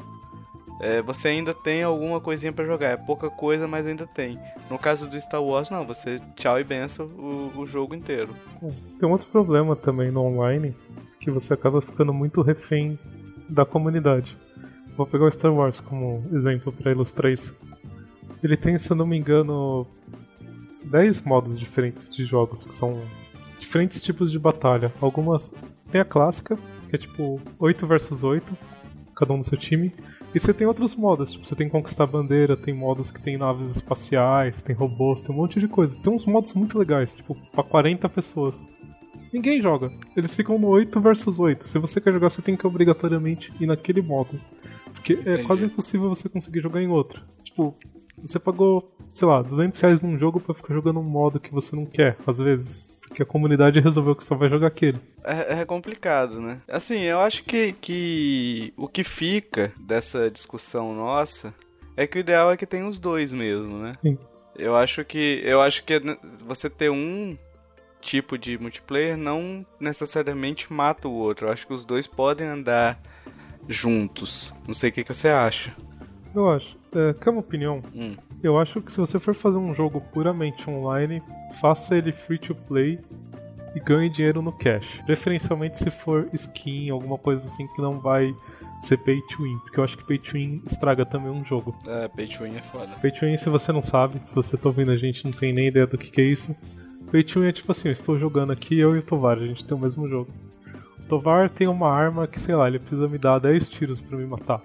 é, 0.79 1.01
você 1.01 1.29
ainda 1.29 1.53
tem 1.53 1.81
alguma 1.81 2.21
coisinha 2.21 2.53
pra 2.53 2.65
jogar. 2.65 2.89
É 2.89 2.97
pouca 2.97 3.29
coisa, 3.29 3.67
mas 3.67 3.85
ainda 3.85 4.05
tem. 4.05 4.39
No 4.69 4.77
caso 4.77 5.07
do 5.07 5.19
Star 5.19 5.43
Wars, 5.43 5.69
não, 5.69 5.85
você 5.85 6.17
tchau 6.35 6.59
e 6.59 6.63
benção 6.63 7.07
o, 7.07 7.65
jogo 7.65 7.95
inteiro. 7.95 8.35
Bom, 8.61 8.71
Tem 8.99 9.09
outro 9.09 9.27
problema 9.27 9.75
também 9.75 10.11
no 10.11 10.21
online, 10.21 10.75
que 11.19 11.31
você 11.31 11.53
acaba 11.53 11.81
ficando 11.81 12.13
muito 12.13 12.41
refém 12.41 12.97
da 13.49 13.65
comunidade. 13.65 14.37
Vou 14.95 15.05
pegar 15.05 15.25
o 15.25 15.31
Star 15.31 15.53
Wars 15.53 15.79
como 15.79 16.23
exemplo 16.33 16.71
para 16.71 16.91
ilustrar 16.91 17.31
isso. 17.31 17.55
Ele 18.43 18.55
tem, 18.55 18.77
se 18.77 18.91
eu 18.91 18.95
não 18.95 19.05
me 19.05 19.17
engano, 19.17 19.87
10 20.83 21.21
modos 21.21 21.57
diferentes 21.57 22.13
de 22.13 22.23
jogos, 22.23 22.65
que 22.65 22.75
são 22.75 23.01
diferentes 23.59 24.01
tipos 24.01 24.31
de 24.31 24.37
batalha. 24.37 24.93
Algumas. 25.01 25.53
Tem 25.91 26.01
a 26.01 26.05
clássica, 26.05 26.57
que 26.89 26.95
é 26.95 26.99
tipo 26.99 27.39
8 27.57 27.87
versus 27.87 28.23
8, 28.23 28.45
cada 29.15 29.33
um 29.33 29.37
no 29.37 29.45
seu 29.45 29.57
time. 29.57 29.93
E 30.37 30.39
você 30.39 30.53
tem 30.53 30.67
outros 30.67 30.95
modos, 30.95 31.31
tipo, 31.31 31.47
você 31.47 31.55
tem 31.55 31.67
conquistar 31.67 32.05
bandeira, 32.05 32.55
tem 32.55 32.71
modos 32.71 33.09
que 33.09 33.19
tem 33.19 33.39
naves 33.39 33.75
espaciais, 33.75 34.61
tem 34.61 34.75
robôs, 34.75 35.23
tem 35.23 35.33
um 35.33 35.39
monte 35.39 35.59
de 35.59 35.67
coisa. 35.67 35.97
Tem 35.97 36.13
uns 36.13 36.27
modos 36.27 36.53
muito 36.53 36.77
legais, 36.77 37.15
tipo, 37.15 37.35
pra 37.51 37.63
40 37.63 38.07
pessoas. 38.07 38.63
Ninguém 39.33 39.59
joga. 39.59 39.91
Eles 40.15 40.35
ficam 40.35 40.59
no 40.59 40.67
8 40.67 41.01
versus 41.01 41.39
8. 41.39 41.67
Se 41.67 41.79
você 41.79 41.99
quer 41.99 42.13
jogar, 42.13 42.29
você 42.29 42.43
tem 42.43 42.55
que 42.55 42.67
obrigatoriamente 42.67 43.51
ir 43.59 43.65
naquele 43.65 43.99
modo. 43.99 44.39
Porque 44.93 45.13
é 45.13 45.15
Entendi. 45.15 45.43
quase 45.43 45.65
impossível 45.65 46.07
você 46.07 46.29
conseguir 46.29 46.61
jogar 46.61 46.83
em 46.83 46.87
outro. 46.87 47.19
Tipo, 47.43 47.75
você 48.21 48.37
pagou, 48.37 48.95
sei 49.15 49.27
lá, 49.27 49.41
200 49.41 49.79
reais 49.79 50.03
num 50.03 50.19
jogo 50.19 50.39
pra 50.39 50.53
ficar 50.53 50.75
jogando 50.75 50.99
um 50.99 51.03
modo 51.03 51.39
que 51.39 51.51
você 51.51 51.75
não 51.75 51.87
quer, 51.87 52.15
às 52.27 52.37
vezes. 52.37 52.85
Porque 53.07 53.23
a 53.23 53.25
comunidade 53.25 53.79
resolveu 53.79 54.15
que 54.15 54.25
só 54.25 54.35
vai 54.35 54.49
jogar 54.49 54.67
aquele. 54.67 54.99
É, 55.23 55.61
é 55.61 55.65
complicado, 55.65 56.39
né? 56.39 56.61
Assim, 56.67 56.99
eu 56.99 57.19
acho 57.19 57.43
que, 57.43 57.73
que 57.73 58.73
o 58.77 58.87
que 58.87 59.03
fica 59.03 59.71
dessa 59.79 60.29
discussão 60.29 60.93
nossa 60.93 61.53
é 61.95 62.05
que 62.05 62.17
o 62.17 62.19
ideal 62.19 62.51
é 62.51 62.57
que 62.57 62.65
tenha 62.65 62.87
os 62.87 62.99
dois 62.99 63.33
mesmo, 63.33 63.77
né? 63.79 63.93
Sim. 64.01 64.17
Eu 64.55 64.75
acho 64.75 65.03
que 65.05 65.41
eu 65.43 65.61
acho 65.61 65.83
que 65.83 65.99
você 66.45 66.69
ter 66.69 66.89
um 66.89 67.37
tipo 68.01 68.37
de 68.37 68.57
multiplayer 68.57 69.17
não 69.17 69.65
necessariamente 69.79 70.71
mata 70.71 71.07
o 71.07 71.13
outro. 71.13 71.47
Eu 71.47 71.51
acho 71.51 71.65
que 71.65 71.73
os 71.73 71.85
dois 71.85 72.07
podem 72.07 72.47
andar 72.47 72.99
juntos. 73.67 74.53
Não 74.65 74.73
sei 74.73 74.89
o 74.89 74.93
que, 74.93 75.03
que 75.03 75.13
você 75.13 75.27
acha. 75.29 75.75
Eu 76.33 76.49
acho. 76.49 76.77
É, 76.95 77.13
quer 77.13 77.29
uma 77.29 77.39
opinião? 77.39 77.81
Hum. 77.93 78.15
Eu 78.43 78.57
acho 78.59 78.81
que 78.81 78.91
se 78.91 78.99
você 78.99 79.17
for 79.19 79.33
fazer 79.33 79.57
um 79.57 79.73
jogo 79.73 79.99
puramente 79.99 80.69
online, 80.69 81.21
faça 81.59 81.97
ele 81.97 82.11
free 82.11 82.37
to 82.37 82.53
play 82.53 82.99
e 83.75 83.79
ganhe 83.79 84.09
dinheiro 84.09 84.41
no 84.41 84.51
cash. 84.51 84.85
Preferencialmente 85.05 85.79
se 85.79 85.89
for 85.89 86.29
skin, 86.33 86.89
alguma 86.89 87.17
coisa 87.17 87.45
assim 87.45 87.67
que 87.67 87.81
não 87.81 87.99
vai 87.99 88.35
ser 88.79 88.97
pay 88.97 89.19
to 89.23 89.43
win, 89.43 89.57
porque 89.59 89.79
eu 89.79 89.83
acho 89.83 89.97
que 89.97 90.05
pay 90.05 90.19
to 90.19 90.33
win 90.33 90.61
estraga 90.65 91.05
também 91.05 91.31
um 91.31 91.43
jogo. 91.43 91.75
É, 91.87 92.07
pay 92.07 92.27
to 92.27 92.43
win 92.43 92.55
é 92.55 92.61
foda. 92.71 92.89
Pay 93.01 93.11
to 93.11 93.25
win, 93.25 93.37
se 93.37 93.49
você 93.49 93.71
não 93.71 93.81
sabe, 93.81 94.21
se 94.23 94.35
você 94.35 94.55
tá 94.55 94.69
ouvindo 94.69 94.91
a 94.91 94.97
gente 94.97 95.25
não 95.25 95.31
tem 95.31 95.51
nem 95.51 95.67
ideia 95.67 95.87
do 95.87 95.97
que, 95.97 96.11
que 96.11 96.21
é 96.21 96.25
isso. 96.25 96.55
Pay 97.11 97.23
to 97.23 97.39
win 97.39 97.47
é 97.47 97.51
tipo 97.51 97.71
assim, 97.71 97.87
eu 97.87 97.93
estou 97.93 98.17
jogando 98.17 98.51
aqui, 98.51 98.77
eu 98.77 98.95
e 98.95 98.99
o 98.99 99.03
Tovar, 99.03 99.37
a 99.37 99.45
gente 99.45 99.65
tem 99.65 99.75
o 99.75 99.81
mesmo 99.81 100.07
jogo. 100.07 100.31
O 100.99 101.03
Tovar 101.07 101.49
tem 101.49 101.67
uma 101.67 101.89
arma 101.91 102.27
que, 102.27 102.39
sei 102.39 102.55
lá, 102.55 102.67
ele 102.67 102.79
precisa 102.79 103.07
me 103.07 103.17
dar 103.17 103.39
10 103.39 103.69
tiros 103.69 103.99
para 103.99 104.17
me 104.17 104.25
matar. 104.25 104.61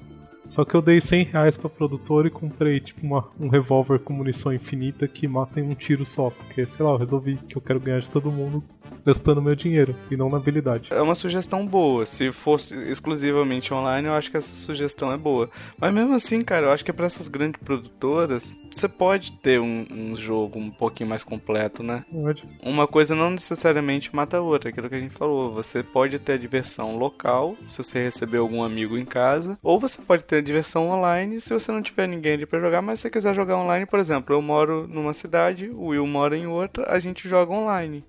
Só 0.53 0.67
que 0.67 0.75
eu 0.75 0.83
dei 0.83 1.01
100 1.01 1.25
reais 1.25 1.57
pra 1.57 1.71
produtora 1.71 2.29
e 2.29 2.31
comprei 2.31 2.79
tipo 2.79 3.07
uma, 3.07 3.27
um 3.41 3.49
revólver 3.49 3.99
com 3.99 4.13
munição 4.13 4.53
infinita 4.53 5.09
que 5.09 5.27
mata 5.27 5.59
em 5.59 5.63
um 5.63 5.75
tiro 5.75 6.05
só. 6.05 6.29
Porque, 6.29 6.67
sei 6.67 6.85
lá, 6.85 6.93
eu 6.93 6.99
resolvi 6.99 7.39
que 7.49 7.57
eu 7.57 7.63
quero 7.63 7.81
ganhar 7.81 8.01
de 8.01 8.11
todo 8.11 8.31
mundo 8.31 8.63
gastando 9.05 9.43
meu 9.43 9.55
dinheiro 9.55 9.95
e 10.11 10.17
não 10.17 10.29
na 10.29 10.37
habilidade. 10.37 10.89
É 10.91 11.01
uma 11.01 11.15
sugestão 11.15 11.67
boa. 11.67 12.07
Se 12.07 12.31
fosse 12.33 12.75
exclusivamente 12.89 13.73
online, 13.73 14.09
eu 14.09 14.15
acho 14.15 14.31
que 14.31 14.37
essa 14.37 14.55
sugestão 14.55 15.13
é 15.13 15.17
boa. 15.17 15.51
Mas 15.79 15.93
mesmo 15.93 16.15
assim, 16.15 16.43
cara, 16.43 16.67
eu 16.67 16.71
acho 16.71 16.85
que 16.85 16.93
para 16.93 17.07
essas 17.07 17.29
grandes 17.29 17.61
produtoras, 17.61 18.53
você 18.71 18.89
pode 18.89 19.33
ter 19.33 19.61
um, 19.61 19.87
um, 19.91 20.17
jogo 20.17 20.59
um 20.59 20.71
pouquinho 20.71 21.09
mais 21.09 21.23
completo, 21.23 21.83
né? 21.83 22.05
Pode. 22.11 22.45
Uma 22.63 22.87
coisa 22.87 23.15
não 23.15 23.31
necessariamente 23.31 24.15
mata 24.15 24.37
a 24.37 24.41
outra, 24.41 24.71
aquilo 24.71 24.89
que 24.89 24.95
a 24.95 25.01
gente 25.01 25.15
falou. 25.15 25.53
Você 25.53 25.83
pode 25.83 26.19
ter 26.19 26.35
a 26.35 26.39
diversão 26.39 26.97
local, 26.97 27.57
se 27.71 27.79
você 27.79 28.03
receber 28.03 28.39
algum 28.39 28.63
amigo 28.63 28.97
em 28.97 29.05
casa, 29.05 29.59
ou 29.63 29.79
você 29.79 30.01
pode 30.01 30.25
ter 30.25 30.37
a 30.37 30.42
diversão 30.43 30.89
online 30.91 31.41
se 31.41 31.53
você 31.53 31.71
não 31.73 31.83
tiver 31.83 32.07
ninguém 32.07 32.35
ali 32.35 32.47
pra 32.47 32.61
jogar, 32.61 32.83
mas 32.83 32.99
se 32.99 33.03
você 33.03 33.11
quiser 33.11 33.35
jogar 33.35 33.57
online, 33.57 33.87
por 33.87 33.99
exemplo, 33.99 34.35
eu 34.35 34.43
moro 34.43 34.87
numa 34.87 35.13
cidade, 35.13 35.69
o 35.71 35.87
Will 35.87 36.07
mora 36.07 36.37
em 36.37 36.47
outra, 36.47 36.91
a 36.91 36.99
gente 36.99 37.29
joga 37.29 37.53
online. 37.53 38.05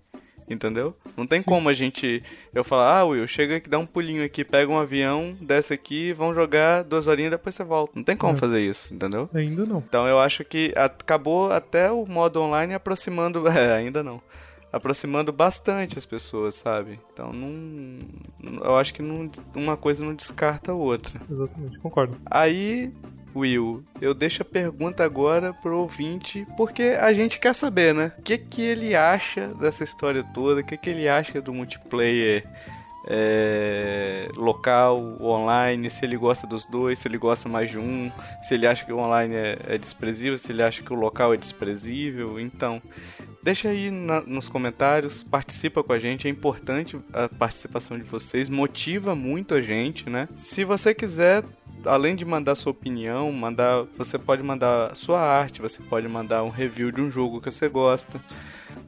Entendeu? 0.49 0.95
Não 1.15 1.25
tem 1.25 1.41
Sim. 1.41 1.45
como 1.47 1.69
a 1.69 1.73
gente. 1.73 2.21
Eu 2.53 2.63
falar, 2.63 2.99
ah, 2.99 3.05
Will, 3.05 3.25
chega 3.27 3.57
aqui, 3.57 3.69
dá 3.69 3.79
um 3.79 3.85
pulinho 3.85 4.23
aqui, 4.23 4.43
pega 4.43 4.71
um 4.71 4.77
avião, 4.77 5.35
desce 5.39 5.73
aqui, 5.73 6.11
vão 6.13 6.33
jogar 6.33 6.83
duas 6.83 7.07
horinhas 7.07 7.31
depois 7.31 7.55
você 7.55 7.63
volta. 7.63 7.93
Não 7.95 8.03
tem 8.03 8.17
como 8.17 8.33
é. 8.33 8.37
fazer 8.37 8.59
isso, 8.59 8.93
entendeu? 8.93 9.29
Ainda 9.33 9.65
não. 9.65 9.77
Então 9.77 10.05
eu 10.05 10.19
acho 10.19 10.43
que 10.43 10.73
acabou 10.75 11.51
até 11.51 11.89
o 11.91 12.05
modo 12.05 12.41
online 12.41 12.73
aproximando. 12.73 13.43
É, 13.53 13.75
ainda 13.75 14.01
não. 14.01 14.19
Aproximando 14.73 15.31
bastante 15.31 15.99
as 15.99 16.05
pessoas, 16.05 16.55
sabe? 16.55 16.99
Então 17.13 17.31
não. 17.31 17.99
Eu 18.63 18.75
acho 18.75 18.93
que 18.93 19.03
não, 19.03 19.29
uma 19.55 19.77
coisa 19.77 20.03
não 20.03 20.15
descarta 20.15 20.71
a 20.71 20.75
outra. 20.75 21.21
Exatamente, 21.29 21.77
concordo. 21.77 22.17
Aí 22.25 22.91
Will, 23.35 23.83
eu 24.01 24.13
deixo 24.13 24.41
a 24.41 24.45
pergunta 24.45 25.03
agora 25.03 25.53
pro 25.53 25.79
ouvinte, 25.79 26.45
porque 26.57 26.97
a 26.99 27.11
gente 27.13 27.39
quer 27.39 27.53
saber, 27.53 27.93
né? 27.93 28.11
O 28.17 28.21
que, 28.21 28.37
que 28.37 28.61
ele 28.61 28.95
acha 28.95 29.47
dessa 29.55 29.83
história 29.83 30.23
toda, 30.33 30.61
o 30.61 30.63
que, 30.63 30.77
que 30.77 30.89
ele 30.89 31.07
acha 31.07 31.41
do 31.41 31.53
multiplayer 31.53 32.43
é, 33.07 34.29
local, 34.35 35.17
online, 35.19 35.89
se 35.89 36.05
ele 36.05 36.15
gosta 36.15 36.47
dos 36.47 36.65
dois, 36.65 36.99
se 36.99 37.07
ele 37.07 37.17
gosta 37.17 37.49
mais 37.49 37.69
de 37.69 37.77
um, 37.77 38.11
se 38.41 38.53
ele 38.53 38.67
acha 38.67 38.85
que 38.85 38.93
o 38.93 38.97
online 38.97 39.35
é, 39.35 39.57
é 39.67 39.77
desprezível, 39.77 40.37
se 40.37 40.51
ele 40.51 40.63
acha 40.63 40.83
que 40.83 40.93
o 40.93 40.95
local 40.95 41.33
é 41.33 41.37
desprezível. 41.37 42.39
Então, 42.39 42.81
deixa 43.43 43.69
aí 43.69 43.91
na, 43.91 44.21
nos 44.21 44.47
comentários, 44.47 45.23
participa 45.23 45.83
com 45.83 45.93
a 45.93 45.99
gente, 45.99 46.27
é 46.27 46.31
importante 46.31 46.97
a 47.11 47.27
participação 47.27 47.97
de 47.97 48.03
vocês, 48.03 48.49
motiva 48.49 49.13
muito 49.13 49.53
a 49.53 49.61
gente, 49.61 50.09
né? 50.09 50.27
Se 50.37 50.63
você 50.63 50.93
quiser 50.93 51.43
além 51.85 52.15
de 52.15 52.25
mandar 52.25 52.55
sua 52.55 52.71
opinião, 52.71 53.31
mandar, 53.31 53.85
você 53.97 54.17
pode 54.17 54.41
mandar 54.41 54.95
sua 54.95 55.19
arte, 55.19 55.61
você 55.61 55.81
pode 55.81 56.07
mandar 56.07 56.43
um 56.43 56.49
review 56.49 56.91
de 56.91 57.01
um 57.01 57.11
jogo 57.11 57.41
que 57.41 57.51
você 57.51 57.67
gosta. 57.67 58.21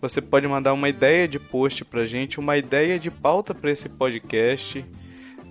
Você 0.01 0.21
pode 0.21 0.47
mandar 0.47 0.73
uma 0.73 0.89
ideia 0.89 1.27
de 1.27 1.39
post 1.39 1.83
pra 1.85 2.05
gente, 2.05 2.39
uma 2.39 2.57
ideia 2.57 2.97
de 2.97 3.11
pauta 3.11 3.53
para 3.53 3.71
esse 3.71 3.89
podcast. 3.89 4.83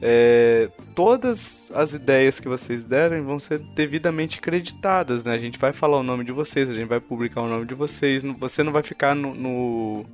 É, 0.06 0.68
todas 0.94 1.72
as 1.74 1.94
ideias 1.94 2.38
que 2.38 2.46
vocês 2.46 2.84
derem 2.84 3.22
vão 3.22 3.38
ser 3.38 3.58
devidamente 3.74 4.38
creditadas, 4.38 5.24
né? 5.24 5.32
A 5.32 5.38
gente 5.38 5.58
vai 5.58 5.72
falar 5.72 5.96
o 5.96 6.02
nome 6.02 6.24
de 6.24 6.30
vocês, 6.30 6.68
a 6.68 6.74
gente 6.74 6.84
vai 6.84 7.00
publicar 7.00 7.40
o 7.40 7.48
nome 7.48 7.64
de 7.64 7.72
vocês. 7.72 8.22
Você 8.22 8.62
não 8.62 8.70
vai 8.70 8.82
ficar 8.82 9.14
no, 9.14 9.34
no, 9.34 10.04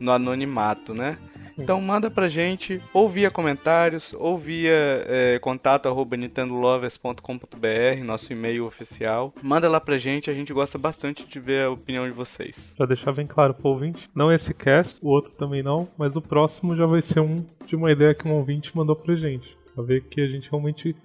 no 0.00 0.10
anonimato, 0.10 0.92
né? 0.92 1.16
Então 1.58 1.80
manda 1.80 2.10
pra 2.10 2.28
gente, 2.28 2.80
ou 2.92 3.08
via 3.08 3.30
comentários, 3.30 4.14
ou 4.14 4.38
via 4.38 5.04
é, 5.06 5.38
contato 5.40 5.88
arroba 5.88 6.16
nintendolovers.com.br, 6.16 8.04
nosso 8.04 8.32
e-mail 8.32 8.64
oficial. 8.64 9.32
Manda 9.42 9.68
lá 9.68 9.80
pra 9.80 9.98
gente, 9.98 10.30
a 10.30 10.34
gente 10.34 10.52
gosta 10.52 10.78
bastante 10.78 11.26
de 11.26 11.40
ver 11.40 11.64
a 11.64 11.70
opinião 11.70 12.06
de 12.06 12.14
vocês. 12.14 12.74
Pra 12.76 12.86
deixar 12.86 13.12
bem 13.12 13.26
claro 13.26 13.54
pro 13.54 13.70
ouvinte, 13.70 14.08
não 14.14 14.32
esse 14.32 14.54
cast, 14.54 14.98
o 15.02 15.08
outro 15.08 15.32
também 15.32 15.62
não, 15.62 15.88
mas 15.98 16.16
o 16.16 16.22
próximo 16.22 16.76
já 16.76 16.86
vai 16.86 17.02
ser 17.02 17.20
um 17.20 17.44
de 17.66 17.76
uma 17.76 17.92
ideia 17.92 18.14
que 18.14 18.26
um 18.26 18.34
ouvinte 18.34 18.76
mandou 18.76 18.96
pra 18.96 19.14
gente. 19.14 19.56
Pra 19.74 19.84
ver 19.84 20.02
que 20.04 20.20
a 20.20 20.26
gente 20.26 20.50
realmente 20.50 20.96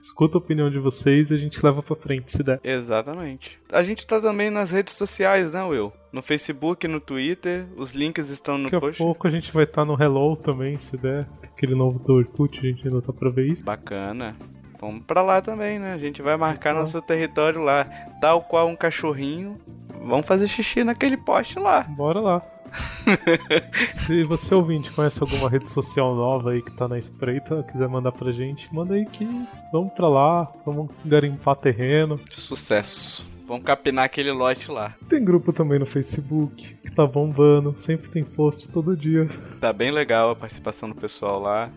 escuta 0.00 0.36
a 0.36 0.38
opinião 0.38 0.70
de 0.70 0.78
vocês 0.78 1.30
e 1.30 1.34
a 1.34 1.36
gente 1.36 1.64
leva 1.64 1.82
pra 1.82 1.96
frente 1.96 2.32
se 2.32 2.42
der. 2.42 2.60
Exatamente. 2.62 3.58
A 3.72 3.82
gente 3.82 4.06
tá 4.06 4.20
também 4.20 4.50
nas 4.50 4.70
redes 4.70 4.94
sociais, 4.94 5.52
né, 5.52 5.62
Will? 5.62 5.92
No 6.12 6.22
Facebook, 6.22 6.86
no 6.88 7.00
Twitter, 7.00 7.66
os 7.76 7.92
links 7.92 8.30
estão 8.30 8.56
no 8.56 8.64
Daqui 8.64 8.80
post. 8.80 8.92
Daqui 8.92 9.02
a 9.02 9.06
pouco 9.06 9.26
a 9.26 9.30
gente 9.30 9.52
vai 9.52 9.64
estar 9.64 9.82
tá 9.82 9.84
no 9.84 10.00
Hello 10.00 10.36
também, 10.36 10.78
se 10.78 10.96
der. 10.96 11.26
Aquele 11.42 11.74
novo 11.74 11.98
do 11.98 12.14
Orkut, 12.14 12.58
a 12.58 12.62
gente 12.62 12.86
ainda 12.86 13.02
tá 13.02 13.12
pra 13.12 13.30
ver 13.30 13.46
isso. 13.46 13.64
Bacana. 13.64 14.36
Vamos 14.80 15.04
pra 15.04 15.22
lá 15.22 15.40
também, 15.40 15.78
né? 15.78 15.92
A 15.92 15.98
gente 15.98 16.22
vai 16.22 16.36
marcar 16.36 16.70
então. 16.70 16.82
nosso 16.82 17.00
território 17.02 17.60
lá. 17.60 17.84
Tal 18.20 18.42
qual 18.42 18.68
um 18.68 18.76
cachorrinho. 18.76 19.58
Vamos 20.02 20.26
fazer 20.26 20.46
xixi 20.48 20.84
naquele 20.84 21.16
poste 21.16 21.58
lá. 21.58 21.82
Bora 21.82 22.20
lá. 22.20 22.42
Se 23.92 24.22
você 24.24 24.54
ouvinte 24.54 24.90
conhece 24.90 25.22
alguma 25.22 25.48
rede 25.48 25.68
social 25.68 26.14
nova 26.14 26.52
aí 26.52 26.62
que 26.62 26.72
tá 26.72 26.88
na 26.88 26.98
espreita, 26.98 27.62
quiser 27.64 27.88
mandar 27.88 28.12
pra 28.12 28.32
gente, 28.32 28.72
manda 28.74 28.94
aí 28.94 29.04
que 29.04 29.26
vamos 29.72 29.92
pra 29.92 30.08
lá, 30.08 30.52
vamos 30.64 30.90
garimpar 31.04 31.56
terreno. 31.56 32.18
Sucesso. 32.30 33.26
Vamos 33.46 33.64
capinar 33.64 34.04
aquele 34.04 34.32
lote 34.32 34.72
lá. 34.72 34.96
Tem 35.08 35.24
grupo 35.24 35.52
também 35.52 35.78
no 35.78 35.86
Facebook 35.86 36.74
que 36.74 36.90
tá 36.90 37.06
bombando, 37.06 37.74
sempre 37.78 38.10
tem 38.10 38.24
post 38.24 38.68
todo 38.68 38.96
dia. 38.96 39.28
Tá 39.60 39.72
bem 39.72 39.92
legal 39.92 40.30
a 40.30 40.36
participação 40.36 40.88
do 40.88 40.96
pessoal 40.96 41.40
lá. 41.40 41.70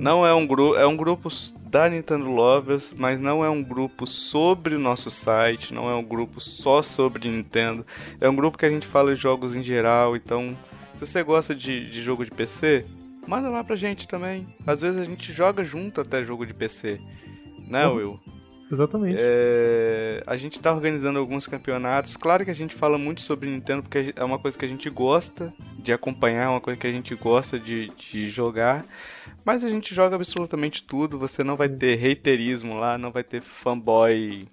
Não 0.00 0.26
é 0.26 0.32
um 0.34 0.46
grupo, 0.46 0.76
é 0.76 0.86
um 0.86 0.96
grupo 0.96 1.28
da 1.68 1.88
Nintendo 1.88 2.28
Lovers, 2.28 2.92
mas 2.96 3.20
não 3.20 3.44
é 3.44 3.50
um 3.50 3.62
grupo 3.62 4.06
sobre 4.06 4.74
o 4.74 4.78
nosso 4.78 5.10
site, 5.10 5.74
não 5.74 5.90
é 5.90 5.94
um 5.94 6.04
grupo 6.04 6.40
só 6.40 6.82
sobre 6.82 7.28
Nintendo. 7.28 7.84
É 8.20 8.28
um 8.28 8.36
grupo 8.36 8.56
que 8.56 8.66
a 8.66 8.70
gente 8.70 8.86
fala 8.86 9.14
de 9.14 9.20
jogos 9.20 9.56
em 9.56 9.62
geral, 9.62 10.16
então 10.16 10.56
se 10.94 11.00
você 11.00 11.22
gosta 11.22 11.54
de, 11.54 11.90
de 11.90 12.00
jogo 12.00 12.24
de 12.24 12.30
PC, 12.30 12.84
manda 13.26 13.48
lá 13.48 13.62
pra 13.62 13.76
gente 13.76 14.06
também. 14.06 14.46
Às 14.66 14.80
vezes 14.80 15.00
a 15.00 15.04
gente 15.04 15.32
joga 15.32 15.64
junto 15.64 16.00
até 16.00 16.24
jogo 16.24 16.46
de 16.46 16.54
PC. 16.54 17.00
Né, 17.68 17.86
uhum. 17.86 17.94
Will? 17.96 18.20
Exatamente. 18.70 19.16
É, 19.18 20.22
a 20.26 20.36
gente 20.36 20.56
está 20.56 20.72
organizando 20.72 21.18
alguns 21.18 21.46
campeonatos. 21.46 22.16
Claro 22.16 22.44
que 22.44 22.50
a 22.50 22.54
gente 22.54 22.74
fala 22.74 22.98
muito 22.98 23.20
sobre 23.20 23.48
Nintendo 23.48 23.82
porque 23.82 24.12
é 24.16 24.24
uma 24.24 24.38
coisa 24.38 24.58
que 24.58 24.64
a 24.64 24.68
gente 24.68 24.90
gosta 24.90 25.52
de 25.78 25.92
acompanhar, 25.92 26.44
é 26.44 26.48
uma 26.48 26.60
coisa 26.60 26.78
que 26.78 26.86
a 26.86 26.92
gente 26.92 27.14
gosta 27.14 27.58
de, 27.58 27.88
de 27.90 28.28
jogar. 28.28 28.84
Mas 29.44 29.62
a 29.62 29.70
gente 29.70 29.94
joga 29.94 30.16
absolutamente 30.16 30.82
tudo. 30.82 31.18
Você 31.18 31.44
não 31.44 31.54
vai 31.54 31.68
ter 31.68 32.10
haterismo 32.10 32.74
lá, 32.74 32.98
não 32.98 33.12
vai 33.12 33.22
ter 33.22 33.40
fanboy 33.40 34.48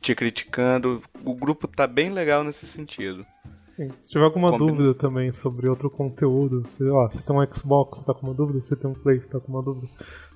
te 0.00 0.14
criticando. 0.14 1.02
O 1.24 1.34
grupo 1.34 1.68
tá 1.68 1.86
bem 1.86 2.10
legal 2.10 2.42
nesse 2.42 2.66
sentido. 2.66 3.26
Sim. 3.78 3.88
Se 4.02 4.10
tiver 4.10 4.24
alguma 4.24 4.58
dúvida 4.58 4.92
também 4.92 5.30
sobre 5.30 5.68
outro 5.68 5.88
conteúdo, 5.88 6.62
você 6.62 7.22
tem 7.22 7.36
um 7.36 7.54
Xbox, 7.54 7.98
você 7.98 8.04
tá 8.04 8.12
com 8.12 8.26
uma 8.26 8.34
dúvida, 8.34 8.60
se 8.60 8.74
tem 8.74 8.90
um 8.90 8.94
Play, 8.94 9.20
você 9.20 9.30
tá 9.30 9.38
com 9.38 9.52
uma 9.52 9.62
dúvida, 9.62 9.86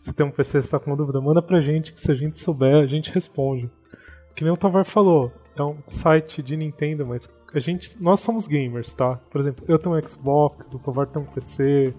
se 0.01 0.13
tem 0.13 0.25
um 0.25 0.31
PC, 0.31 0.63
você 0.63 0.71
tá 0.71 0.79
com 0.79 0.89
uma 0.93 0.97
dúvida, 0.97 1.21
manda 1.21 1.43
pra 1.43 1.61
gente 1.61 1.93
que 1.93 2.01
se 2.01 2.13
a 2.13 2.15
gente 2.15 2.39
souber, 2.39 2.77
a 2.77 2.87
gente 2.87 3.11
responde. 3.11 3.69
Que 4.37 4.45
nem 4.45 4.53
o 4.53 4.57
Tavar 4.57 4.85
falou, 4.85 5.33
é 5.57 5.63
um 5.63 5.77
site 5.89 6.41
de 6.41 6.57
Nintendo, 6.57 7.05
mas 7.05 7.29
a 7.53 7.59
gente, 7.59 8.01
nós 8.01 8.21
somos 8.21 8.47
gamers, 8.47 8.93
tá? 8.93 9.17
Por 9.29 9.41
exemplo, 9.41 9.65
eu 9.67 9.77
tenho 9.77 9.97
um 9.97 10.09
Xbox, 10.09 10.73
o 10.73 10.79
Tavar 10.79 11.09
tem 11.09 11.21
um 11.21 11.27
PC, 11.27 11.93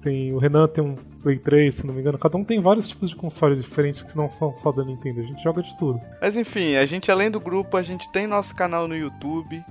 tem 0.00 0.32
o 0.32 0.38
Renan 0.38 0.68
tem 0.68 0.84
um 0.84 0.94
Play 0.94 1.40
3, 1.40 1.74
se 1.74 1.84
não 1.84 1.92
me 1.92 2.00
engano. 2.00 2.16
Cada 2.16 2.38
um 2.38 2.44
tem 2.44 2.62
vários 2.62 2.86
tipos 2.86 3.10
de 3.10 3.16
consoles 3.16 3.60
diferentes 3.60 4.04
que 4.04 4.16
não 4.16 4.30
são 4.30 4.54
só 4.54 4.70
da 4.70 4.84
Nintendo. 4.84 5.20
A 5.20 5.24
gente 5.24 5.42
joga 5.42 5.64
de 5.64 5.76
tudo. 5.76 6.00
Mas 6.20 6.36
enfim, 6.36 6.76
a 6.76 6.86
gente 6.86 7.10
além 7.10 7.28
do 7.28 7.40
grupo, 7.40 7.76
a 7.76 7.82
gente 7.82 8.10
tem 8.12 8.28
nosso 8.28 8.54
canal 8.54 8.86
no 8.86 8.96
YouTube. 8.96 9.62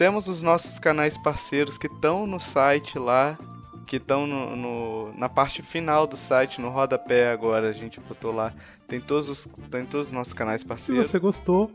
Temos 0.00 0.28
os 0.28 0.40
nossos 0.40 0.78
canais 0.78 1.18
parceiros 1.18 1.76
que 1.76 1.86
estão 1.86 2.26
no 2.26 2.40
site 2.40 2.98
lá, 2.98 3.36
que 3.86 3.96
estão 3.96 4.26
no, 4.26 4.56
no, 4.56 5.12
na 5.12 5.28
parte 5.28 5.60
final 5.60 6.06
do 6.06 6.16
site, 6.16 6.58
no 6.58 6.70
rodapé 6.70 7.30
agora, 7.30 7.68
a 7.68 7.72
gente 7.72 8.00
botou 8.00 8.34
lá. 8.34 8.50
Tem 8.88 8.98
todos 8.98 9.28
os, 9.28 9.46
tem 9.70 9.84
todos 9.84 10.06
os 10.06 10.10
nossos 10.10 10.32
canais 10.32 10.62
Se 10.62 10.66
parceiros. 10.66 11.06
você 11.06 11.18
gostou, 11.18 11.70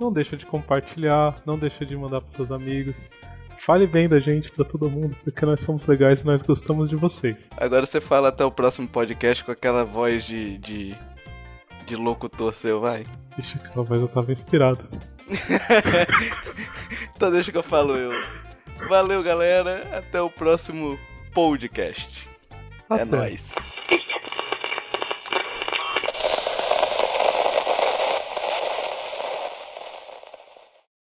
não 0.00 0.10
deixa 0.10 0.38
de 0.38 0.46
compartilhar, 0.46 1.42
não 1.44 1.58
deixa 1.58 1.84
de 1.84 1.94
mandar 1.94 2.22
para 2.22 2.30
seus 2.30 2.50
amigos. 2.50 3.10
Fale 3.58 3.86
bem 3.86 4.08
da 4.08 4.18
gente 4.18 4.50
pra 4.50 4.64
todo 4.64 4.88
mundo, 4.88 5.14
porque 5.22 5.44
nós 5.44 5.60
somos 5.60 5.86
legais 5.86 6.22
e 6.22 6.24
nós 6.24 6.40
gostamos 6.40 6.88
de 6.88 6.96
vocês. 6.96 7.50
Agora 7.58 7.84
você 7.84 8.00
fala 8.00 8.30
até 8.30 8.42
o 8.42 8.50
próximo 8.50 8.88
podcast 8.88 9.44
com 9.44 9.52
aquela 9.52 9.84
voz 9.84 10.24
de, 10.24 10.56
de, 10.56 10.96
de 11.90 11.96
locutor 11.96 12.54
seu, 12.54 12.80
vai. 12.80 13.04
Ixi, 13.36 13.56
aquela 13.56 13.84
voz 13.84 14.00
eu 14.00 14.08
tava 14.08 14.32
inspirado. 14.32 14.88
Então 17.14 17.30
deixa 17.30 17.52
que 17.52 17.58
eu 17.58 17.62
falo 17.62 17.98
eu. 17.98 18.12
Valeu, 18.88 19.22
galera. 19.22 19.86
Até 19.98 20.22
o 20.22 20.30
próximo 20.30 20.98
podcast. 21.34 22.26
É 22.88 22.94
Até. 22.94 23.04
nóis. 23.04 23.54